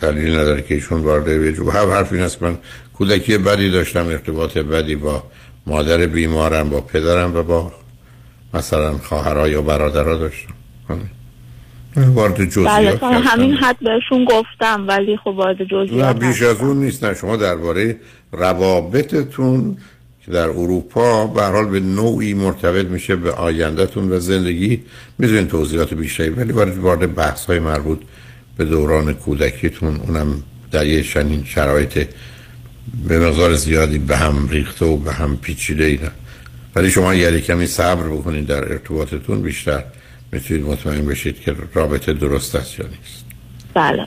[0.00, 2.58] دلیل نداره که ایشون وارد به هر حرف این است من
[2.94, 5.22] کودکی بدی داشتم ارتباط بدی با
[5.66, 7.72] مادر بیمارم با پدرم و با
[8.54, 10.54] مثلا خواهرها یا برادرها داشتم.
[11.96, 16.42] نه، وارد بله جزئیات اصلا همین حد بهشون گفتم ولی خب وارد نه جزئیات بیش
[16.42, 17.04] از اون نیست.
[17.04, 17.96] نه شما درباره
[18.32, 19.76] روابطتون
[20.24, 24.82] که در اروپا به هر حال به نوعی مرتبط میشه به آیندهتون و زندگی.
[25.18, 27.98] می‌دونین توضیحات بیشتری ولی وارد وارد بحث های مربوط
[28.58, 32.08] به دوران کودکیتون اونم در یه چنین شرایط
[33.08, 36.10] به مقدار زیادی به هم ریخته و به هم پیچیده ای نه.
[36.76, 39.84] ولی شما یه کمی صبر بکنید در ارتباطتون بیشتر
[40.32, 43.24] می‌تونید مطمئن بشید که رابطه درست است یا نیست.
[43.74, 44.06] بله.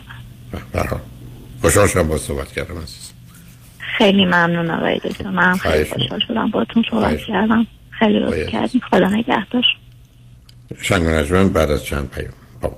[0.73, 0.99] برحال
[1.61, 3.11] خوشحال شدم با صحبت کردم عزیز
[3.97, 5.29] خیلی ممنون آقای دکتر.
[5.29, 7.25] من خیلی خوشحال شدم باتون صحبت خواهش.
[7.25, 7.67] کردم.
[7.99, 8.49] خیلی لطف.
[8.49, 9.63] کردیم خدا نگهدار.
[10.81, 12.33] شنگ بعد از چند پیام.
[12.61, 12.77] با.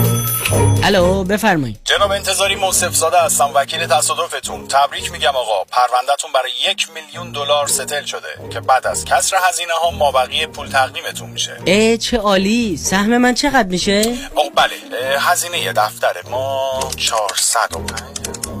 [0.83, 1.79] الو بفرمایید.
[1.85, 4.67] جناب انتظاری موصف زاده هستم وکیل تصادفتون.
[4.67, 5.63] تبریک میگم آقا.
[5.63, 10.67] پروندهتون برای یک میلیون دلار ستل شده که بعد از کسر هزینه ها مابقی پول
[10.67, 11.57] تقدیمتون میشه.
[11.65, 12.77] ای چه عالی.
[12.77, 15.19] سهم من چقدر میشه؟ آقا بله.
[15.19, 18.60] هزینه دفتر ما 405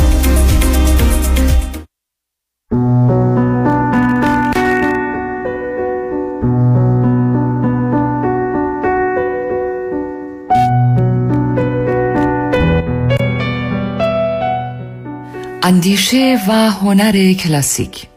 [15.63, 18.07] اندیشه و هنر کلاسیک.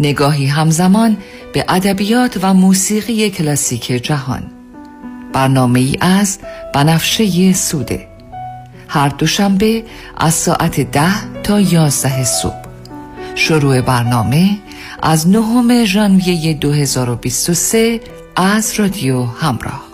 [0.00, 1.16] نگاهی همزمان
[1.52, 4.42] به ادبیات و موسیقی کلاسیک جهان.
[5.32, 6.38] برنامه ای از
[6.74, 8.08] بنفشه سوده.
[8.88, 9.84] هر دوشنبه
[10.16, 12.64] از ساعت ده تا یازده صبح.
[13.34, 14.50] شروع برنامه
[15.02, 18.00] از نهم ژانویه 2023
[18.36, 19.93] از رادیو همراه.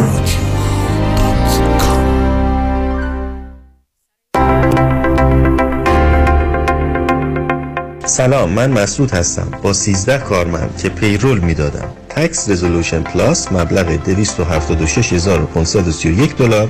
[8.21, 9.51] سلام من مسعود هستم.
[9.63, 11.89] با 13 کارمند که payroll می‌دادم.
[12.09, 16.69] Tax Resolution Plus مبلغ 276531 دلار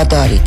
[0.03, 0.41] دارید.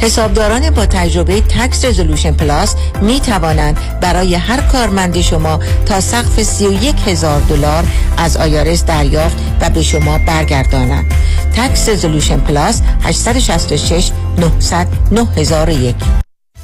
[0.00, 6.94] حسابداران با تجربه Tax Resolution Plus می توانند برای هر کارمند شما تا سقف 31
[7.06, 7.84] هزار دلار
[8.16, 11.14] از IRS دریافت و به شما برگردانند.
[11.56, 15.94] Tax Resolution Plus 866 900 9001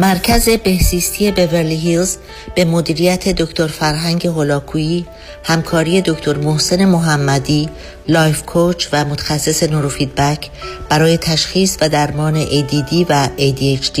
[0.00, 2.16] مرکز بهزیستی بورلی هیلز
[2.54, 5.06] به مدیریت دکتر فرهنگ هولاکویی
[5.44, 7.68] همکاری دکتر محسن محمدی
[8.08, 10.50] life coach و متخصص نوروفیدبک
[10.88, 14.00] برای تشخیص و درمان ADD و ADHD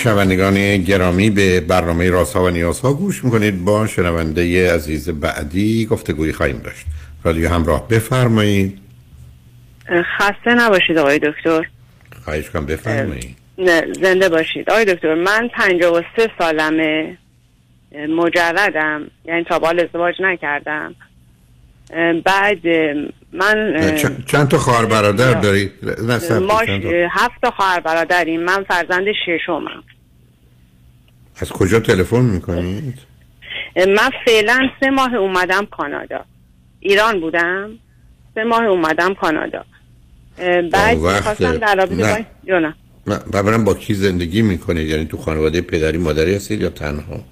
[0.00, 3.64] شنوندگان گرامی به برنامه رازها و نیازها گوش می‌کنید.
[3.64, 6.86] با شنونده عزیز بعدی گفتگوی خواهیم داشت.
[7.24, 8.78] رادیو همراه بفرمایید.
[10.18, 11.66] خسته نباشید آقای دکتر.
[12.24, 13.36] خواهش کنم بفرمایید.
[13.58, 14.70] نه زنده باشید.
[14.70, 17.18] آقای دکتر من 53 سالمه
[18.16, 20.94] مجردم یعنی تا بال ازدواج نکردم.
[22.24, 22.66] بعد
[23.32, 23.96] من
[24.26, 25.72] چند, تا خواهر برادر دارید؟
[26.40, 26.62] ما؟
[27.10, 28.40] هفت تا خواهر برادریم.
[28.40, 29.82] من فرزند ششمم.
[31.40, 32.98] از کجا تلفن می‌کنید؟
[33.76, 36.24] من فعلا سه ماه اومدم کانادا
[36.80, 37.70] ایران بودم
[38.34, 39.64] سه ماه اومدم کانادا
[40.72, 42.26] بعد خواستم در رابطه
[43.06, 43.18] نه.
[43.32, 47.24] با نه با کی زندگی می‌کنید یعنی تو خانواده پدری مادری هستید یا تنها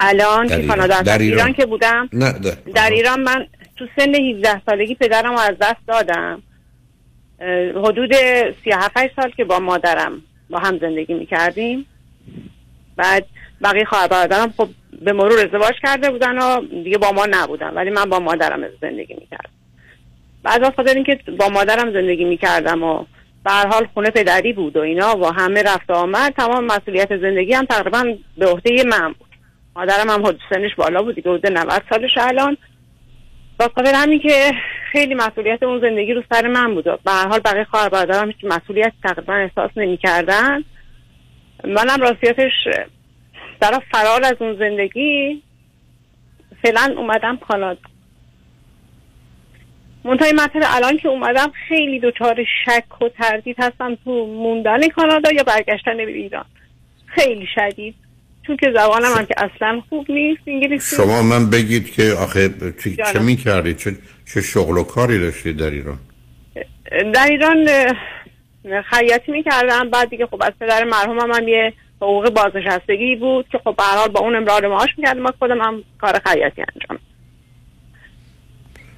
[0.00, 0.76] الان در که ایران.
[0.76, 1.38] کانادا در ایران.
[1.38, 2.58] ایران که بودم نه ده.
[2.74, 3.46] در ایران من
[3.76, 6.42] تو سن 17 سالگی پدرم رو از دست دادم
[7.84, 8.14] حدود
[8.64, 11.86] 37 سال که با مادرم با هم زندگی می‌کردیم
[12.98, 13.26] بعد
[13.62, 14.68] بقیه خواهر برادرم خب
[15.02, 17.74] به مرور ازدواج کرده بودن و دیگه با ما نبودن.
[17.74, 19.50] ولی من با مادرم زندگی می‌کردم.
[20.42, 23.04] بعد از خاطر اینکه با مادرم زندگی می‌کردم و
[23.44, 27.64] به حال خونه پدری بود و اینا و همه رفت آمد تمام مسئولیت زندگی هم
[27.64, 29.28] تقریبا به عهده من بود.
[29.76, 32.56] مادرم هم حدود سنش بالا بود دیگه حدود 90 سالش الان.
[33.58, 34.52] با خاطر همین که
[34.92, 38.26] خیلی مسئولیت اون زندگی رو سر من بود و به هر حال بقیه خواهر برادرم
[38.26, 40.64] هیچ مسئولیت تقریبا احساس نمی‌کردن.
[41.64, 42.52] منم راستیتش
[43.60, 45.42] در فرار از اون زندگی
[46.62, 47.80] فعلا اومدم کانادا
[50.04, 55.42] منتهای مطلب الان که اومدم خیلی دچار شک و تردید هستم تو موندن کانادا یا
[55.42, 56.44] برگشتن به ایران.
[57.06, 57.94] خیلی شدید.
[58.46, 60.96] چون که زبانم هم که اصلا خوب نیست انگلیسی.
[60.96, 62.48] شما من بگید که آخه
[62.84, 63.18] چه, چه.
[63.18, 63.96] می‌کردید چه,
[64.34, 65.98] چه شغل و کاری داشتید در ایران؟
[67.14, 67.68] در ایران
[68.62, 69.90] خیاطی می‌کردم.
[69.90, 74.08] بعد دیگه خب از پدر مرحومم هم یه حقوق بازنشستگی بود که خب به حال
[74.08, 75.20] با اون امرار معاش می‌کردم.
[75.20, 76.98] من خودم هم کار خیاطی انجام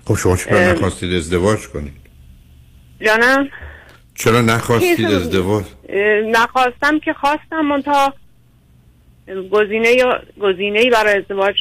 [0.07, 0.73] خب شما چرا.
[0.73, 1.93] نخواستید ازدواج کنید؟
[3.01, 3.49] جانم؟
[4.15, 5.65] چرا نخواستید ازدواج؟
[6.27, 8.15] نخواستم که خواستم منتها
[9.51, 11.55] گزینه یا گزینه برای ازدواج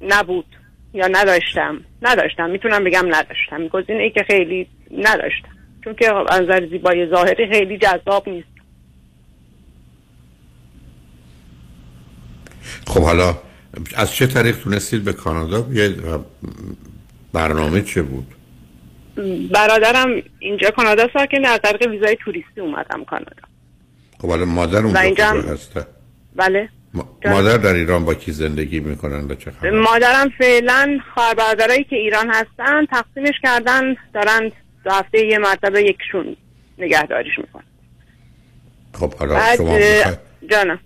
[0.00, 0.46] نبود
[0.94, 1.84] یا نداشتم.
[2.02, 2.50] نداشتم.
[2.50, 3.68] می‌تونم بگم نداشتم.
[3.68, 4.66] گزینه ای که خیلی
[4.98, 5.55] نداشتم.
[5.86, 8.48] چون که از نظر زیبایی ظاهری خیلی جذاب نیست.
[12.86, 13.36] خب حالا
[13.96, 16.24] از چه طریق تونستید به کانادا بیاید و
[17.32, 18.26] برنامه چه بود؟
[19.52, 20.08] برادرم
[20.38, 23.42] اینجا کانادا ساکنه از طریق ویزای توریستی اومدم کانادا.
[24.20, 25.86] خب حالا مادر اونجا اینجا هسته
[26.36, 26.68] بله.
[26.94, 31.84] ما- مادر در ایران با کی زندگی می‌کنن و چه خبر؟ مادرم فعلا خواهر برادرایی
[31.84, 34.52] که ایران هستن تقسیمش کردن دارن
[34.86, 36.36] دو هفته یه مرتبه یکشون
[36.78, 37.62] نگهداریش می‌کنن
[38.92, 39.78] خب حالا شما
[40.50, 40.78] جانم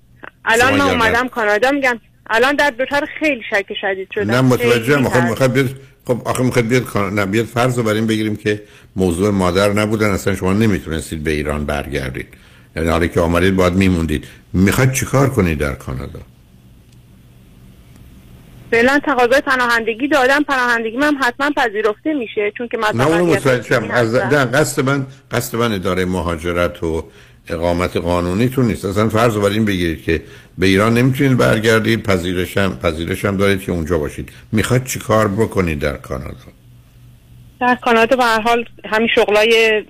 [0.44, 2.00] الان من اومدم کانادا میگم.
[2.30, 4.30] الان در دوچار خیلی شک شدید شدم.
[4.30, 5.16] نه متوجه ترس.
[5.28, 5.68] می‌خواد بیاد
[6.06, 8.62] خب آخه می‌خواد بیاد کان- نه بیاد فرض رو بر این بگیریم که
[8.96, 10.10] موضوع مادر نبودن.
[10.10, 12.28] اصلا شما نمی‌تونستید به ایران برگردید.
[12.76, 14.26] یعنی حالا که آمدید باید میموندید.
[14.52, 16.20] می‌خواد چیکار کنید در کانادا؟
[18.70, 23.90] فعلا تقاضای پناهندگی دادم پناهندگی من حتما پذیرفته میشه چون که نه مثلا اونو متوجهم
[23.90, 27.04] از نه قصد من قصد من اداره مهاجرت و
[27.48, 28.84] اقامت قانونیتون نیست.
[28.84, 30.22] اصلا فرض رو بر این بگیرید که
[30.58, 32.02] به ایران نمی‌تونید برگردید.
[32.02, 34.32] پذیرشم پذیرشم دارید که اونجا باشید.
[34.52, 36.34] می‌خواد چیکار بکنید در کانادا؟
[37.60, 39.80] در کانادا به هر حال همین شغلای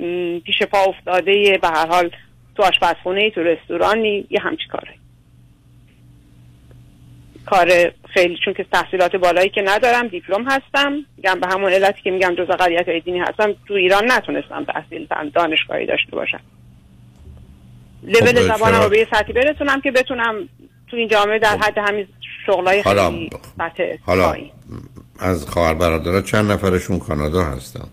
[0.47, 2.11] پیش پا افتاده به هر حال
[2.57, 5.00] تو آشپزخونه تو رستورانی یه همچی کاره.
[7.51, 12.11] کار خیلی چون که تحصیلات بالایی که ندارم دیپلم هستم میگم به همون علتی که
[12.11, 16.41] میگم جز اقلیت های دینی هستم تو ایران نتونستم تحصیل دانشگاهی داشته باشم
[18.03, 20.49] لول خب، زبانم؟ رو به یه سطحی برسونم که بتونم
[20.91, 22.07] تو این جامعه در حد همین
[22.47, 24.35] شغلای خیلی سطح حالا.
[25.21, 27.89] از خواهر برادرها چند نفرشون کانادا هستن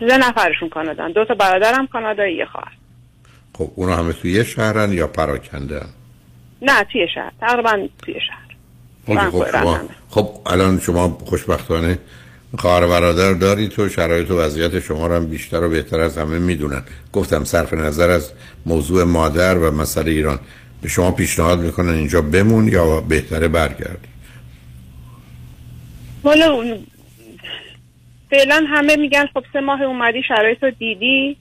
[0.00, 2.72] سه نفرشون کانادان دو تا برادرم کانادایی خواهر
[3.58, 5.80] خب اونا همه توی یه شهرن یا پراکنده؟
[6.64, 7.32] نه توی شهر.
[7.40, 8.44] تقریبا توی شهر.
[9.06, 9.80] خب, خب, شما.
[10.08, 11.98] خب الان شما خوشبختانه
[12.58, 16.38] خواهر برادر داری تو شرایط و وضعیت شما رو هم بیشتر و بهتر از همه
[16.38, 16.82] می‌دونن.
[17.12, 18.32] گفتم صرف نظر از
[18.66, 20.38] موضوع مادر و مسئله ایران.
[20.82, 24.08] به شما پیشنهاد می‌کنن اینجا بمون یا بهتره برگردی؟
[26.24, 26.76] والا
[28.30, 31.36] فعلا همه میگن خب سه ماه اومدی شرایط رو دیدی؟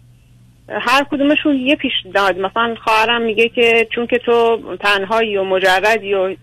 [0.70, 6.36] هر کدومشون یه پیشنهاد مثلا خواهرم میگه که چون که تو تنهایی و مجردی و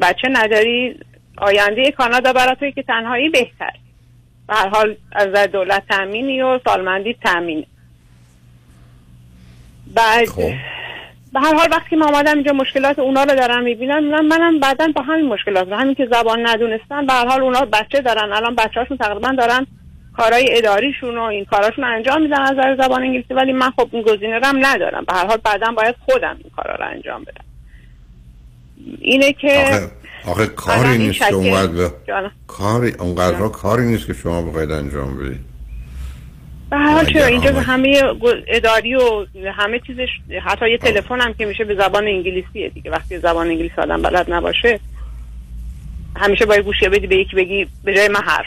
[0.00, 0.96] بچه نداری
[1.38, 3.72] آینده کانادا برای توی که تنهایی بهتر.
[4.48, 7.66] به هر حال از دولت تامینی و سالمندی تامینه
[9.94, 10.52] بعد خب.
[11.32, 14.88] به هر حال وقتی ما آمدم اینجا مشکلات اونا رو دارم می‌بینم من منم بعدا
[14.94, 18.96] با همین مشکلات همین که زبان ندونستن به هر حال اونا بچه دارن الان بچه‌هاشون
[18.96, 19.66] تقریبا دارن
[20.16, 24.02] کارهای اداریشون و این کاراشون انجام میدن از نظر زبان انگلیسی ولی من خب این
[24.02, 25.04] گزینه رو هم ندارم.
[25.04, 27.44] به هر حال بعدا باید خودم این کارا رو انجام بدم.
[29.00, 29.90] اینه که آخه,
[30.30, 31.90] آخه کاری نیست که اونقدر.
[32.46, 35.40] کاری اونقدر کاری نیست که شما بخواید انجام بدید.
[36.70, 38.02] به هر حال چرا اینجا آمد- همه
[38.46, 40.08] اداری و همه چیزش
[40.44, 42.90] حتی یه تلفن هم که میشه به زبان انگلیسیه دیگه.
[42.90, 44.80] وقتی زبان انگلیسی آدم بلد نباشه
[46.16, 48.46] همیشه باید گوشه بدی به یکی بگی به جای من حرف.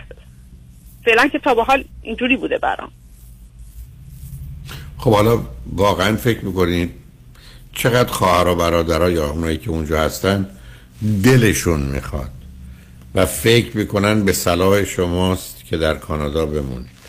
[1.10, 2.92] فعلا که تا به حال اینجوری بوده برام.
[4.98, 5.44] خب حالا
[5.76, 6.92] واقعا فکر می‌کنید
[7.74, 10.50] چقدر خواهر و برادرها یا اونایی که اونجا هستن
[11.24, 12.32] دلشون می‌خواد
[13.16, 17.00] و فکر می‌کنن به صلاح شماست که در کانادا بمونید.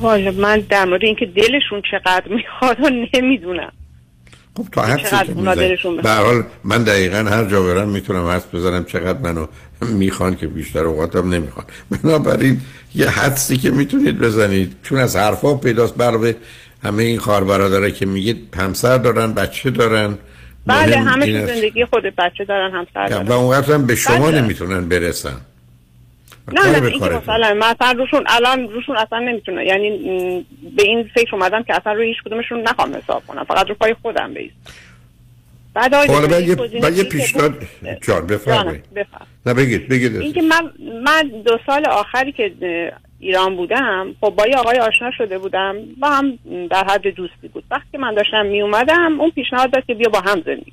[0.00, 3.72] والا من در مورد اینکه دلشون چقدر می‌خواد و نمی‌دونم.
[4.56, 5.54] خب تا.
[5.54, 9.46] دلشون به هر حال من دقیقا هر جا برم می‌تونم حدس بزنم چقدر منو
[9.82, 11.66] می‌خوان که بیشتر اوقاتم نمی‌خوان.
[11.90, 12.60] بنابراین
[12.94, 16.34] یه حدسی که می‌تونید بزنید چون از حرفا پیداست علاوه
[16.82, 20.18] همه این خواهر برادره که میگید همسر دارن بچه دارن.
[20.66, 23.28] بله همه زندگی خود بچه دارن همسر دارن.
[23.28, 24.40] و اونقدر هم به شما بله.
[24.40, 25.36] نمی‌تونن برسن.
[26.52, 27.34] نه نه به این که کارتون.
[27.34, 29.66] مثلا من اصلا روشون الان روشون اصلا نمی‌تونه.
[29.66, 29.90] یعنی
[30.76, 33.44] به این فکر اومدم که اصلا روی هیچ کدومشون نخوام حساب کنم.
[33.44, 34.54] فقط رو پای خودم بیست
[35.74, 36.40] بعد آقای حالا
[36.90, 37.54] یه پیشنهاد
[38.02, 38.94] جان بفرمایید.
[38.94, 39.26] بفرم.
[39.46, 40.70] نه بگید بگید این که من
[41.04, 42.52] من دو سال آخری که
[43.18, 45.76] ایران بودم خب با یه آقای آشنا شده بودم.
[46.00, 46.38] با هم
[46.70, 47.64] در حد دوستی بود.
[47.70, 50.72] وقتی که من داشتم می اومدم اون پیشنهاد داد که بیا با هم زندگی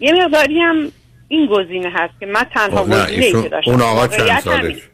[0.00, 0.92] یه مقداری هم
[1.34, 4.40] این گزینه هست که من تنها خب نه گزینه ای که داشتم اون آقا چند.
[4.40, 4.88] سالش؟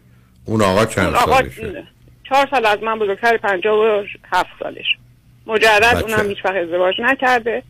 [0.45, 1.85] اون آقا چند سالشه؟
[2.29, 4.87] چهار سال از من بزرگتر پنجاه و هفت سالش.
[5.47, 6.15] مجرد بچه.
[6.15, 7.63] اونم هیچ وقت ازدواج نکرده.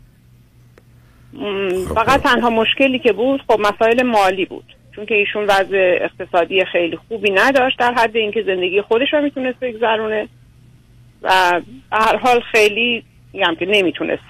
[1.89, 4.77] خب، فقط تنها مشکلی که بود خب مسائل مالی بود.
[4.97, 9.61] چون که ایشون وضع اقتصادی خیلی خوبی نداشت در حد اینکه زندگی خودش رو می‌تونست
[9.61, 10.29] بگذرونه.
[11.23, 11.61] و
[11.93, 14.23] هر حال خیلی میگم که نمی‌تونست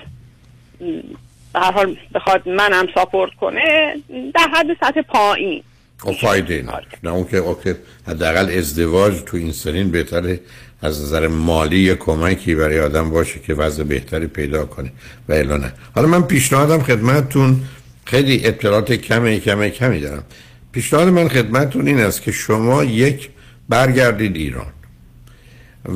[1.55, 3.95] به هر حال بخواد منم ساپورت کنه
[4.35, 5.63] در حد سطح پایین.
[5.99, 6.87] خب فایده نداره.
[7.03, 7.75] نه اون که اوکی
[8.07, 10.41] حداقل ازدواج تو این سنین بهتره
[10.83, 14.93] از نظر مالی کمکی برای آدم باشه که وضع بهتری پیدا کنه
[15.29, 15.73] و الا نه.
[15.95, 17.61] حالا من پیشنهادم خدمتتون
[18.05, 20.25] خیلی اطلاعات کمی کمی کمی دارم.
[20.73, 23.31] پیشنهاد من خدمتتون این است که شما یک
[23.69, 24.73] برگردید ایران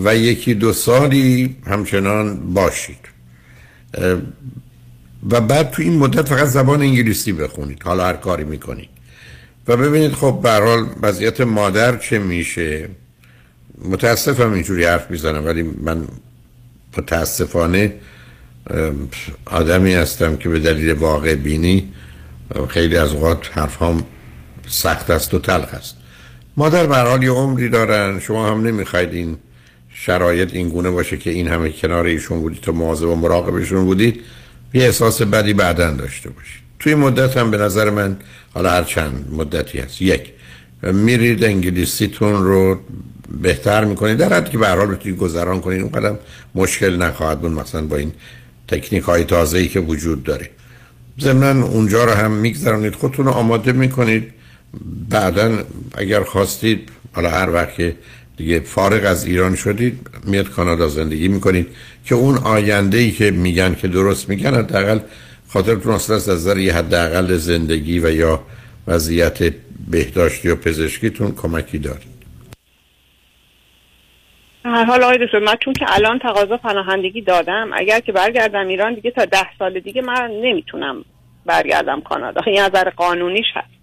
[0.05, 2.99] و یکی دو سالی همچنان باشید.
[5.31, 7.83] و بعد تو این مدت فقط زبان انگلیسی بخونید.
[7.83, 8.89] حالا هر کاری می‌کنید.
[9.69, 12.89] و ببینید خب به هر حال وضعیت مادر چه میشه؟
[13.85, 16.05] متاسفم اینجوری حرف می‌زنم ولی من
[16.99, 17.95] متاسفانه
[19.47, 21.93] آدمی هستم که به دلیل واقع بینی
[22.69, 24.05] خیلی از اوقات حرف هم
[24.67, 25.97] سخت است و تلخ است.
[26.57, 29.37] مادر به هر حال یه عمری دارن شما هم نمی‌خواید این
[29.95, 34.21] شرایط این گونه باشه که این همه کنار ایشون بودید تو مواظب و مراقبشون بودید.
[34.75, 38.17] یه احساس بدی بعدا داشته باشید توی مدت هم به نظر من
[38.55, 40.03] حالا هر چند مدتی هست.
[40.03, 40.33] یک
[40.83, 42.81] میرید انگلیسیتون رو
[43.43, 44.19] بهتر می‌کنید.
[44.19, 45.81] در حد که به هر حال بتونید گذران کنید.
[45.81, 46.19] اون قدم
[46.55, 48.13] مشکل نخواهد بود مثلا با این
[48.69, 50.51] تکنیک های تازه ای که وجود داره.
[51.21, 52.95] ضمنا اونجا رو هم میگذرانید.
[52.95, 54.33] خودتون رو آماده می‌کنید.
[55.09, 55.59] بعدا
[55.95, 57.97] اگر خواستید حالا هر وقت که
[58.37, 61.69] دیگه فارغ از ایران شدید میاد کانادا زندگی می‌کنید
[62.07, 64.99] که اون آینده ای که میگن که درست میگن حداقل
[65.49, 68.43] خاطرتون اصلا از نظر یه حداقل زندگی و یا
[68.87, 69.55] وضعیت
[69.91, 72.15] بهداشتی و پزشکیتون کمکی دارید.
[74.65, 78.95] هر حال آقای دکتر من چون که الان تقاضا پناهندگی دادم اگر که برگردم ایران
[78.95, 81.05] دیگه تا ده سال دیگه من نمی‌تونم
[81.47, 82.41] برگردم کانادا.
[82.47, 83.74] این نظر قانونیش هست.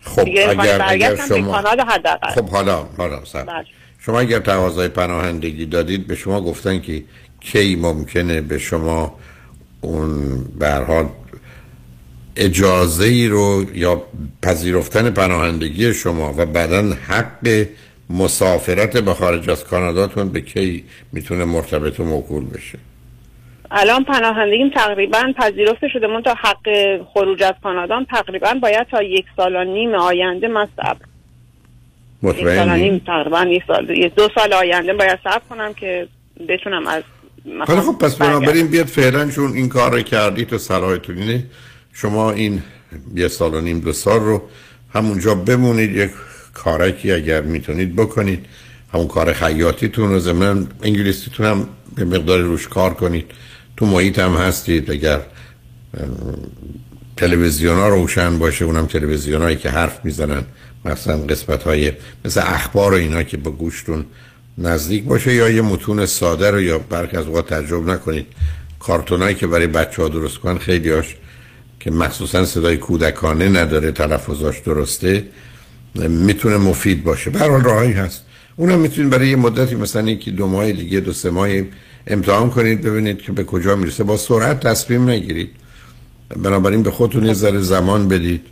[0.00, 3.42] خب دیگه اگر, اگر شما کانادا حداقل خب حالا حالا صبر.
[3.42, 3.64] بله.
[3.98, 7.02] شما اگر تقاضای پناهندگی دادید به شما گفتن که
[7.40, 9.14] کی ممکنه به شما
[9.80, 10.44] اون
[10.86, 11.08] حال
[12.36, 14.02] اجازه ای رو یا
[14.42, 17.66] پذیرفتن پناهندگی شما و بعدا حق
[18.10, 22.78] مسافرت به خارج از کاناداتون به کی می‌تونه مرتبط و موکول بشه
[23.70, 26.68] الان پناهندگیم تقریبا پذیرفته شده من تا حق
[27.14, 30.96] خروج از کانادا تقریبا باید تا یک سال و نیم آینده من صبر
[32.22, 35.74] یک سال و مطمئنی؟ نیم تقریبا یک سال یک دو سال آینده باید صبر کنم
[35.74, 36.08] که
[36.48, 37.02] بتونم از
[37.66, 41.44] خیلی خب پس بنابراین بیاد فعلا چون این کار رو کردی تو صلاحتون اینه
[41.92, 42.62] شما این
[43.14, 44.42] یه سال و نیم دو سال رو
[44.94, 46.10] همونجا بمونید یک
[46.54, 48.46] کارکی اگر می‌تونید بکنید.
[48.94, 53.30] همون کار خیاطیتون رو ضمن انگلیسیتون هم به مقدار روش کار کنید.
[53.78, 55.20] تو محیط هم هستید اگر
[57.16, 60.42] تلویزیون ها روشن باشه اونم تلویزیون هایی که حرف می‌زنن
[60.84, 61.92] مثلا قسمت های
[62.24, 64.04] مثل اخبار و اینا که با گوشتون
[64.58, 68.26] نزدیک باشه یا یه متون ساده رو یا برخی از اوقات تجربه نکنید.
[68.78, 71.16] کارتونایی که برای بچه ها درست کنن خیلی هاش
[71.80, 75.24] که مخصوصا صدای کودکانه نداره تلفظاش درسته
[75.94, 77.30] می‌تونه مفید باشه.
[77.30, 78.24] به هر راهی هست.
[78.56, 81.48] اونم می‌تونید برای یه مدتی مثلا یکی دو ماه دیگه دو سه ماه
[82.08, 84.04] امتحان کنید ببینید که به کجا می‌رسه.
[84.04, 85.50] با سرعت تصمیم نگیرید.
[86.36, 88.42] بنابراین به خودتون یه ذره زمان بدید.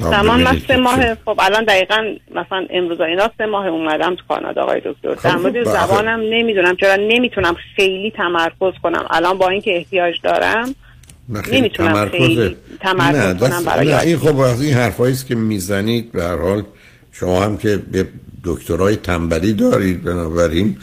[0.00, 1.96] زمان من سه ماه خب الان دقیقا
[2.30, 5.14] مثلا امروز اینا سه ماه اومدم تو کانادا آقای دکتر.
[5.14, 5.86] در خب، مورد به هر حال.
[5.86, 9.04] زبانم نمی‌دونم چرا نمی‌تونم خیلی تمرکز کنم.
[9.10, 10.74] الان با اینکه احتیاج دارم
[11.52, 15.34] نمی‌تونم تمرکز- خیلی تمرکز نه کنم برای نه این خب از این حرفایی است که
[15.34, 16.12] می‌زنید.
[16.12, 16.62] به هر حال
[17.12, 18.06] شما هم که به
[18.44, 20.76] دکترای تنبلی دارید بنابراین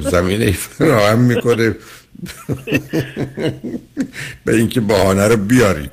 [0.00, 1.74] زمینه فراهم می‌کنه.
[4.44, 5.90] به اینکه بهانه رو بیارید.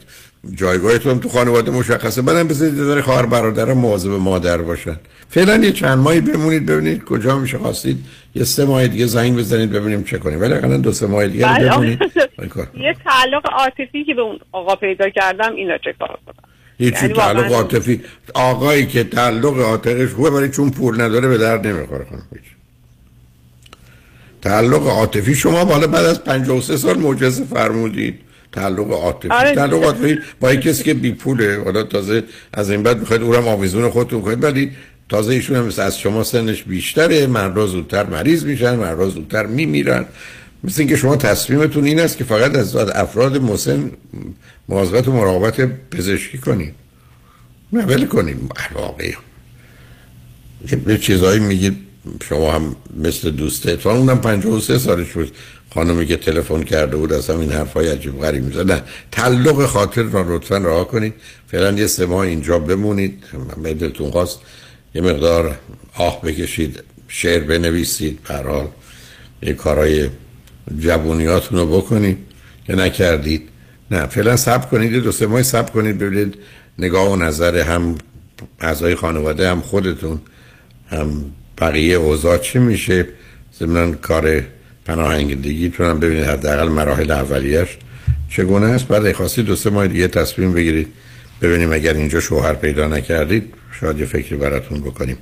[0.56, 2.22] جایگاهتون تو خانواده مشخصه.
[2.22, 5.00] بعدم بذارید داره خواهر برادر مواظب مادر باشن.
[5.30, 8.06] فعلا یه چند ماهی بمونید ببینید کجا میشه خواستید.
[8.36, 10.42] یه سه ماه دیگه زنگ بزنید ببینیم چه کنیم.
[10.42, 12.00] ولی اقلا دو سه ماه دیگه رو بله، بمونید.
[12.78, 17.14] یه تعلق عاطفی که به اون آقا پیدا کردم اینا چه کار کنم؟ هیچی یعنی
[17.14, 18.02] تعلق عاطفی.
[18.34, 22.28] آقایی که تعلق عاطفیش خوبه ولی چون پول نداره به درد نمی‌خوره خانم.
[22.34, 22.44] هیچ.
[24.44, 28.20] تعلق عاطفی شما بالا بعد از 53 سال معجزه فرمودید.
[28.52, 29.28] تعلق عاطفی.
[29.30, 29.56] آره.
[29.56, 33.38] تعلق عاطفی با کسی که بی پوله حالا تازه از این بعد می‌خواید او رو
[33.38, 34.72] هم آویزون خودتون کنید ولی
[35.10, 37.28] تازه ایشون هم از شما سنش بیشتره.
[37.28, 40.06] مردا زودتر مریض میشن مردا زودتر میمیرن.
[40.64, 43.92] مثل اینکه شما تصمیمتون این است که فقط از افراد مسن
[44.70, 45.62] مواظبت و مراقبت
[45.92, 46.74] پزشکی کنید.
[47.74, 48.50] نه کنیم.
[48.76, 49.14] واقعی.
[50.88, 51.93] یه چیزایی میگید.
[52.30, 55.32] شما هم مثل دوسته اتفاقا اونم 53 سالش بود.
[55.74, 58.72] خانمی که تلفن کرده بود از همین حرفای عجیب غریب می‌زد.
[58.72, 61.14] نه تعلق خاطر را لطفا رها کنید.
[61.48, 63.24] فعلا یه سه ماه اینجا بمونید.
[63.58, 64.40] من دلتون خواست
[64.96, 65.56] یه مقدار
[65.96, 68.20] آه بکشید شعر بنویسید.
[68.28, 68.68] به هر حال
[69.42, 70.10] یه کارهای
[70.80, 72.18] جوونیاتون رو بکنید.
[72.68, 73.50] که نکردید.
[73.92, 74.94] نه فعلا صبر کنید.
[74.94, 75.98] دو سه ماه صبر کنید.
[75.98, 76.36] ببینید
[76.80, 77.96] نگاه و نظر هم
[78.60, 80.20] اعضای خانواده هم خودتون
[80.90, 81.26] هم
[81.58, 83.08] بقیه اوضاع چی میشه؟
[83.60, 84.42] ضمن کار
[84.86, 87.78] پناهندگیتون هم ببینید حداقل مراحل اولیش
[88.30, 88.88] چگونه است.
[88.88, 90.88] بعد اگه خواستید دو سه ماه دیگه تصمیم بگیرید.
[91.42, 95.18] ببینیم اگر اینجا شوهر پیدا نکردید شاید یه فکری براتون بکنیم.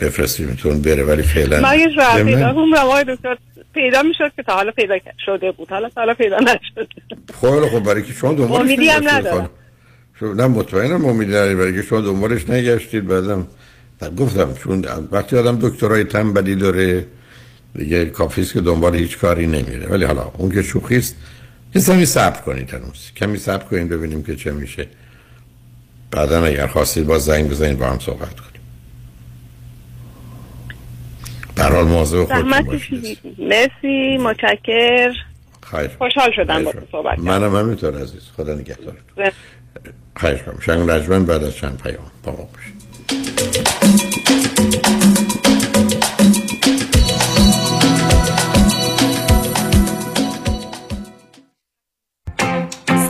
[0.00, 3.14] بفرستیمتون بره ولی فعلا من یه شوهر پیدا کنم.
[3.14, 3.36] دکتر
[3.74, 4.94] پیدا می‌شد که تا حالا پیدا
[5.26, 5.68] شده بود.
[5.70, 6.86] حالا تا حالا پیدا نشده
[7.40, 9.08] خیلی خب برای که شما دنبالش امیدی هم.
[9.08, 9.50] ندارم.
[10.20, 13.06] خب، نه مطمئنم امیدی برای که شما دنبالش نگشتید.
[13.06, 13.48] بعدم بعد
[14.10, 17.06] گفتم چون وقتی آدم دکترای تنبلی داره
[17.74, 19.86] دیگه کافیست که دنبال هیچ کاری نمیره.
[19.86, 21.16] ولی حالا اون که شوخیست
[21.74, 23.10] یه کمی صبر کنید هنوز.
[23.16, 24.86] کمی صبر کنید ببینیم که چه میشه.
[26.10, 28.62] بعدا اگر خواستید باز زنگ بزنید با هم صحبت کنیم.
[31.54, 33.18] به هر حال مواظب خودتون باشید.
[33.38, 35.12] مرسی متشکر.
[35.70, 35.88] خیر.
[35.98, 37.18] خوشحال شدم با صحبت.
[37.18, 38.22] منم همینطور عزیز.
[38.36, 38.94] خدا نگهدار
[40.16, 42.71] خواهش کنم شنگ رجمن بعد از چند پیام با ما باشید.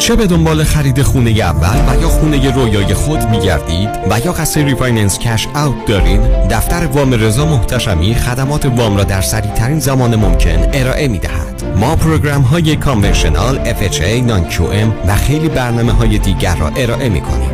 [0.00, 4.32] چه به دنبال خرید خونه اول و یا خونه رویای خود می گردید و یا
[4.32, 6.20] قصد refinance cash out دارید
[6.50, 11.64] دفتر وام رضا محتشمی خدمات وام را در سریع ترین زمان ممکن ارائه می دهد
[11.76, 17.53] ما program های conventional FHA QM و خیلی برنامه های دیگر را ارائه می کنیم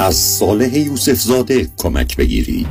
[0.00, 2.66] از صالح یوسف زاده کمک بگیرید.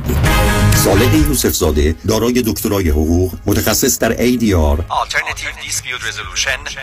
[0.84, 4.82] صالح یوسف زاده دارای دکترای حقوق متخصص در ADR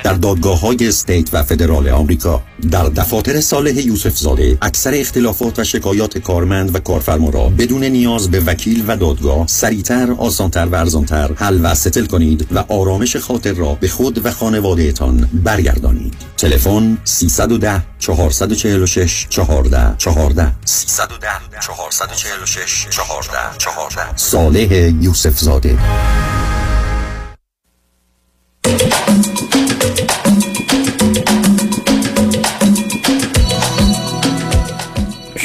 [0.03, 2.43] در دادگاه های استیت و فدرال آمریکا.
[2.71, 8.31] در دفاتر صالح یوسف زاده اکثر اختلافات و شکایات کارمند و کارفرما را بدون نیاز
[8.31, 13.53] به وکیل و دادگاه سریعتر آسانتر و ارزانتر حل و ستل کنید و آرامش خاطر
[13.53, 16.13] را به خود و خانوادهتان برگردانید.
[16.37, 21.27] تلفن 310 446 14 14 310
[21.61, 25.77] 446 14 14 صالح یوسف زاده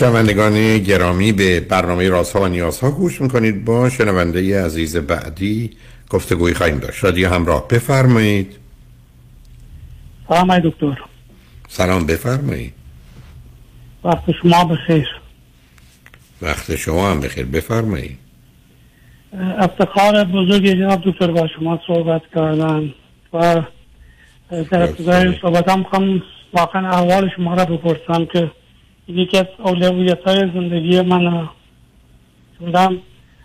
[0.03, 5.71] شنوندگان گرامی به برنامه رازها و نیازها گوش می‌کنید با شنونده عزیز بعدی
[6.11, 6.99] گفتگوی خواهیم داشت.
[6.99, 8.57] شادی همراه بفرمایید.
[10.29, 11.12] سلام دکتر.
[11.75, 12.73] سلام بفرمایید
[14.05, 15.09] وقت شما بخیر.
[16.43, 17.47] وقت شما هم بخیر.
[17.47, 18.19] بفرمایید
[19.59, 22.95] افتخار بزرگ جناب دکتر با شما صحبت کردن
[23.33, 23.63] و
[24.51, 26.23] در ابتدای صحبت هم می‌خوام
[26.53, 28.51] واقعا احوال شما را بپرسم که
[29.09, 31.49] یکی از اولویت های زندگی من
[32.61, 32.97] چندم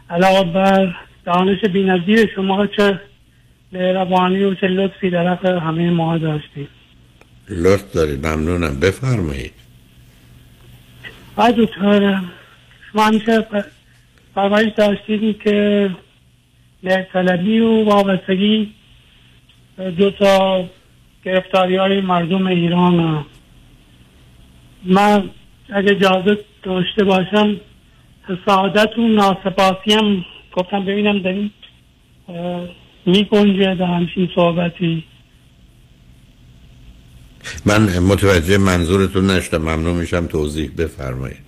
[0.10, 0.96] علاوه بر
[1.26, 3.00] دانش بینظیر شما چه
[3.72, 6.77] مهربانی و چه لطفی در حق همه ما داشتید.
[7.50, 8.80] لطف دارید ممنونم.
[8.80, 9.54] بفرمایید.
[11.36, 12.22] آی دکتر
[12.92, 13.48] شما همیشه
[14.36, 15.90] پرورش داشتید که
[16.84, 18.74] مهرطلبی و وابستگی
[19.98, 20.66] دو تا
[21.26, 23.26] گرفتاری های مردم ایران
[24.84, 25.30] من
[25.70, 27.60] اگه اجازه داشته باشم
[28.46, 31.52] سعادت و ناسپاسی هم گفتم ببینم این
[33.06, 35.04] می گنجه در همچین صحبتی.
[37.66, 39.62] من متوجه منظورتون نشدم.
[39.62, 41.48] ممنون میشم توضیح بفرمایید.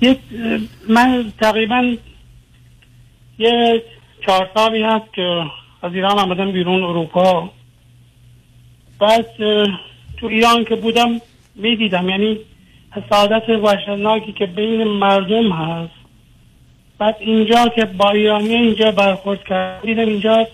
[0.00, 0.18] یک
[0.88, 1.96] من تقریبا
[3.38, 3.82] یه
[4.26, 5.44] چهار سالی هست که
[5.82, 7.50] از ایران آمدم بیرون اروپا.
[9.00, 9.26] بعد
[10.16, 11.20] تو ایران که بودم
[11.54, 12.08] می‌دیدم.
[12.08, 12.38] یعنی
[12.90, 15.92] حسادت وحشتناکی که بین مردم هست.
[16.98, 20.46] بعد اینجا که با ایرانی اینجا برخورد کرد دیدم اینجا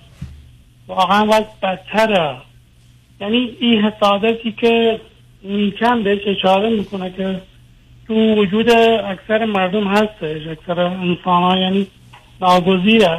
[0.87, 2.37] واقعا وقت بدتره.
[3.21, 5.01] یعنی این حسادتی که
[5.45, 7.41] نیکم بهش اشاره می‌کنه که
[8.07, 11.87] تو وجود اکثر مردم هستش اکثر انسان ها یعنی
[12.41, 13.19] ناگزیره.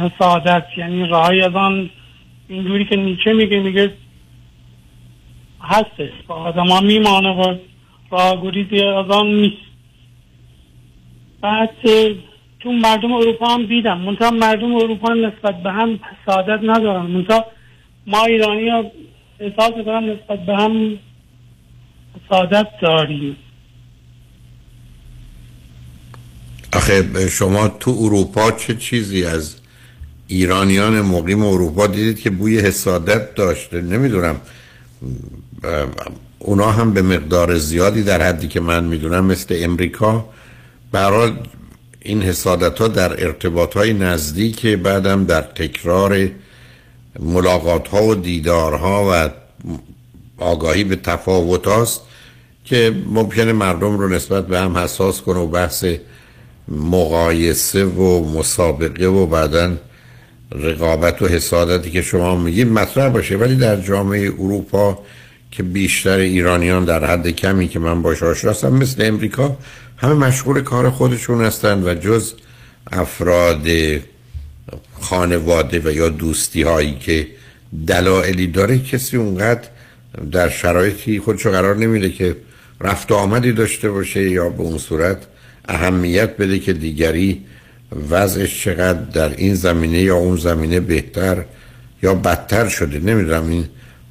[0.00, 1.90] حسادت یعنی رای از آن
[2.48, 3.92] اینجوری که نیچه میگه میگه
[5.62, 6.10] هستش.
[6.26, 7.56] با آدم ها میمانه و
[8.10, 9.56] راه گریزی از آن نیست.
[11.40, 11.70] بعد
[12.64, 13.98] تو مردم اروپا هم دیدم.
[14.00, 17.06] منتها مردم اروپا نسبت به هم حسادت ندارن.
[17.06, 17.46] منتها
[18.06, 18.84] ما ایرانی ها
[19.40, 20.98] احساس می‌کنم نسبت به هم
[22.16, 23.36] حسادت داریم.
[26.72, 29.56] آخه شما تو اروپا چه چیزی از
[30.28, 34.40] ایرانیان مقیم اروپا دیدید که بوی حسادت داشته؟ نمی‌دونم.
[36.38, 40.28] اونا هم به مقدار زیادی در حدی که من می‌دونم مثل امریکا
[40.92, 41.32] برای
[42.06, 46.28] این حسادت ها در ارتباط های نزدیک بعدم در تکرار
[47.20, 49.30] ملاقات ها و دیدارها و
[50.38, 52.00] آگاهی به تفاوت هاست
[52.64, 55.84] که ممکنه مردم رو نسبت به هم حساس کنه و بحث
[56.68, 59.72] مقایسه و مسابقه و بعدا
[60.52, 63.36] رقابت و حسادتی که شما میگید مطرح باشه.
[63.36, 64.98] ولی در جامعه اروپا
[65.50, 69.56] که بیشتر ایرانیان در حد کمی که من باش آشنا هستم مثل امریکا
[70.04, 72.34] همه مشغول کار خودشون هستند و جز
[72.92, 73.66] افراد
[75.00, 77.26] خانواده و یا دوستی هایی که
[77.86, 79.68] دلایلی داره کسی اونقدر
[80.32, 82.36] در شرایطی خودشو قرار نمیده که
[82.80, 85.26] رفت و آمدی داشته باشه یا به اون صورت
[85.68, 87.44] اهمیت بده که دیگری
[88.10, 91.44] وضعش چقدر در این زمینه یا اون زمینه بهتر
[92.02, 92.98] یا بدتر شده.
[92.98, 93.64] نمی‌دونم این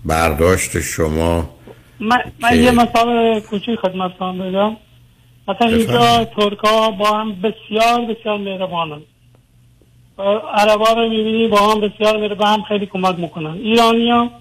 [0.05, 1.49] برداشت شما
[1.99, 4.75] من, من یه مثال کوچیک خدمتتان بگم
[5.47, 9.01] مثلا اینجا ترکا با هم بسیار بسیار مهربانن.
[10.53, 13.51] عربا رو می‌بینی با هم بسیار میره به هم خیلی کمک می‌کنن.
[13.51, 14.31] ایرانی ها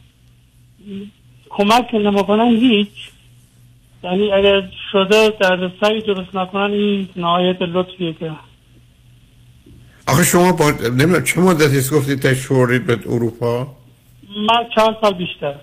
[1.51, 2.89] کمک نمی‌کنن هیچ.
[4.05, 4.62] یعنی اگر
[4.93, 8.33] شده در سری درست نکنن این نهایت لطفیه که.
[10.07, 13.66] آخه شما با نمی‌دونم چه مدتی گفتید تشورید به اروپا؟
[14.49, 15.55] من چهار سال بیشتر.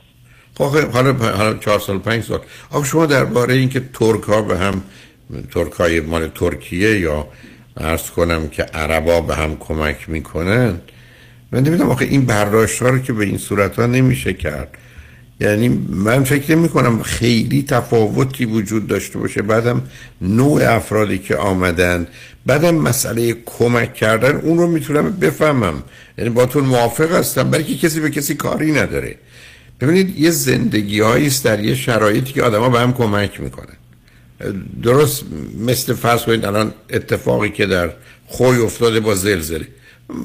[0.57, 0.63] خب
[0.93, 2.39] حالا حالا چهار سال پنج سال.
[2.71, 4.83] آخه شما درباره اینکه ترک ها به هم
[5.51, 7.27] ترک های مال ترکیه یا
[7.77, 10.73] ارز کنم که عربا به هم کمک می‌کنن.
[11.51, 14.77] من نمی‌دونم آخه این برداشت ها رو که به این صورت ها نمیشه کرد.
[15.41, 19.41] یعنی من فکر نمی کنم خیلی تفاوتی وجود داشته باشه.
[19.41, 19.81] بعدم
[20.21, 22.07] نوع افرادی که آمدن
[22.45, 25.83] بعدم مسئله کمک کردن اون رو می‌تونم بفهمم.
[26.17, 29.15] یعنی باتون موافق هستم برای که کسی به کسی کاری نداره.
[29.81, 33.78] ببینید یه زندگی است در یه شرایطی که آدما به هم کمک می‌کنن.
[34.83, 35.23] درست
[35.59, 37.89] مثل فرض کنید الان اتفاقی که در
[38.27, 39.67] خوی افتاده با زلزله.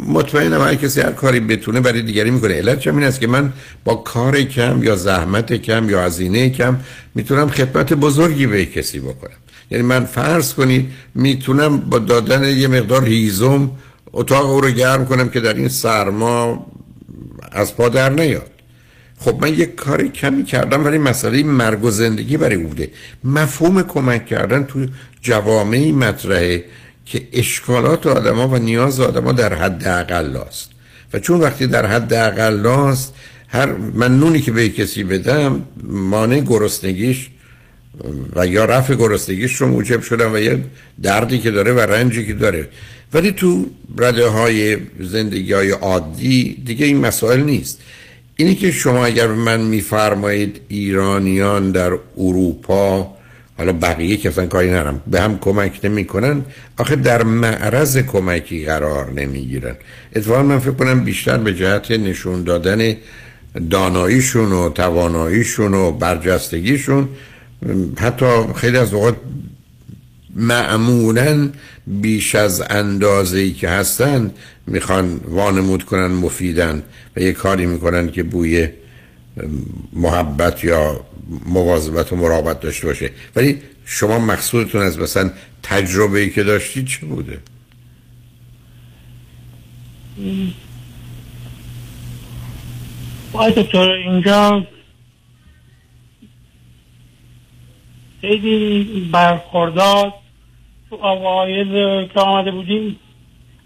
[0.08, 2.54] مطمئنم هر کسی هر کاری بتونه برای دیگری می‌کنه.
[2.54, 3.52] علت این است که من
[3.84, 6.76] با کار کم یا زحمت کم یا هزینه کم
[7.14, 9.36] می‌تونم خدمت بزرگی به کسی بکنم.
[9.70, 13.70] یعنی من فرض کنید می‌تونم با دادن یه مقدار هیزم
[14.12, 16.66] اتاق او رو گرم کنم که در این سرما
[17.52, 18.50] از پا در نیاد.
[19.18, 22.90] خب من یک کاری کمی کردم ولی مسئله مرگ و زندگی برای او بوده.
[23.24, 24.86] مفهوم کمک کردن تو
[25.20, 26.64] جوامعی مطرحه
[27.06, 29.88] که اشکالات آدما و نیاز آدما در حد
[30.36, 30.70] است.
[31.14, 33.14] و چون وقتی در حد اقل است
[33.48, 37.30] هر من نونی که به کسی بدم مانع گرسنگیش
[38.36, 40.64] و یا رفع گرسنگیش رو موجب شدم و یه
[41.02, 42.68] دردی که داره و رنجی که داره.
[43.12, 43.66] ولی تو
[43.98, 47.80] رده های زندگی های عادی دیگه این مسائل نیست.
[48.36, 53.14] اینی که شما اگر من میفرمایید ایرانیان در اروپا
[53.58, 56.44] حالا بقیه که اصلا کاری نرم به هم کمک نمی‌کنن
[56.78, 59.76] آخه در معرض کمکی قرار نمی‌گیرن.
[60.16, 62.96] اتفاقا من فکر کنم بیشتر به جهت نشون دادن
[63.70, 67.08] داناییشون و تواناییشون و برجستگیشون
[67.98, 69.16] حتی خیلی از اوقات
[70.36, 71.50] معمولا
[71.86, 74.34] بیش از اندازه که هستن
[74.66, 76.82] می‌خوان وانمود کنن مفیدن
[77.16, 78.68] و یه کاری می‌کنن که بوی
[79.92, 81.00] محبت یا
[81.46, 83.10] مواظبت و مراقبت داشته باشه.
[83.36, 85.30] ولی شما مقصودتون از مثلا
[85.62, 87.38] تجربه ای که داشتید چه بوده؟
[93.32, 94.66] آقای دکتر اینجا
[98.20, 100.12] خیلی برخوردار
[100.94, 102.98] تو اوایل که آمده بودیم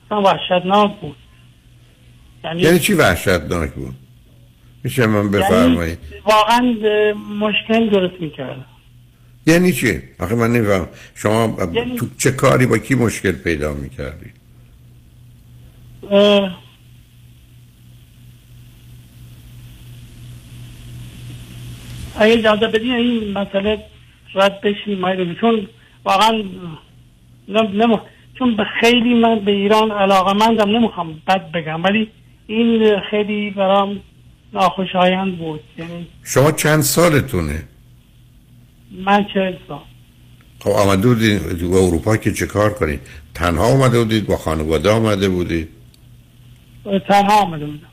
[0.06, 1.16] اصلا وحشتناک بود.
[2.44, 3.94] یعنی چی وحشتناک بود؟
[4.84, 6.74] میشه من بفرمایید یعنی واقعا
[7.40, 8.66] مشکل درست می‌کرد
[9.46, 10.88] یعنی چی؟ آخه من نمیفهم.
[11.14, 14.32] شما یعنی- تو چه کاری با کی مشکل پیدا می‌کردی؟
[22.20, 23.84] اگه اجازه بدین این مسئله
[24.34, 25.68] رد بشیم آقای چون
[26.04, 26.42] واقعا
[27.48, 28.00] نم...
[28.38, 32.10] چون به خیلی من به ایران علاقه مندم نمی‌خوام بد بگم ولی
[32.46, 34.00] این خیلی برام
[34.52, 37.62] ناخوشایند بود یعنی شما چند سالتونه؟
[39.04, 39.78] من چه سال
[40.60, 43.00] خب آمده بودید تو اروپا که چه کار کنید؟
[43.34, 45.68] تنها آمده بودید با خانواده آمده بودید؟
[47.08, 47.88] تنها آمده بودم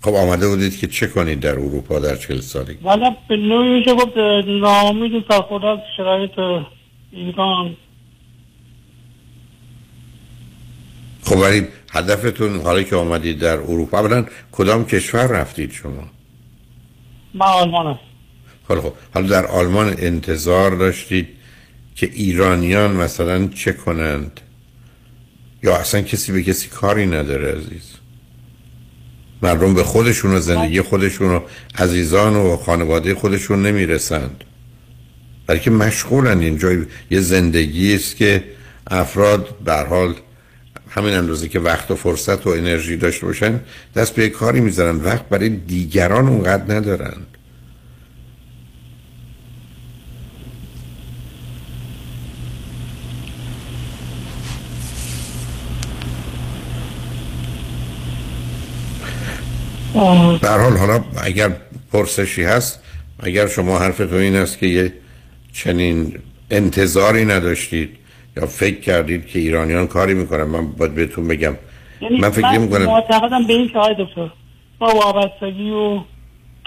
[0.00, 3.94] خب آمده بودید که چه کنید در اروپا در چل سالگی؟ والا به نوعی میشه
[3.94, 6.64] گفت ناامید و سرخورده از شرایط
[7.12, 7.76] ایران
[11.26, 16.10] خب ولی هدفتون حالا که آمدید در اروپا اولا کدام کشور رفتید شما؟
[17.34, 17.98] من آلمان
[18.68, 18.92] خب خب.
[19.14, 21.28] حالا در آلمان انتظار داشتید
[21.94, 24.40] که ایرانیان مثلا چه کنند؟
[25.62, 27.92] یا اصلا کسی به کسی کاری نداره عزیز؟
[29.42, 31.40] مردم به خودشون و زندگی خودشون و
[31.78, 34.44] عزیزان و خانواده خودشون نمی‌رسند.
[35.46, 36.72] بلکه مشغولن اینجا
[37.10, 38.44] یه زندگی است که
[38.86, 40.14] افراد در حال
[40.96, 43.60] همین اندازه که وقت و فرصت و انرژی داشته باشن
[43.96, 44.96] دست به کاری می‌ذارن.
[44.96, 47.26] وقت برای دیگران اونقدر ندارند
[60.42, 61.56] در حال حالا اگر
[61.92, 62.78] پرسشی هست
[63.20, 64.92] اگر شما حرفتون این است که یه
[65.52, 66.18] چنین
[66.50, 67.96] انتظاری نداشتید
[68.36, 71.56] یا فکر کردید که ایرانیان کاری می‌کنن؟ من باید بهتون بگم.
[72.00, 74.30] یعنی من فکر می‌کنم معتقدم به این که دکتر
[74.78, 76.00] با وابستگی و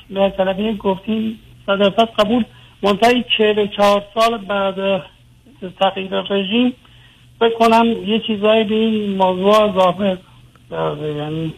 [0.10, 2.46] به طلبی گفتیم درصد قبول.
[2.84, 5.04] منتهی چهل چهار سال بعد
[5.80, 6.74] تغییر رژیم
[7.40, 10.18] فکر کنم یه چیزایی به این موضوع اضافه
[10.70, 11.54] کرده یعنی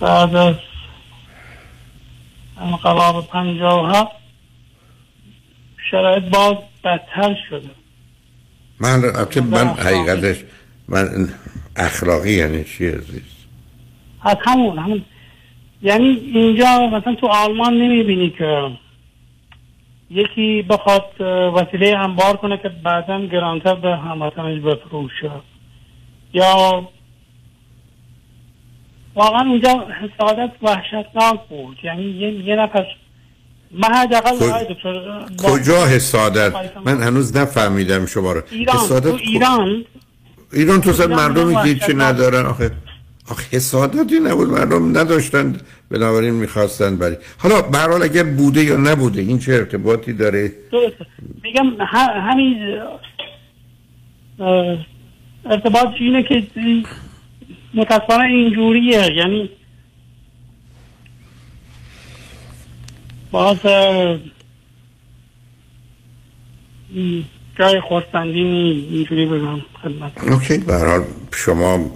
[0.00, 0.54] بعد از
[2.60, 4.23] انقلاب پنجاه و هفت
[5.94, 6.54] شرایط باز
[6.84, 7.70] بدتر شده.
[8.80, 9.02] من
[9.50, 10.44] من حقیقتش
[10.88, 11.28] من
[11.76, 13.22] اخلاقی یعنی چی عزیز؟
[14.22, 15.02] از همون همون.
[15.82, 18.70] یعنی اینجا مثلا تو آلمان نمی‌بینی که
[20.10, 21.20] یکی بخواد
[21.54, 25.30] وسیله انبار کنه که بعدا گرانتر به هموطنش بفروشه.
[26.32, 26.88] یا
[29.14, 31.78] واقعا اونجا حسادت وحشتناک بود.
[31.82, 32.86] یعنی یه, یه نفر
[33.74, 34.64] من حداقل
[35.38, 36.52] کجا حسادت
[36.84, 38.42] من هنوز نفهمیدم شما رو.
[38.50, 39.84] ایران حسادت تو ایران.
[40.52, 42.14] ایران تو که هیچی وحشتناک.
[42.14, 42.46] ندارن.
[42.46, 42.70] آخه
[43.30, 44.50] آخه حسادتی نبود.
[44.50, 45.60] مردم نداشتن.
[45.90, 50.52] بنابراین می‌خواستن بری حالا به هر حال اگر بوده یا نبوده این چه ارتباطی داره؟
[51.42, 51.66] میگم
[52.30, 52.78] همین
[55.44, 56.42] ارتباط اینه که
[57.74, 59.12] متاسفانه اینجوریه.
[59.16, 59.50] یعنی
[63.34, 63.56] باز
[67.58, 71.90] جای خورسندی نی اینجوری بگم خدمت اوکی به هر حال شما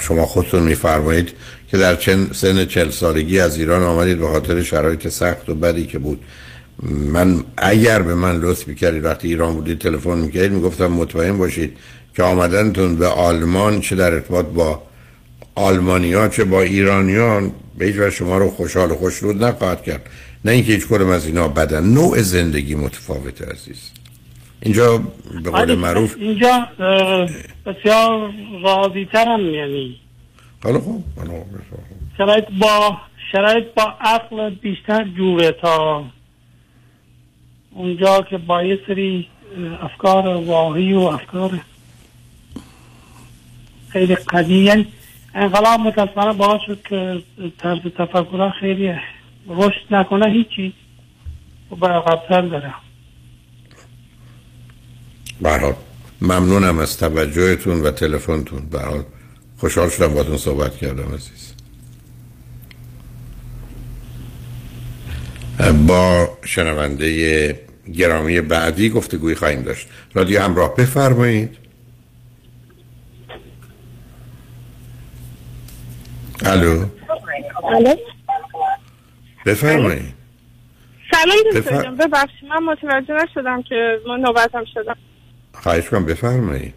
[0.00, 1.32] شما خودتون میفرمایید
[1.70, 5.86] که در چند سن چل سالگی از ایران آمدید به خاطر شرایط سخت و بدی
[5.86, 6.20] که بود.
[7.12, 11.76] من اگر به من لطف می‌کردید وقتی ایران بودید تلفن می‌کردید می‌گفتم مطمئن باشید
[12.16, 14.82] که آمدنتون به آلمان چه در ارتباط با
[15.54, 20.10] آلمانیا چه با ایرانیان به هیچ شما رو خوشحال و خوشنود نخواهد کرد.
[20.44, 21.84] نه اینکه هیچ کدوم از اینا بدن.
[21.84, 23.90] نوع زندگی متفاوت عزیز.
[24.62, 24.98] اینجا
[25.44, 26.68] به قول معروف اینجا
[27.66, 28.32] بسیار
[28.62, 29.96] راضی ترم یعنی.
[30.64, 31.44] حالا خب حالا
[32.18, 32.98] شرایط با
[33.32, 36.04] شرایط با عقل بیشتر جوره تا
[37.70, 39.26] اونجا که با یه سری
[39.82, 41.60] افکار واهی و افکار
[43.88, 44.86] خیلی قدیم یعنی
[45.34, 47.22] انقلاب متاسفانه باعث شد که
[47.58, 48.94] طرز تفکرها خیلی
[49.48, 50.72] رشد نکنه هیچی.
[51.70, 52.74] و برقبتر داره.
[55.40, 55.74] برحال
[56.22, 58.66] ممنونم از توجهتون و تلفنتون.
[58.66, 59.04] برحال
[59.58, 61.54] خوشحال شدم باتون صحبت کردم عزیز.
[65.86, 67.60] با شنونده
[67.94, 69.88] گرامی بعدی گفتگوی خواهیم داشت.
[70.14, 71.59] رادیو همراه بفرمایید.
[76.46, 76.84] الو.
[77.64, 77.94] الو.
[79.46, 80.14] بفرمایید.
[81.12, 84.96] سلام دکتر جان ببخشید من متوجه نشدم که ما نوبتم شدم.
[85.54, 86.74] خواهش کنم بفرمایید.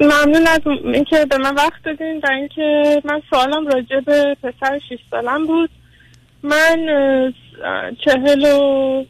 [0.00, 4.98] ممنون از اینکه به من وقت دادین و اینکه من سوالم راجع به پسر 6
[5.10, 5.70] سالم بود.
[6.42, 6.86] من
[8.04, 9.04] چهل و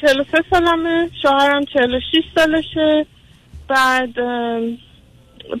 [0.00, 3.06] چهل و سه سالمه شوهرم چهل و شیش سالشه.
[3.68, 4.14] بعد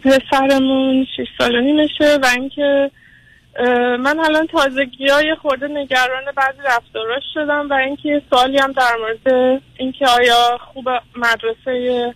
[0.04, 2.90] پسرمون شیش سال و نیمشه و اینکه
[3.98, 9.60] من الان تازگی های خورده نگران بعضی رفتاراش شدم و اینکه سوالی هم در مورد
[9.76, 12.14] اینکه آیا خوب مدرسه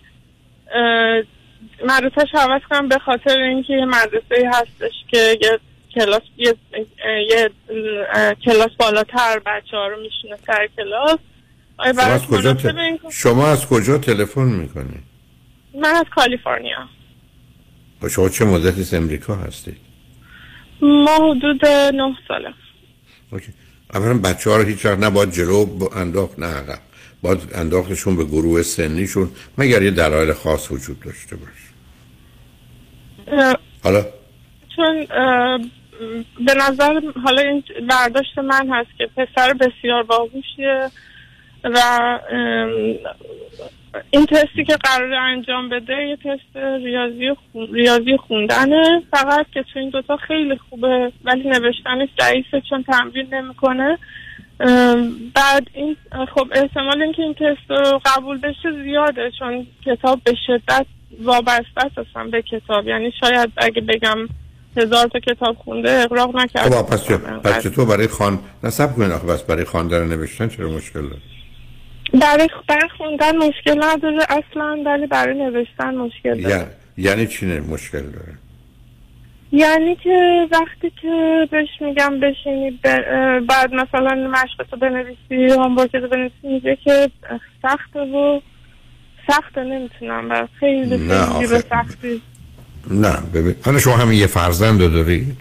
[1.85, 5.59] مدرسهش عوض کنم به خاطر اینکه یه مدرسه هستش که یه
[5.95, 6.55] کلاس یه,
[7.29, 7.49] یه
[8.45, 11.19] کلاس بالاتر بچه ها رو میشونه سر کلاس.
[11.85, 12.67] شما از کجا, ت...
[13.11, 15.03] شما از کجا تلفن می‌کنید
[15.75, 16.89] من از کالیفرنیا.
[18.01, 19.77] و شما چه مدتی از امریکا هستید؟
[20.81, 22.53] ما حدود نه ساله.
[23.31, 23.53] اوکی.
[23.93, 26.79] اولا بچه ها رو هیچ وقت نباید جلو انداخت نه عقب.
[27.21, 31.69] باید انداختشون به گروه سنیشون مگر یه دلایل خاص وجود داشته باشه.
[33.83, 34.05] حالا؟
[34.75, 35.05] چون
[36.45, 40.91] به نظر حالا این برداشت من هست که پسر بسیار باهوشیه.
[41.63, 41.79] و
[44.11, 46.55] این تستی که قرار انجام بده یه تست
[46.85, 52.83] ریاضی خون- ریاضی خوندنه فقط که تو این دوتا خیلی خوبه ولی نوشتنش ضعیفه چون
[52.83, 53.97] تمرین نمی‌کنه.
[55.35, 55.95] بعد این
[56.35, 60.85] خب احتمال اینکه این تست رو قبول بشه زیاده چون کتاب به شدت
[61.21, 62.87] وابسته اصلا به کتاب.
[62.87, 64.17] یعنی شاید اگه بگم
[64.77, 66.69] هزار تا کتاب خونده اقراق نکرده.
[66.75, 67.11] خب پس
[67.43, 71.21] پس چطور برای خان نصب کنید آخه بس برای خواندن نوشتن چرا مشکل داره؟
[72.13, 72.49] برای
[72.97, 76.55] خوندن مشکل نداره اصلا ولی برای نوشتن مشکل داره.
[76.55, 76.65] یعنی
[76.97, 78.33] یعنی چی نه مشکل داره؟
[79.51, 82.79] یعنی که وقتی که بهش میگم بشینی
[83.47, 87.11] بعد مثلا مشقتو بنویسی هامورکتو بنویسی میگه که
[87.61, 88.39] سخته و
[89.27, 91.07] سخته نمی‌تونم بر خیلی.
[91.47, 92.21] به سختی.
[92.91, 95.37] نه ببین حالا شما همین یه فرزند رو دارید؟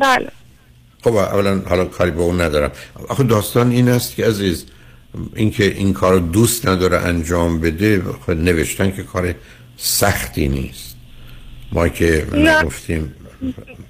[0.00, 0.28] بله.
[1.04, 2.70] خب اولا حالا کاری به اون ندارم.
[3.08, 4.66] آخه داستان این است که عزیز
[5.34, 9.34] اینکه این کار رو دوست نداره انجام بده خب نوشتن که کار
[9.76, 10.96] سختی نیست.
[11.72, 12.26] ما که.
[12.64, 13.14] گفتیم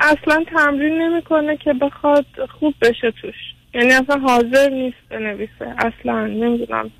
[0.01, 2.27] اصلا تمرین نمی‌کنه که بخواد
[2.61, 3.35] خوب بشه توش.
[3.74, 5.74] یعنی اصلا حاضر نیست بنویسه.
[5.78, 6.90] اصلا نمی‌دونم.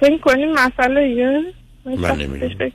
[0.00, 1.42] فکر کنیم مسئله یه
[1.84, 2.70] من نمی‌دونم.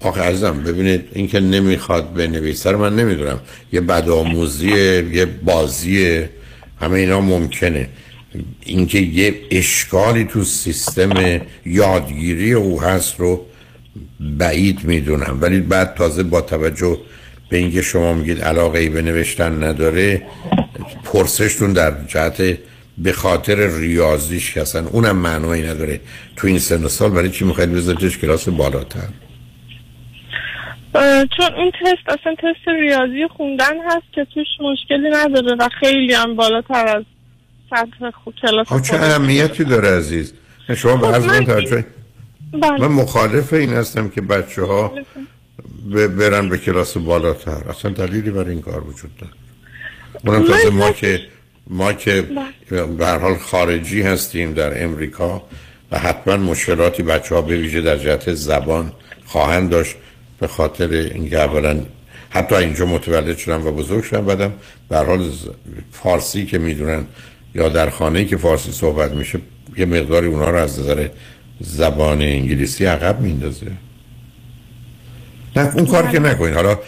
[0.00, 3.40] آخه عزیزم ببینید اینکه نمی‌خواد بنویسه رو من نمی‌دونم.
[3.72, 6.30] یه بدآموزیه یه بازیه.
[6.80, 7.88] همه اینا ممکنه.
[8.64, 13.46] اینکه یه اشکالی تو سیستم یادگیری او هست رو
[14.20, 15.38] بعید می‌دونم.
[15.40, 16.98] ولی بعد تازه با توجه
[17.50, 20.22] به اینکه شما میگید علاقه ای به نوشتن نداره
[21.04, 22.58] پرسشتون در جهت
[22.98, 26.00] به خاطر ریاضیش که اصلا اونم معنایی نداره
[26.36, 27.10] تو این سن سال.
[27.10, 29.08] برای چی می‌خواید بذارتش کلاس بالاتر؟
[31.36, 36.36] چون این تست اصلا تست ریاضی خوندن هست که توش مشکلی نداره و خیلی هم
[36.36, 37.04] بالاتر از
[37.72, 38.96] سطح خوب کلاس چه.
[38.96, 40.32] اهمیتی داره عزیز.
[40.76, 41.84] شما خب بعض من- من توجه
[42.52, 42.78] بله.
[42.78, 44.92] من مخالف این هستم که بچه ها
[46.18, 47.68] برن به کلاس بالاتر.
[47.70, 49.32] اصلا دلیلی برای این کار وجود داره.
[50.26, 51.20] اونم تازه ما که
[51.66, 52.22] ما که
[52.98, 55.42] به هر حال خارجی هستیم در امریکا
[55.90, 58.92] و حتما مشکلاتی بچه ها به ویژه در جهت زبان
[59.26, 59.96] خواهند داشت
[60.40, 61.80] به خاطر اینکه اولا
[62.30, 64.52] حتی اینجا متولد شدم و بزرگ شدم بعدم
[64.88, 65.30] به هر حال
[65.92, 67.04] فارسی که می‌دونن
[67.54, 69.38] یا در خانه که فارسی صحبت میشه
[69.76, 71.08] یه مقداری اونها رو از نظر
[71.60, 73.66] زبان انگلیسی عقب میندازه
[75.56, 76.78] نه اون کار که نکنید حالا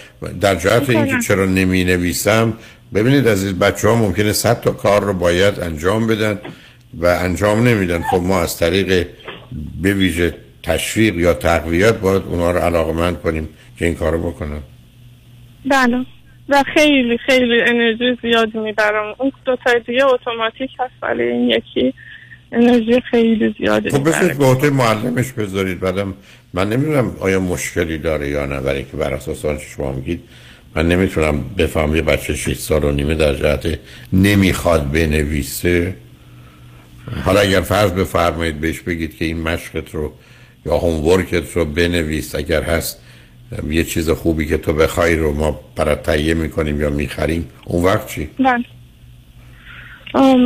[0.41, 1.20] در جهت اینکه.
[1.27, 2.53] چرا نمی نویسم
[2.95, 6.39] ببینید عزیز بچه ها ممکنه صد تا کار رو باید انجام بدن
[6.95, 8.03] و انجام نمیدن.
[8.03, 9.07] خب ما از طریق
[9.82, 14.61] به ویژه تشویق یا تقویت باید اونا رو علاقمند کنیم که این کار رو بکنن.
[15.70, 16.07] بله.
[16.49, 19.15] و خیلی خیلی انرژی زیادی می‌برم.
[19.19, 21.95] اون دو تا دیگه اتوماتیک هست ولی این یکی
[22.53, 25.81] انرژی خیلی زیادی خب بسید به عهده معلمش بذارید.
[25.81, 26.15] بعدم
[26.55, 30.21] من نمی‌دونم آیا مشکلی داره یا نه برای که بر اساس آنچه شما میگید
[30.75, 33.79] من نمی‌تونم بفهم یه بچه 6 سال و نیمه در جهت
[34.12, 35.95] نمی‌خواد بنویسه.
[37.25, 40.12] حالا اگر فرض بفرمایید بهش بگید که این مشقت رو
[40.66, 43.03] یا هومورکت رو بنویس اگر هست
[43.70, 47.48] یه چیز خوبی که تو بخوای رو ما برات تهیه می‌کنیم یا می‌خریم.
[47.64, 48.64] اون وقت چی؟ بله.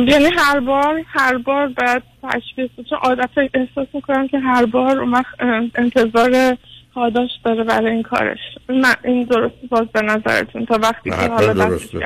[0.07, 4.99] یعنی هر بار هر بار بعد تشخیص چون عادت احساس می‌کنم که هر بار
[5.39, 6.57] ام، انتظار
[6.93, 8.37] پاداش داره برای این کارش.
[8.69, 10.65] نه این درست باز به نظرتون.
[10.65, 11.99] تا وقتی که حالا درسته.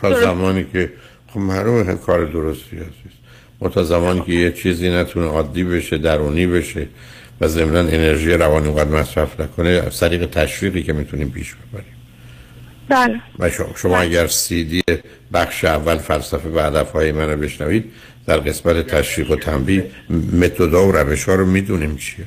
[0.00, 0.20] تا.
[0.20, 0.92] زمانی که
[1.28, 2.88] خب معلومه کار درستی هست.
[3.60, 6.86] ما تا زمانی که یه چیزی نتونه عادی بشه درونی بشه
[7.42, 11.94] و ضمنا انرژی روانی اونقدر مصرف نکنه از طریق تشویقی که می‌تونیم پیش ببریم.
[12.88, 13.20] بله.
[13.38, 14.82] و شما, شما اگر سیدی
[15.32, 17.84] بخش اول فلسفه و هدفهای من رو بشنوید
[18.26, 19.86] در قسمت تشویق و تنبیه
[20.40, 22.24] متدا و روش ها رو می‌دونیم چیه.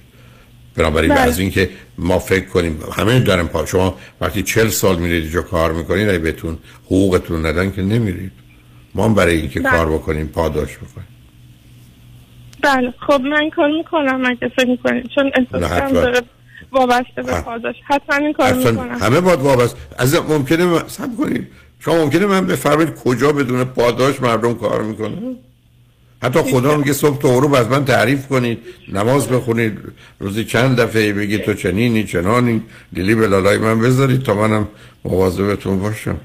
[0.76, 1.20] بنابراین بله.
[1.20, 5.72] از اینکه ما فکر کنیم همه دارن پا شما وقتی چل سال میرید اینجا کار
[5.72, 8.32] می‌کنید اگه بهتون حقوقتون ندن که نمیرید.
[8.96, 9.72] ما هم برای اینکه بله.
[9.72, 11.08] کار بکنیم پاداش بکنیم
[12.66, 12.94] بله.
[13.08, 16.02] خب من کار می‌کنم اگه فکر می‌کنید چون احساس نه، کنم حتما.
[16.02, 16.22] داره
[16.72, 18.98] وابسته به پاداش حتما این کار می‌کنم.
[19.02, 19.78] همه باید وابسته.
[19.98, 21.48] از ممکنه من- صبر کنید.
[21.80, 25.18] شما ممکنه من بفرمایید کجا بدون پاداش مردم کار می‌کنه؟
[26.24, 28.60] حتی خدا میگه صبح تا غروب از من تعریف کنید
[28.94, 29.78] نماز بخونید
[30.20, 32.62] روزی چند دفعه بگید تو چنینی چنانی.
[32.94, 34.68] لیلی به لالای من بذارید تا منم
[35.06, 36.18] مواظبتون باشم.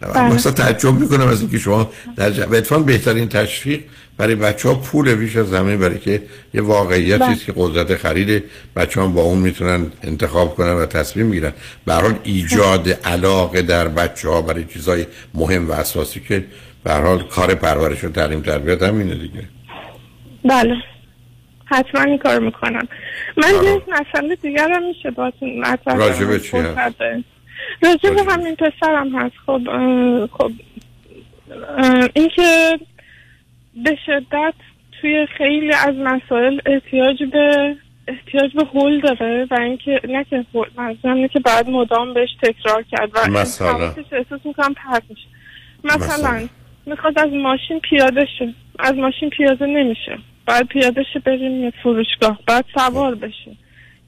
[0.00, 0.34] بله.
[0.34, 2.40] مثلا تعجب می‌کنم از اینکه شما در ج...
[2.40, 3.80] اتفاقا بهترین تشویق
[4.18, 6.22] برای بچه ها پول بیش از همه برای که
[6.54, 8.44] یه واقعیتی است که قدرت خرید
[8.76, 11.52] بچه ها با اون می‌تونن انتخاب کنن و تصمیم می‌گیرن.
[11.86, 16.44] به ایجاد علاقه در بچه ها برای چیزای مهم و اساسی که
[16.84, 19.44] به هر حال کار پرورش و تعلیم تربیت همینه دیگه.
[20.44, 20.76] بله.
[21.64, 22.88] حتما این کار می‌کنم.
[23.36, 27.24] من یه مسئله دیگر هم میشه باتون مطرح کنم؟ راجع به چی هست؟ فرصت دارین؟
[27.82, 29.34] راجع به همین پسرم هست.
[29.46, 29.60] خب
[30.38, 30.50] خب
[32.14, 32.78] اینکه
[33.84, 34.54] به شدت
[35.00, 37.76] توی خیلی از مسائل احتیاج به
[38.08, 43.10] احتیاج به هول داره و اینکه نه که هول که بعد مدام بهش تکرار کرد
[43.14, 45.26] و مثلا؟ احساس می‌کنم پرت میشه.
[45.84, 46.48] مثلا مثلا؟
[46.86, 48.54] می‌خواد از ماشین پیاده شه.
[48.78, 50.18] از ماشین پیاده نمیشه.
[50.46, 52.38] بعد پیاده شه بریم یه فروشگاه.
[52.46, 53.56] بعد سوار بشه.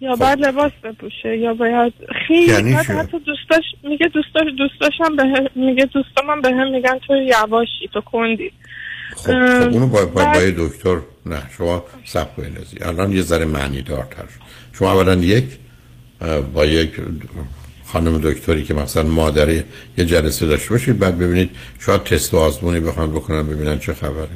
[0.01, 1.37] یا باید لباس بپوشه.
[1.37, 1.93] یا باید
[2.27, 6.99] خیلی یعنی بعد؟ حتی دوستاش میگه دوستاش دوستاشم به میگه دوستام هم به هم میگن
[7.07, 8.53] تو یواشی تو کندی.
[9.17, 12.53] خب, خب اونو باید باید با یه دکتر نه شما سب کنید.
[12.81, 14.41] الان یه ذره معنی دارتر شد.
[14.73, 15.45] شما اولا یک
[16.55, 16.91] با یک
[17.87, 19.63] خانم دکتری که مثلا مادری
[19.99, 24.29] یه جلسه داشته باشید بعد ببینید شاید تست و آزمونی بخوان بکنن ببینن چه خبره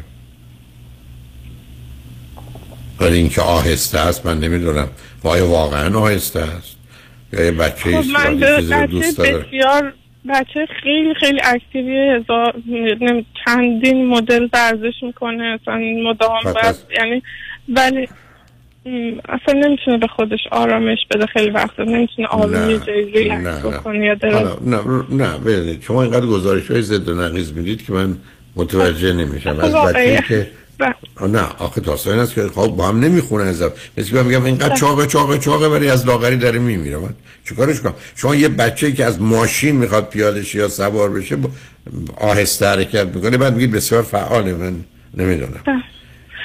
[3.01, 4.89] ولی اینکه آهسته است من نمی‌دونم
[5.25, 6.77] و آیا واقعا آهسته است
[7.33, 9.93] یا یه بچه خب من دوست داره بسیار
[10.29, 12.55] بچه خیلی خیلی اکتیوی هزار
[13.45, 17.23] چندین مدل ورزش می‌کنه اصلا مدام خب، بعد یعنی
[17.69, 18.09] ولی
[19.29, 23.71] اصلا نمی‌تونه به خودش آرامش بده خیلی وقتا نمی‌تونه آروم یه جایی نه، ریلکس نه.
[23.71, 24.17] بکنه یا
[24.67, 28.17] نه نه ببینید شما اینقدر گزارش های ضد و نقیض می‌دید که من
[28.57, 30.17] متوجه نمیشم از واقعی.
[30.17, 30.51] بچه که
[31.21, 33.63] نه آخه داستان این است که خب با هم نمی‌خونه از
[33.97, 36.97] مثل که میگم اینقدر چاقه چاقه چاقه ولی از لاغری داره میمیره.
[36.97, 37.15] من
[37.49, 41.51] چیکارش کنم؟ شما یه بچه که از ماشین می‌خواد پیاده شه یا سوار بشه با-
[42.17, 44.75] آهسته حرکت می‌کنه بعد میگید بسیار فعاله من
[45.17, 45.63] نمی‌دونم.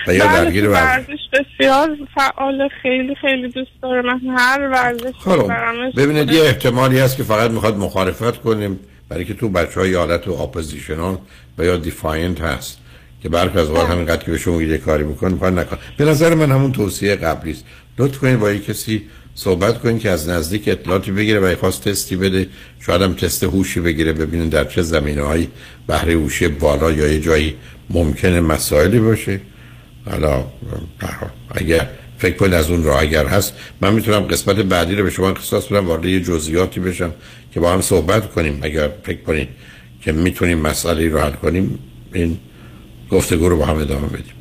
[0.08, 1.08] و یا بله، درگیر تو ورزش.
[1.34, 4.02] بسیار فعال خیلی خیلی دوست داره.
[4.02, 5.52] من هر ورزش خب
[5.98, 8.80] ببینید یه احتمالی هست که فقط می‌خواد مخالفت کنیم
[9.10, 11.18] برای که تو بچه های حالت و oppositional
[11.58, 12.78] و یا defiant هست.
[13.24, 15.78] که برخی از اوقات همینقدر که به شما یه کاری بکن می‌خواد نکن.
[15.98, 17.64] به نظر من همون توصیه قبلی است
[18.00, 19.02] لطف کنید با یه کسی
[19.36, 22.48] صحبت کنید که از نزدیک اطلاعاتی بگیره و خواست تستی بده.
[22.80, 25.48] شاید هم تست هوشی بگیره ببینید در چه زمینه های
[25.88, 27.56] بهره هوشی بالا یا یه جایی
[27.90, 29.42] ممکنه مسائلی باشه.
[30.10, 30.44] حالا
[31.52, 35.30] اگر فکر کنید از اون راه اگر هست من می‌تونم قسمت بعدی رو به شما
[35.30, 37.14] اختصاص بدم وارد یه جزئیاتی بشم
[37.54, 38.60] که با هم صحبت کنیم.
[38.62, 39.48] اگر فکر کنید
[40.02, 41.80] که می‌تونیم مسئله رو حل کنیم
[42.14, 42.38] این
[43.12, 44.34] گفتگو رو با هم ادامه بدیم.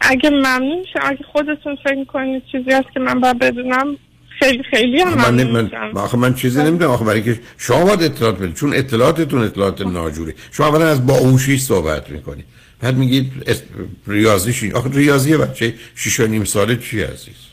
[0.00, 3.96] اگه ممنون میشم اگه خودتون فکر کنید چیزی هست که من باید بدونم
[4.38, 8.38] خیلی خیلی هم من, من, آخه من چیزی نمی‌دونم آخه برای که شما باید اطلاعات
[8.38, 10.32] بدید چون اطلاعاتتون اطلاعات ناجوری.
[10.52, 12.44] شما اولا از باهوشی صحبت می‌کنید.
[12.80, 13.32] بعد میگید
[14.06, 17.49] ریاضی شی آخه ریاضی بچه شیش و نیم ساله چی عزیز؟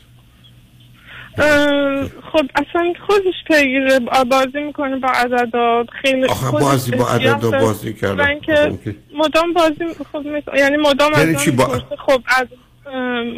[2.32, 3.98] خب اصلا خودش پیگیره
[4.30, 7.50] بازی می‌کنه با عددا خیلی آخه بازی با عددا.
[7.50, 7.96] بازی.
[8.02, 8.78] و اینکه
[9.14, 12.46] مدام بازی خب می- یعنی مدام از یعنی با- خب از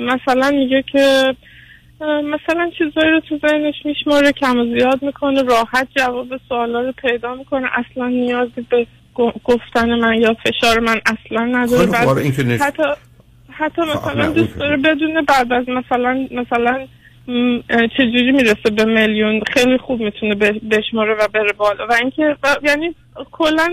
[0.01, 1.35] مثلا میگه که
[2.25, 7.35] مثلا چیزایی رو تو ذهنش میشماره کم و زیاد می‌کنه راحت جواب سوالا رو پیدا
[7.35, 8.87] می‌کنه اصلا نیازی به
[9.45, 12.83] گفتن من یا فشار من اصلا نداره آره، حتی
[13.51, 16.87] حتی مثلا دوست داره بدونه بعد از مثلا مثلا
[17.97, 20.35] چجوری می‌رسه به میلیون؟ خیلی خوب می‌تونه
[20.71, 21.87] بشماره و بره بالا.
[21.87, 22.95] و اینکه یعنی
[23.33, 23.69] کلا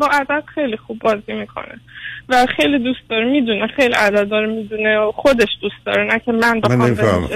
[0.00, 1.80] با عدد خیلی خوب بازی می‌کنه.
[2.28, 6.32] و خیلی دوست داره می‌دونه خیلی عدد داره می‌دونه و خودش دوست داره نه که
[6.32, 7.28] من من نمیفهم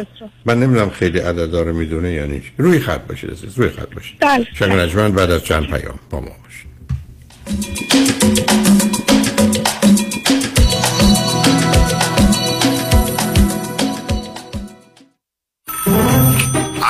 [0.45, 4.19] من نمی‌دونم خیلی عدد داره می‌دونه یعنی روی خط باشید روی خط باشید.
[4.21, 4.89] بله.
[4.89, 6.69] شنگ بعد از چند پیام با ما باشید.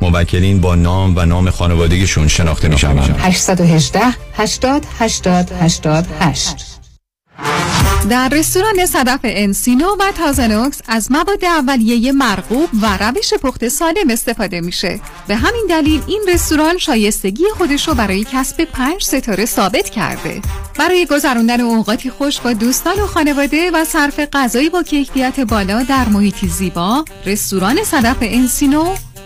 [0.00, 4.00] موکلین با نام و نام خانوادگیشون شناخته می شوند 818
[4.36, 6.74] 80 80 88
[8.10, 14.60] در رستوران صدف انسینو و تازنوکس از مواد اولیه مرغوب و روش پخت سالم استفاده
[14.60, 15.00] میشه.
[15.26, 20.40] به همین دلیل این رستوران شایستگی خودش رو برای کسب پنج ستاره ثابت کرده.
[20.78, 26.08] برای گذراندن اوقاتی خوش با دوستان و خانواده و صرف غذایی با کیفیت بالا در
[26.08, 28.94] محیطی زیبا رستوران صدف انسینو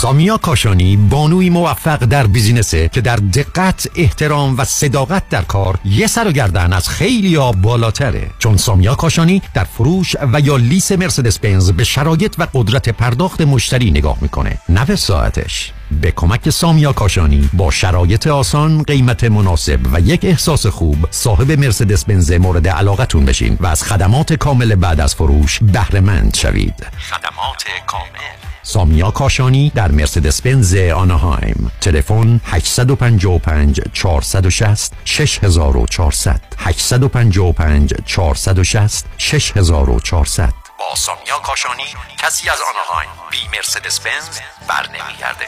[0.00, 6.06] سامیا کاشانی بانوی موفق در بیزینسه که در دقت احترام و صداقت در کار یه
[6.06, 8.30] سر و گردن از خیلی ها بالاتره.
[8.38, 13.40] چون سامیا کاشانی در فروش و یا لیس مرسدس بنز به شرایط و قدرت پرداخت
[13.40, 14.58] مشتری نگاه می‌کنه.
[14.68, 15.72] نه ساعتش.
[16.00, 22.04] به کمک سامیا کاشانی با شرایط آسان قیمت مناسب و یک احساس خوب صاحب مرسدس
[22.04, 26.86] بنز مورد علاقتون بشین و از خدمات کامل بعد از فروش بهره مند شوید.
[27.10, 28.47] خدمات کامل.
[28.68, 31.72] سامیا کاشانی در مرسدس بنز آنهایم.
[31.80, 41.82] تلفن 855 460 6400 855 460 6400 با سامیا کاشانی
[42.18, 44.38] کسی از Anaheim بی مرسدس بنز
[44.68, 45.46] بر نمیگرده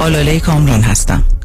[0.00, 1.35] آلاله کامران هستم.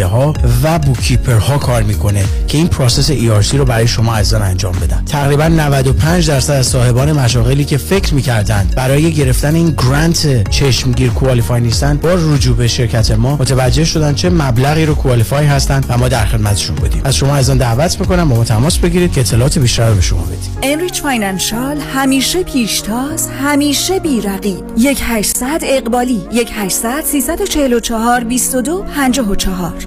[0.00, 4.72] ها و bookkeeper ها کار می‌کنه که این process ERC رو برای شما عزیزان انجام
[4.72, 5.04] بدن.
[5.04, 11.60] تقریبا 95 درصد از صاحبان مشاغلی که فکر می‌کردند برای گرفتن این grant چشمگیر qualify
[11.60, 16.08] نیستن با رجوع به شرکت ما متوجه شدن چه مبلغی رو qualify هستند و ما
[16.08, 17.00] در خدمتشون بودیم.
[17.04, 20.22] از شما عزیزان دعوت می‌کنم با ما تماس بگیرید که اطلاعات بیشتر رو به شما
[20.22, 20.56] بدیم.
[20.62, 24.64] Enrich Financial همیشه پیشتاز همیشه بی‌رقیب.
[24.78, 29.81] 1800 اقبالی 1800 344 22 54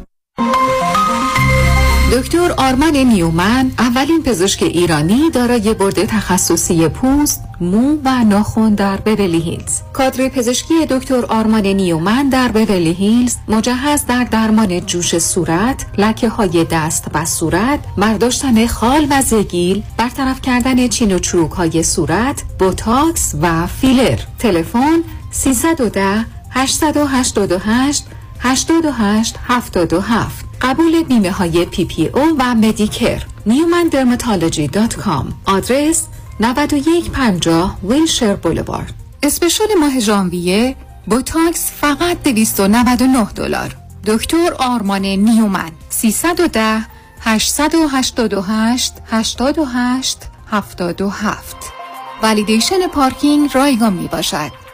[2.15, 9.41] دکتر آرمان نیومن اولین پزشک ایرانی دارای بورد تخصصی پوست مو و ناخن در بورلی
[9.41, 9.81] هیلز.
[9.93, 16.65] کادر پزشکی دکتر آرمان نیومن در بورلی هیلز مجهز در درمان جوش صورت لکه های
[16.71, 23.35] دست و صورت برداشتن خال و زگیل برطرف کردن چین و چروک های صورت بوتاکس
[23.41, 24.19] و فیلر.
[24.39, 24.99] تلفن
[25.31, 28.05] 310 888
[28.45, 36.07] 828 77 قبول بیمه های PPO و Medicare neumandermatology.com آدرس
[36.39, 38.93] 9150 Wilshire Boulevard.
[39.23, 40.75] special ماه ژانویه
[41.07, 43.75] بوتاکس فقط 299 دلار.
[44.05, 45.71] دکتر آرمان نیومن.
[45.89, 46.85] 310
[47.21, 50.17] 888 88
[50.51, 51.55] 77
[52.23, 54.64] ولیدیشن پارکینگ رایگان می باشد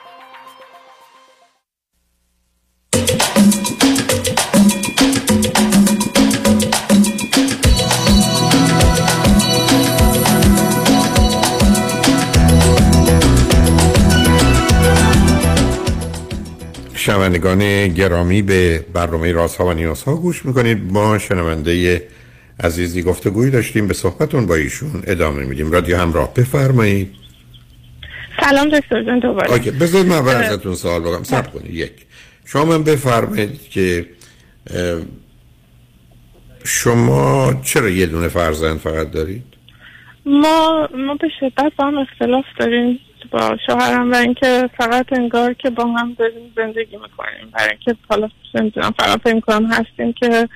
[17.01, 20.87] شنوندگان گرامی به برنامه راست ها و نیاز ها گوش می‌کنید.
[20.87, 22.07] با شنونده
[22.59, 23.87] عزیزی گفتگویی داشتیم.
[23.87, 25.71] به صحبتون با ایشون ادامه میدیم.
[25.71, 27.15] رادیو همراه بفرمایید.
[28.39, 29.71] سلام دکتر جان دوباره.
[29.71, 31.23] بذارید من اول ازتون سوال بگم.
[31.23, 31.73] سب کنید.
[31.73, 31.91] یک
[32.45, 34.05] شما من بفرمایید که
[36.63, 39.43] شما چرا یه دونه فرزند فقط دارید؟
[40.25, 42.99] ما ما به شدت با هم اختلاف داریم.
[43.31, 48.29] با شوهرم و اینکه فقط انگار که با هم داریم زندگی می‌کنیم برای اینکه حالا
[48.55, 50.49] نمی‌دونم فقط فکر می‌کنم هستیم که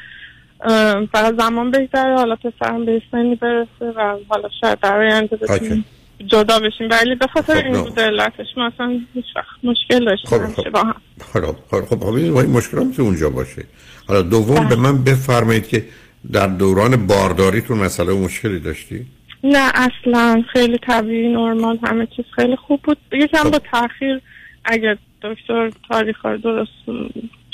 [1.12, 5.86] فقط زمان بگذره حالا پسرم به سنی برسه و حالا شاید در آینده بتونیم
[6.28, 7.84] جدا بشیم ولی به خاطر خب، این.
[7.84, 10.70] بود علتش ما اصلا هیچ وقت مشکل داشتیم خب، خب.
[10.70, 10.96] با هم
[11.34, 13.64] خب خب خب خب این مشکل هم تو اونجا باشه
[14.08, 15.86] حالا دوم به من بفرمایید که
[16.32, 19.06] در دوران بارداریتون مسئله و مشکلی داشتی؟
[19.46, 24.22] نه اصلا خیلی طبیعی نرمال همه چیز خیلی خوب بود یکم با تاخیر
[24.66, 26.72] اگه دکتر تاریخ رو درست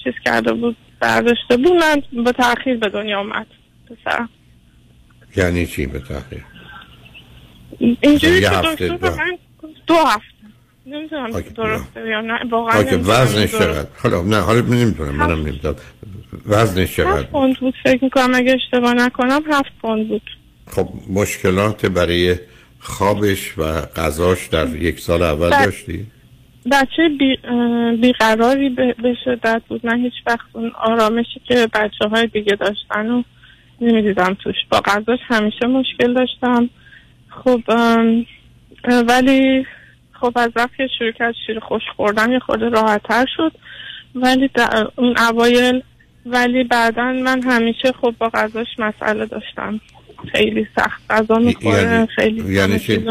[0.03, 3.47] چیز کرده بود برداشته بود من با تاخیر به دنیا اومد
[3.85, 4.30] پسرم
[5.38, 6.43] یعنی چی به تحقیق؟
[7.80, 8.97] اینجوری که دکتر.
[8.97, 9.38] به من
[9.88, 10.26] دو هفته
[10.85, 13.51] نمی‌دونم درسته یا نه واقعا نمی‌دونم وزنش.
[13.51, 15.76] چقدر؟ حالا نه حالا نمی‌تونم منم نمی‌تونم
[16.45, 20.22] وزنش چقدر؟ هفت پوند بود فکر می‌کنم اگه اشتباه نکنم هفت پوند بود
[20.72, 22.35] خب مشکلات برای
[22.80, 25.65] خوابش و غذاش در یک سال اول بله.
[25.65, 26.06] داشتی؟
[26.72, 27.38] بچه بی
[28.02, 29.85] بیقراری به به شدت بود.
[29.85, 33.23] من هیچ وقت اون آرامشی که بچه های دیگه داشتن و
[33.81, 34.56] نمی‌دیدم توش.
[34.69, 36.69] با غذاش همیشه مشکل داشتم.
[37.30, 37.61] خب
[39.07, 39.65] ولی
[40.11, 43.52] خب از وقتی که شروع کرد شیر خوش خوردن یه خورده راحت تر شد.
[44.15, 45.84] ولی در اون اوایل
[46.26, 49.80] ولی بعدا من همیشه خب با غذاش مسئله داشتم.
[50.31, 53.06] خیلی سخت غذا می‌خوره یعنی خیلی یعنی چی؟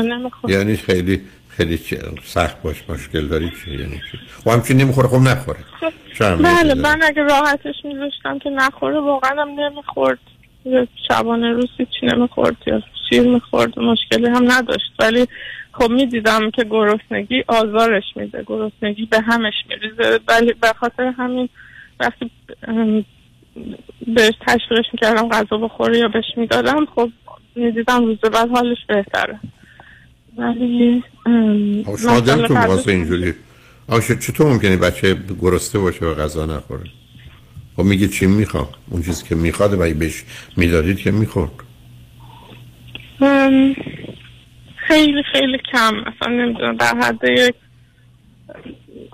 [0.48, 1.78] یعنی خیلی خیلی
[2.22, 5.58] سخت باش مشکل داری چی یعنی چی؟ و همچین نمی‌خوره خب نخوره
[6.20, 10.18] اهمیتی بله؟ من اگه راحتش میذاشتم که نخوره واقعا هم نمی‌خورد
[11.08, 11.68] شبانه روز
[12.00, 15.26] چی نمی‌خورد یا شیر می‌خورد مشکلی هم نداشت ولی
[15.72, 21.48] خب می‌دیدم که گرسنگی آزارش میده گرسنگی به همش میریزه ولی به خاطر همین
[22.00, 22.30] وقتی
[24.06, 27.10] بهش تشویقش می‌کردم غذا بخوره یا بهش می‌دادم خب
[27.54, 29.40] می‌دیدم روز بعد حالش بهتره.
[30.36, 31.02] ولی
[32.02, 33.34] شما دلتون واسه اینجوری.
[33.88, 36.84] آخه چطور ممکنه بچه گرسنه باشه و غذا نخوره؟
[37.76, 40.24] خب میگه چی می‌خوام؟ اون چیزی که می‌خواد و بهش
[40.56, 41.50] می‌دادید که می‌خورد.
[44.76, 45.94] خیلی خیلی کم.
[46.06, 47.54] اصلا نمی‌دونم در حد یک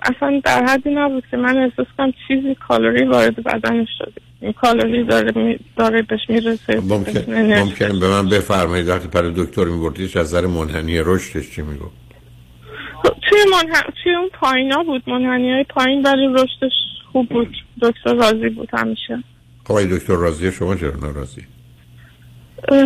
[0.02, 4.26] اصلا در حدی نبود که من احساس کنم چیزی کالری وارد بدنش شده.
[4.60, 6.80] کالری داره داره بهش می‌رسه.
[6.80, 11.90] ممکن ممکن به من بفرمایید وقتی پر دکتر میبردیش از نظر منحنی رشدش چی میگو
[13.02, 13.80] توی منح...
[14.02, 16.72] توی اون پایینا بود منحنی های پایین ولی رشدش
[17.12, 17.56] خوب بود.
[17.82, 19.22] دکتر راضی بود همیشه.
[19.64, 21.42] خب دکتر راضیه شما چرا ناراضی؟
[22.68, 22.78] اه،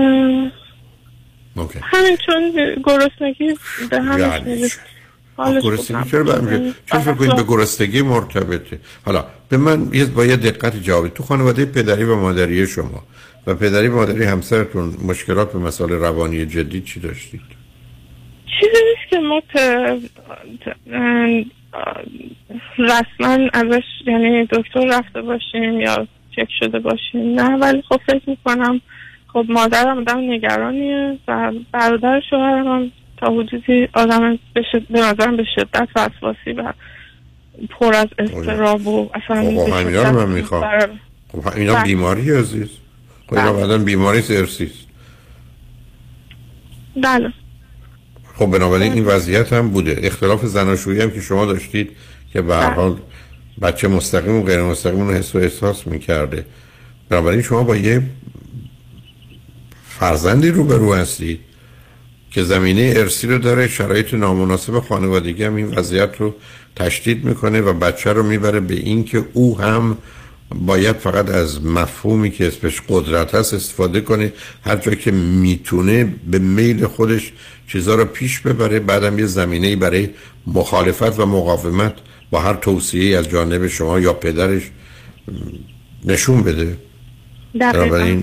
[1.83, 2.53] همین چون
[2.85, 3.55] گرسنگی
[3.91, 4.77] به همش
[5.39, 6.11] گرسنگی.
[6.11, 10.83] چرا برمیگه چرا فکر کنید به گرسنگی مرتبطه؟ حالا به من یه با یه دقت
[10.83, 13.03] جواب تو خانواده پدری و مادری شما
[13.47, 17.41] و پدری و مادری همسرتون مشکلات به مسائل روانی جدی چی داشتید؟
[18.61, 19.43] چیزی نیست که ما
[22.79, 27.41] رسما ازش یعنی دکتر رفته باشیم یا چک شده باشیم.
[27.41, 28.81] نه ولی خب فکر می‌کنم
[29.33, 34.87] خب مادرم آدم نگرانیه و برادر شوهرم هم تا حدودی آدم به, شد...
[34.91, 36.73] به نظرم به شدت وسواسی و
[37.71, 40.65] پر از استراب و اصلا خب به همینا رو من می‌خوام.
[41.33, 41.85] خب اینا بله.
[41.85, 42.69] بیماری عزیز.
[43.27, 43.61] خب اینا بله.
[43.61, 44.63] بعدا بیماری است
[47.03, 47.33] بله.
[48.35, 50.01] خب بنابراین این وضعیت هم بوده.
[50.03, 51.91] اختلاف زناشویی هم که شما داشتید
[52.33, 52.97] که به هر حال
[53.63, 56.47] بچه مستقیم و غیر مستقیم اون حس و احساس می‌کرده.
[57.09, 58.03] بنابراین شما با یه
[59.85, 61.41] فرزندی روبرو هستید.
[62.31, 66.35] که زمینه ارسی رو داره شرایط نامناسب خانوادگی هم این وضعیت رو
[66.77, 69.97] تشدید می‌کنه و بچه رو می‌بره به این که او هم
[70.55, 74.33] باید فقط از مفهومی که اسمش قدرت هست استفاده کنه.
[74.65, 77.33] هر جا که می‌تونه به میل خودش
[77.69, 80.09] چیزا رو پیش ببره بعدم یه زمینه برای
[80.47, 81.95] مخالفت و مقاومت
[82.31, 84.63] با هر توصیه از جانب شما یا پدرش
[86.05, 86.77] نشون بده.
[87.55, 88.23] بنابراین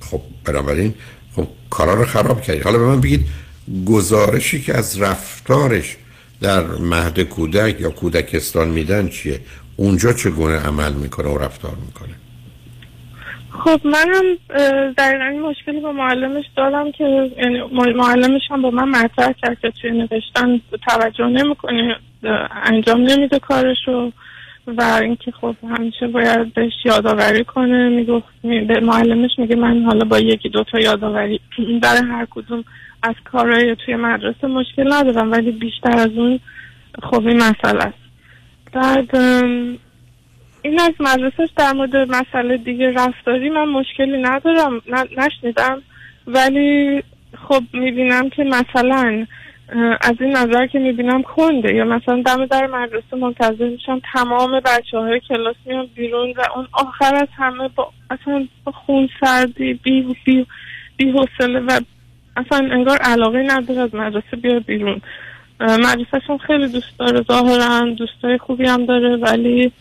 [0.00, 0.94] خب بنابراین
[1.36, 3.26] خب کارا رو خراب کردید حالا به من بگید
[3.86, 5.96] گزارشی که از رفتارش
[6.40, 9.40] در مهد کودک یا کودکستان میدن چیه؟
[9.76, 12.14] اونجا چگونه عمل می‌کنه و رفتار می‌کنه؟
[13.50, 14.36] خب منم
[14.98, 19.70] دقیقا این مشکلی با معلمش دارم که یعنی معلمش هم با من مطرح کرد که
[19.70, 21.96] توی نوشتن توجه نمی‌کنه
[22.64, 24.12] انجام نمیده کارشو.
[24.66, 27.88] و اینکه خب همیشه باید بهش یادآوری کنه.
[27.88, 31.40] می‌گفت به معلمش میگه من حالا با یکی دوتا یادآوری
[31.82, 32.64] برای هر کدوم
[33.02, 36.40] از کارهای توی مدرسه مشکل ندارم ولی بیشتر از اون
[37.02, 37.98] خب این مسئله است.
[38.72, 39.16] بعد
[40.62, 44.82] این از مدرسهش در مورد مسئله دیگه رفتاری من مشکلی ندارم
[45.16, 45.82] نشنیدم.
[46.26, 47.02] ولی
[47.48, 49.26] خب می‌بینم که مثلا
[50.00, 54.98] از این نظر که می‌بینم کنده یا مثلا دم در مدرسه منتظر میشم تمام بچه
[54.98, 58.48] های کلاس میان بیرون و اون آخر از همه با اصلا
[58.86, 60.46] خون سردی بی, بی,
[60.96, 61.80] بی حوصله و
[62.36, 65.00] اصلا انگار علاقه نداره از مدرسه بیاد بیرون.
[65.60, 67.22] مدرسهشون خیلی دوست داره.
[67.22, 69.72] ظاهرا دوستای خوبی هم داره ولی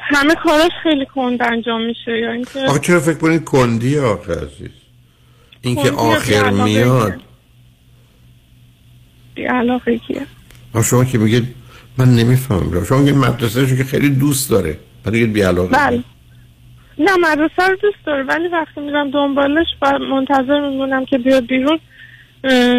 [0.00, 2.18] همه کاراش خیلی کند انجام میشه.
[2.18, 4.70] یا اینکه آخه چرا فکر کنید کندی آخه عزیز؟
[5.60, 7.20] اینکه آخر میاد.
[9.36, 10.26] بی علاقه کیه
[10.84, 11.54] شما که میگید
[11.98, 12.84] من نمی‌فهمم.
[12.84, 16.02] شما میگید مدرسه که خیلی دوست داره میگید بی علاقه بله.
[16.98, 21.78] نه مدرسه رو دوست داره ولی وقتی میرم دنبالش و منتظر میمونم که بیاد بیرون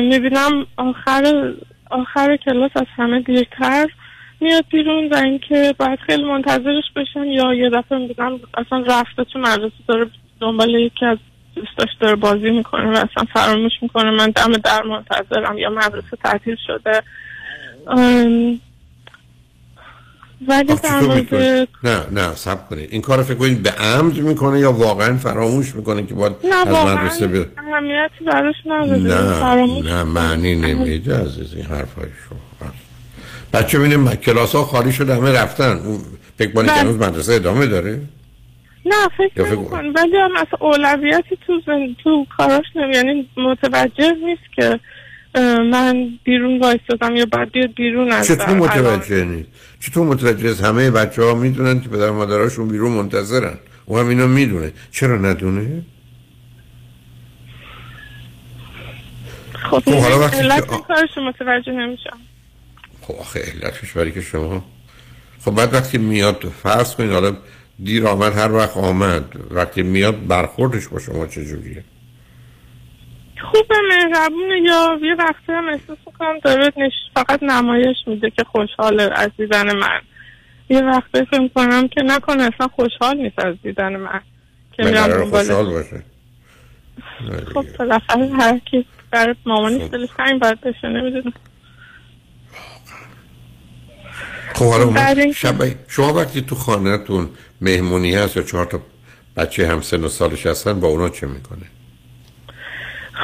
[0.10, 1.54] می‌بینم آخر
[1.92, 3.88] آخر کلاس از همه دیرتر
[4.42, 9.40] میاد بیرون و اینکه باید خیلی منتظرش بشن یا یه دفعه می‌بینم اصلا رفته تو
[9.40, 10.10] مدرسه داره
[10.42, 11.18] دنبال یکی از
[11.60, 14.12] دوستاش داره بازی می‌کنه و اصلا فراموش می‌کنه.
[14.12, 17.04] من دم در منتظرم یا مدرسه تعطیل شده.
[20.48, 24.72] ولی در مورد نه نه سب کنید این کار فکر کنید به عمد می‌کنه یا
[24.72, 29.00] واقعا فراموش می‌کنه که باید نه از مدرسه بره اهمیتی براش نداره.
[29.00, 32.70] نه نه معنی نمیده عزیز این حرفای شما.
[33.54, 35.80] بچه بینیم کلاس ها خالی شده همه رفتن.
[36.38, 36.82] فکر کنید که بله.
[36.82, 38.02] هنوز مدرسه ادامه داره؟
[38.88, 41.96] نه فکر نمی‌کنم ولی هم اصلا اولویتی تو زن...
[42.04, 44.80] تو کاراش نمی یعنی متوجه نیست که
[45.72, 48.50] من بیرون وایستادم یا باید بیاد بیرون از چطور.
[48.50, 49.50] متوجه نیست؟
[49.80, 53.58] چطور متوجه است همه بچه ها می‌دونن که پدر و مادراشون بیرون منتظرن.
[53.86, 54.72] او هم اینو می‌دونه.
[54.92, 55.84] چرا ندونه؟
[59.54, 62.18] خب خب، حالا وقتی علت این کارش متوجه نمیشم.
[63.02, 64.66] خب آخه علتش برای که شما
[65.46, 67.38] خب بعد وقتی میاد فرض کنید حالا
[67.84, 69.24] دیر آمد هر وقت آمد.
[69.52, 71.84] وقتی میاد برخوردش با شما چجوریه؟
[73.52, 76.92] خوبه مهربونه یا یه وقتی هم احساس می‌کنم داره نش...
[77.16, 80.02] فقط نمایش میده که خوشحاله از دیدن من.
[80.70, 84.22] یه وقتی فکر می‌کنم که نکنه اصلا خوشحال نیست از دیدن من.
[84.72, 85.26] که میرم.
[85.26, 86.04] خوشحال باشه.
[87.54, 91.34] خب بالاخره هر کی برای مامانش دلش تنگ باید بشه نمی‌دونم.
[94.54, 95.56] خب حالا این- شب
[95.88, 97.30] شما وقتی تو خانهتون
[97.62, 98.80] مهمونی هست یا چهار تا
[99.38, 101.66] بچه هم سن و سالش هستن با اونا چه می‌کنه؟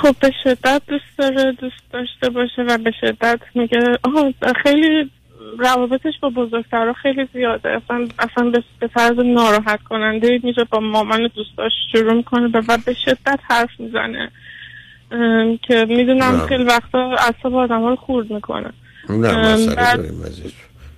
[0.02, 4.34] خب به شدت دوست داره دوست داشته باشه و به شدت میگه آها
[4.64, 5.12] خیلی
[5.60, 7.70] روابطش با بزرگترها خیلی زیاده.
[7.70, 8.50] اصلا اصلا
[8.80, 14.32] به, طرز ناراحت کننده میره با مامان دوستاش شروع می‌کنه و به شدت حرف می‌زنه.
[15.68, 16.46] که می‌دونم.
[16.48, 18.74] خیلی وقتا اعصاب آدم رو خورد می‌کنه.
[19.10, 19.58] نه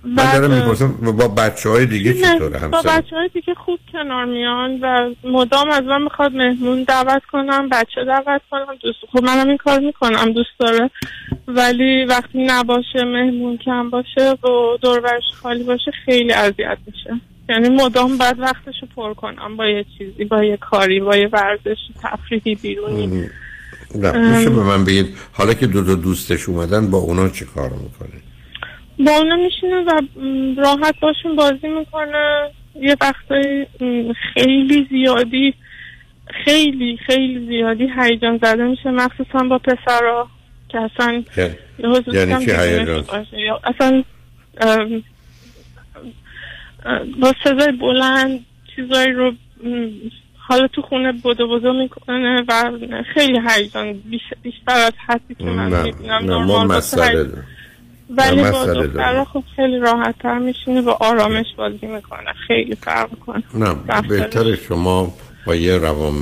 [0.06, 4.24] من دارم می‌پرسم با بچه های دیگه چطوره با همسر بچه های دیگه خوب کنار
[4.24, 9.48] میان و مدام از من می‌خواد مهمون دعوت کنم بچه دعوت کنم دوست خب منم
[9.48, 10.90] این کار می‌کنم دوست داره.
[11.48, 17.20] ولی وقتی نباشه مهمون کم باشه و دوربرش خالی باشه خیلی اذیت میشه.
[17.48, 21.78] یعنی مدام بعد وقتشو پر کنم با یه چیزی با یه کاری با یه ورزش
[22.02, 23.28] تفریحی بیرونی.
[23.94, 27.70] نه میشه به من بگید حالا که دو تا دوستش اومدن با اونا چه کار
[27.70, 28.25] می‌کنه
[28.98, 30.00] با اونا میشینه و
[30.56, 32.50] راحت باشون بازی می‌کنه
[32.80, 35.54] یه وقتایی م، خیلی زیادی
[36.44, 40.28] خیلی خیلی زیادی هیجان زده میشه مخصوصا با پسرا
[40.68, 43.04] که اصلا یعنی- یعنی چی هیجان؟
[43.64, 44.02] اصلا
[47.20, 48.44] با صدای بلند
[48.76, 49.32] چیزایی رو
[50.38, 52.72] حالا تو خونه بودو بودو می‌کنه و
[53.14, 57.28] خیلی هیجان بیش- بیشتر از حدی که من می‌بینم نه ما مسئله.
[58.10, 59.24] ولی نه، با داریم.
[59.24, 62.32] خب خیلی راحت تر میشینه و آرامش بازی می‌کنه.
[62.46, 63.42] خیلی فرق می‌کنه.
[63.54, 65.14] نه بهتر شما
[65.46, 66.14] با یه روان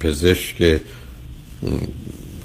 [0.00, 0.80] پزشک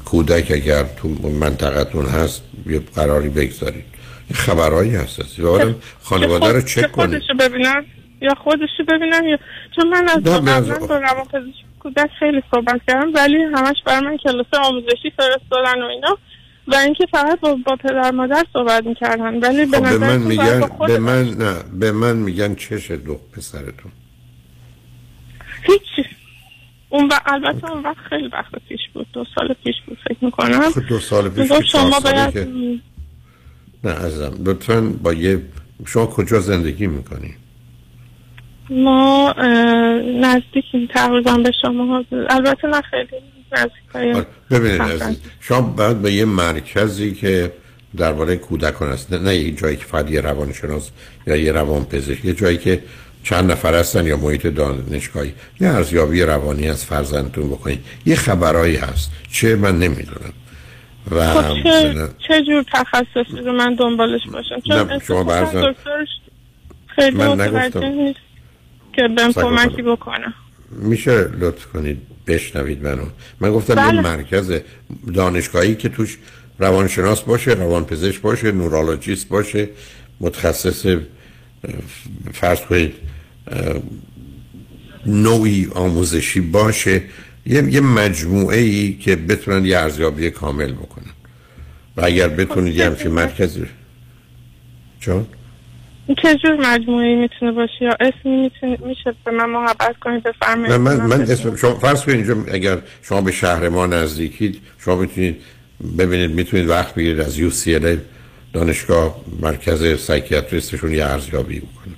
[0.05, 1.07] کودک اگر تو
[1.39, 3.85] منطقتون هست یه قراری بگذارید.
[4.33, 7.21] خبرهایی هست و آدم خانواده رو چک کنید.
[7.39, 7.85] ببینم
[8.21, 9.37] یا خودشو ببینم یا
[9.75, 14.45] چون من از قبلا با روانپزشک کودک خیلی صحبت کردم ولی همش بر من کلاس
[14.53, 16.17] آموزشی فرستادن و اینا.
[16.71, 19.39] و اینکه فقط با, با پدر مادر صحبت می‌کردن.
[19.39, 23.91] ولی به خب به من میگن به من نه به من میگن چش دو پسرتون.
[25.63, 26.09] هیچی
[26.89, 29.07] اون و البته اون وقت خیلی وقت پیش بود.
[29.13, 30.69] دو سال پیش بود فکر می‌کنم.
[30.69, 32.47] خب دو سال پیش چهار شما باید که-
[33.83, 34.33] نه ازم.
[34.45, 35.41] لطفا با یه
[35.85, 37.35] شما کجا زندگی می‌کنی؟
[38.69, 39.33] ما
[40.21, 42.03] نزدیکیم تقریبا به شما.
[42.29, 43.07] البته نه خیلی
[44.51, 45.05] ببینید خفن.
[45.05, 47.51] عزیز شما باید به یه مرکزی که
[47.97, 50.89] درباره کودکان هست نه, نه یه جایی که فقط یه روانشناس
[51.27, 52.83] یا یه روان پزشک یه جایی که
[53.23, 57.79] چند نفر هستن یا محیط دانشگاهی یه ارزیابی روانی از فرزندتون بکنید.
[58.05, 59.11] یه خبرایی هست.
[59.31, 60.33] چه من نمی‌دونم.
[61.11, 64.59] و خب چه, چه جور تخصصی رو من دنبالش باشم.
[64.67, 65.75] چون شما برزن-
[66.87, 67.83] خیلی من نگفتم.
[67.85, 68.19] نیست
[68.93, 70.33] که بهم کمکی بکنه.
[70.71, 73.05] میشه لطف کنید؟ بشنوید منو
[73.39, 74.01] من گفتم یه بله.
[74.01, 74.53] مرکز
[75.13, 76.17] دانشگاهی که توش
[76.59, 79.69] روانشناس باشه روانپزشک باشه نورولوژیست باشه
[80.19, 80.85] متخصص
[82.33, 82.93] فرض کنید
[85.05, 87.01] نوعی آموزشی باشه
[87.45, 91.11] یه, یه مجموعه ای که بتونن یه ارزیابی کامل بکنن
[91.97, 93.65] و اگر بتونید یه همچین مرکزی
[94.99, 95.25] چون؟
[96.21, 100.75] چه جور مجموعی می‌تونه باشه؟ یا اسمی می‌تونه میشه به من محبت کنید بفرمایید.
[100.75, 101.21] من من.
[101.21, 105.41] اسم شما فرض کنید اینجا اگر شما به شهر ما نزدیکید شما می‌تونید
[105.97, 107.97] ببینید می‌تونید وقت بگیرید از یو سی
[108.53, 111.93] دانشگاه مرکز سایکیاتریستشون یه ارزیابی بکنه.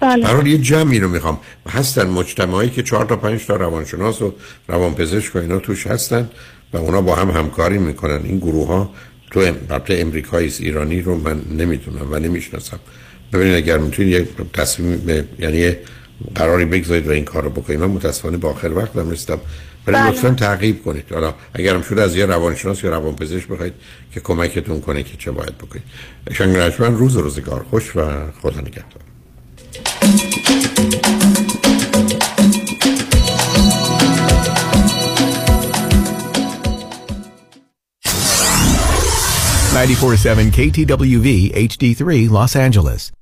[0.00, 0.24] بله.
[0.24, 1.40] برای یه جمعی رو می‌خوام.
[1.68, 4.34] هستن مجتمعایی که چهار تا پنج تا روانشناس و
[4.68, 6.30] روانپزشک و اینا توش هستن
[6.72, 8.20] و اونا با هم همکاری می‌کنن.
[8.24, 8.90] این گروه ها
[9.30, 12.80] تو ام- امریکایی ایرانی رو من نمی‌دونم و نمی‌شناسم.
[13.32, 15.76] ببینید اگر می‌تونید یک تصمیم به- یعنی
[16.34, 17.80] قراری بگذارید و این کار رو بکنید.
[17.80, 19.38] من متاسفانه با آخر وقت هم رسیدم
[19.86, 20.10] ولی بله.
[20.10, 21.04] لطفا تعقیب کنید.
[21.12, 23.72] حالا اگر هم شده از یه روانشناس یا روانپزشک بخواید
[24.14, 25.84] که کمکتون کنه که چه باید بکنید.
[26.32, 27.64] شنگرشمن روز و روزگار.
[27.70, 28.00] خوش و
[28.42, 29.02] خدا نگهدار.
[39.74, 41.28] ninety-four seven KTWV
[41.68, 43.21] HD3 Los Angeles.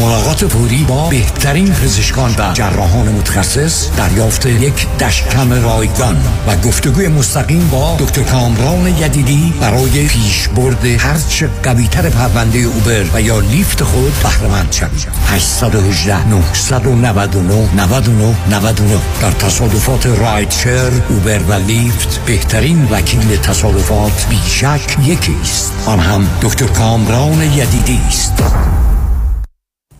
[0.00, 6.16] ملاقات فوری با بهترین پزشکان و جراحان متخصص دریافت یک دشکم رایگان
[6.46, 13.40] و گفتگوی مستقیم با دکتر کامران یدیدی برای پیشبرد هرچه قویتر پرونده اوبر و یا
[13.40, 15.08] لیفت خود بهرهمند شوید.
[15.26, 24.96] 818 999 99 99 در تصادفات رایت شیر اوبر و لیفت بهترین وکیل تصادفات بیشک
[25.04, 25.72] یکی است.
[25.86, 28.42] آن هم دکتر کامران یدیدی است.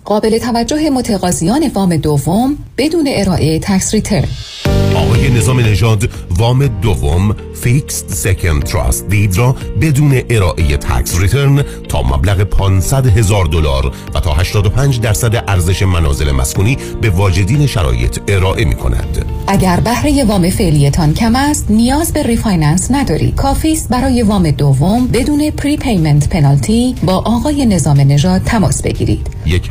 [0.04, 4.28] قابل توجه متقاضیان وام دوم بدون ارائه tax return
[4.94, 12.02] آقای نظام نژاد وام دوم fixed second trust deed را بدون ارائه tax return تا
[12.02, 18.64] مبلغ 500 هزار دلار و تا 85 درصد ارزش منازل مسکونی به واجدین شرایط ارائه
[18.64, 19.24] می کند.
[19.46, 25.06] اگر بهره وام فعلیتان کم است نیاز به refinance ندارید کافی است برای وام دوم
[25.06, 29.26] بدون prepayment penalty با آقای نظام نژاد تماس بگیرید.
[29.46, 29.70] یک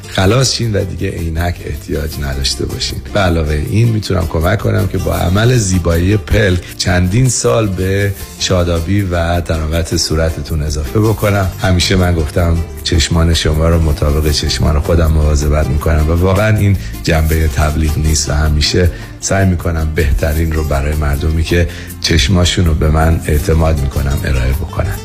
[0.15, 3.01] خلاص شین و دیگه عینک احتیاج نداشته باشین.
[3.13, 9.01] به علاوه این می‌تونم کمک کنم که با عمل زیبایی پلک چندین سال به شادابی
[9.01, 11.51] و تراوت صورتتون اضافه بکنم.
[11.61, 17.47] همیشه من گفتم چشمان شما رو مطابق چشمان خودم مواظبت می‌کنم و واقعا این جنبه
[17.47, 21.67] تبلیغ نیست و همیشه سعی می‌کنم بهترین رو برای مردمی که
[22.01, 24.97] چشماشون رو به من اعتماد می‌کنم ارائه بکنم.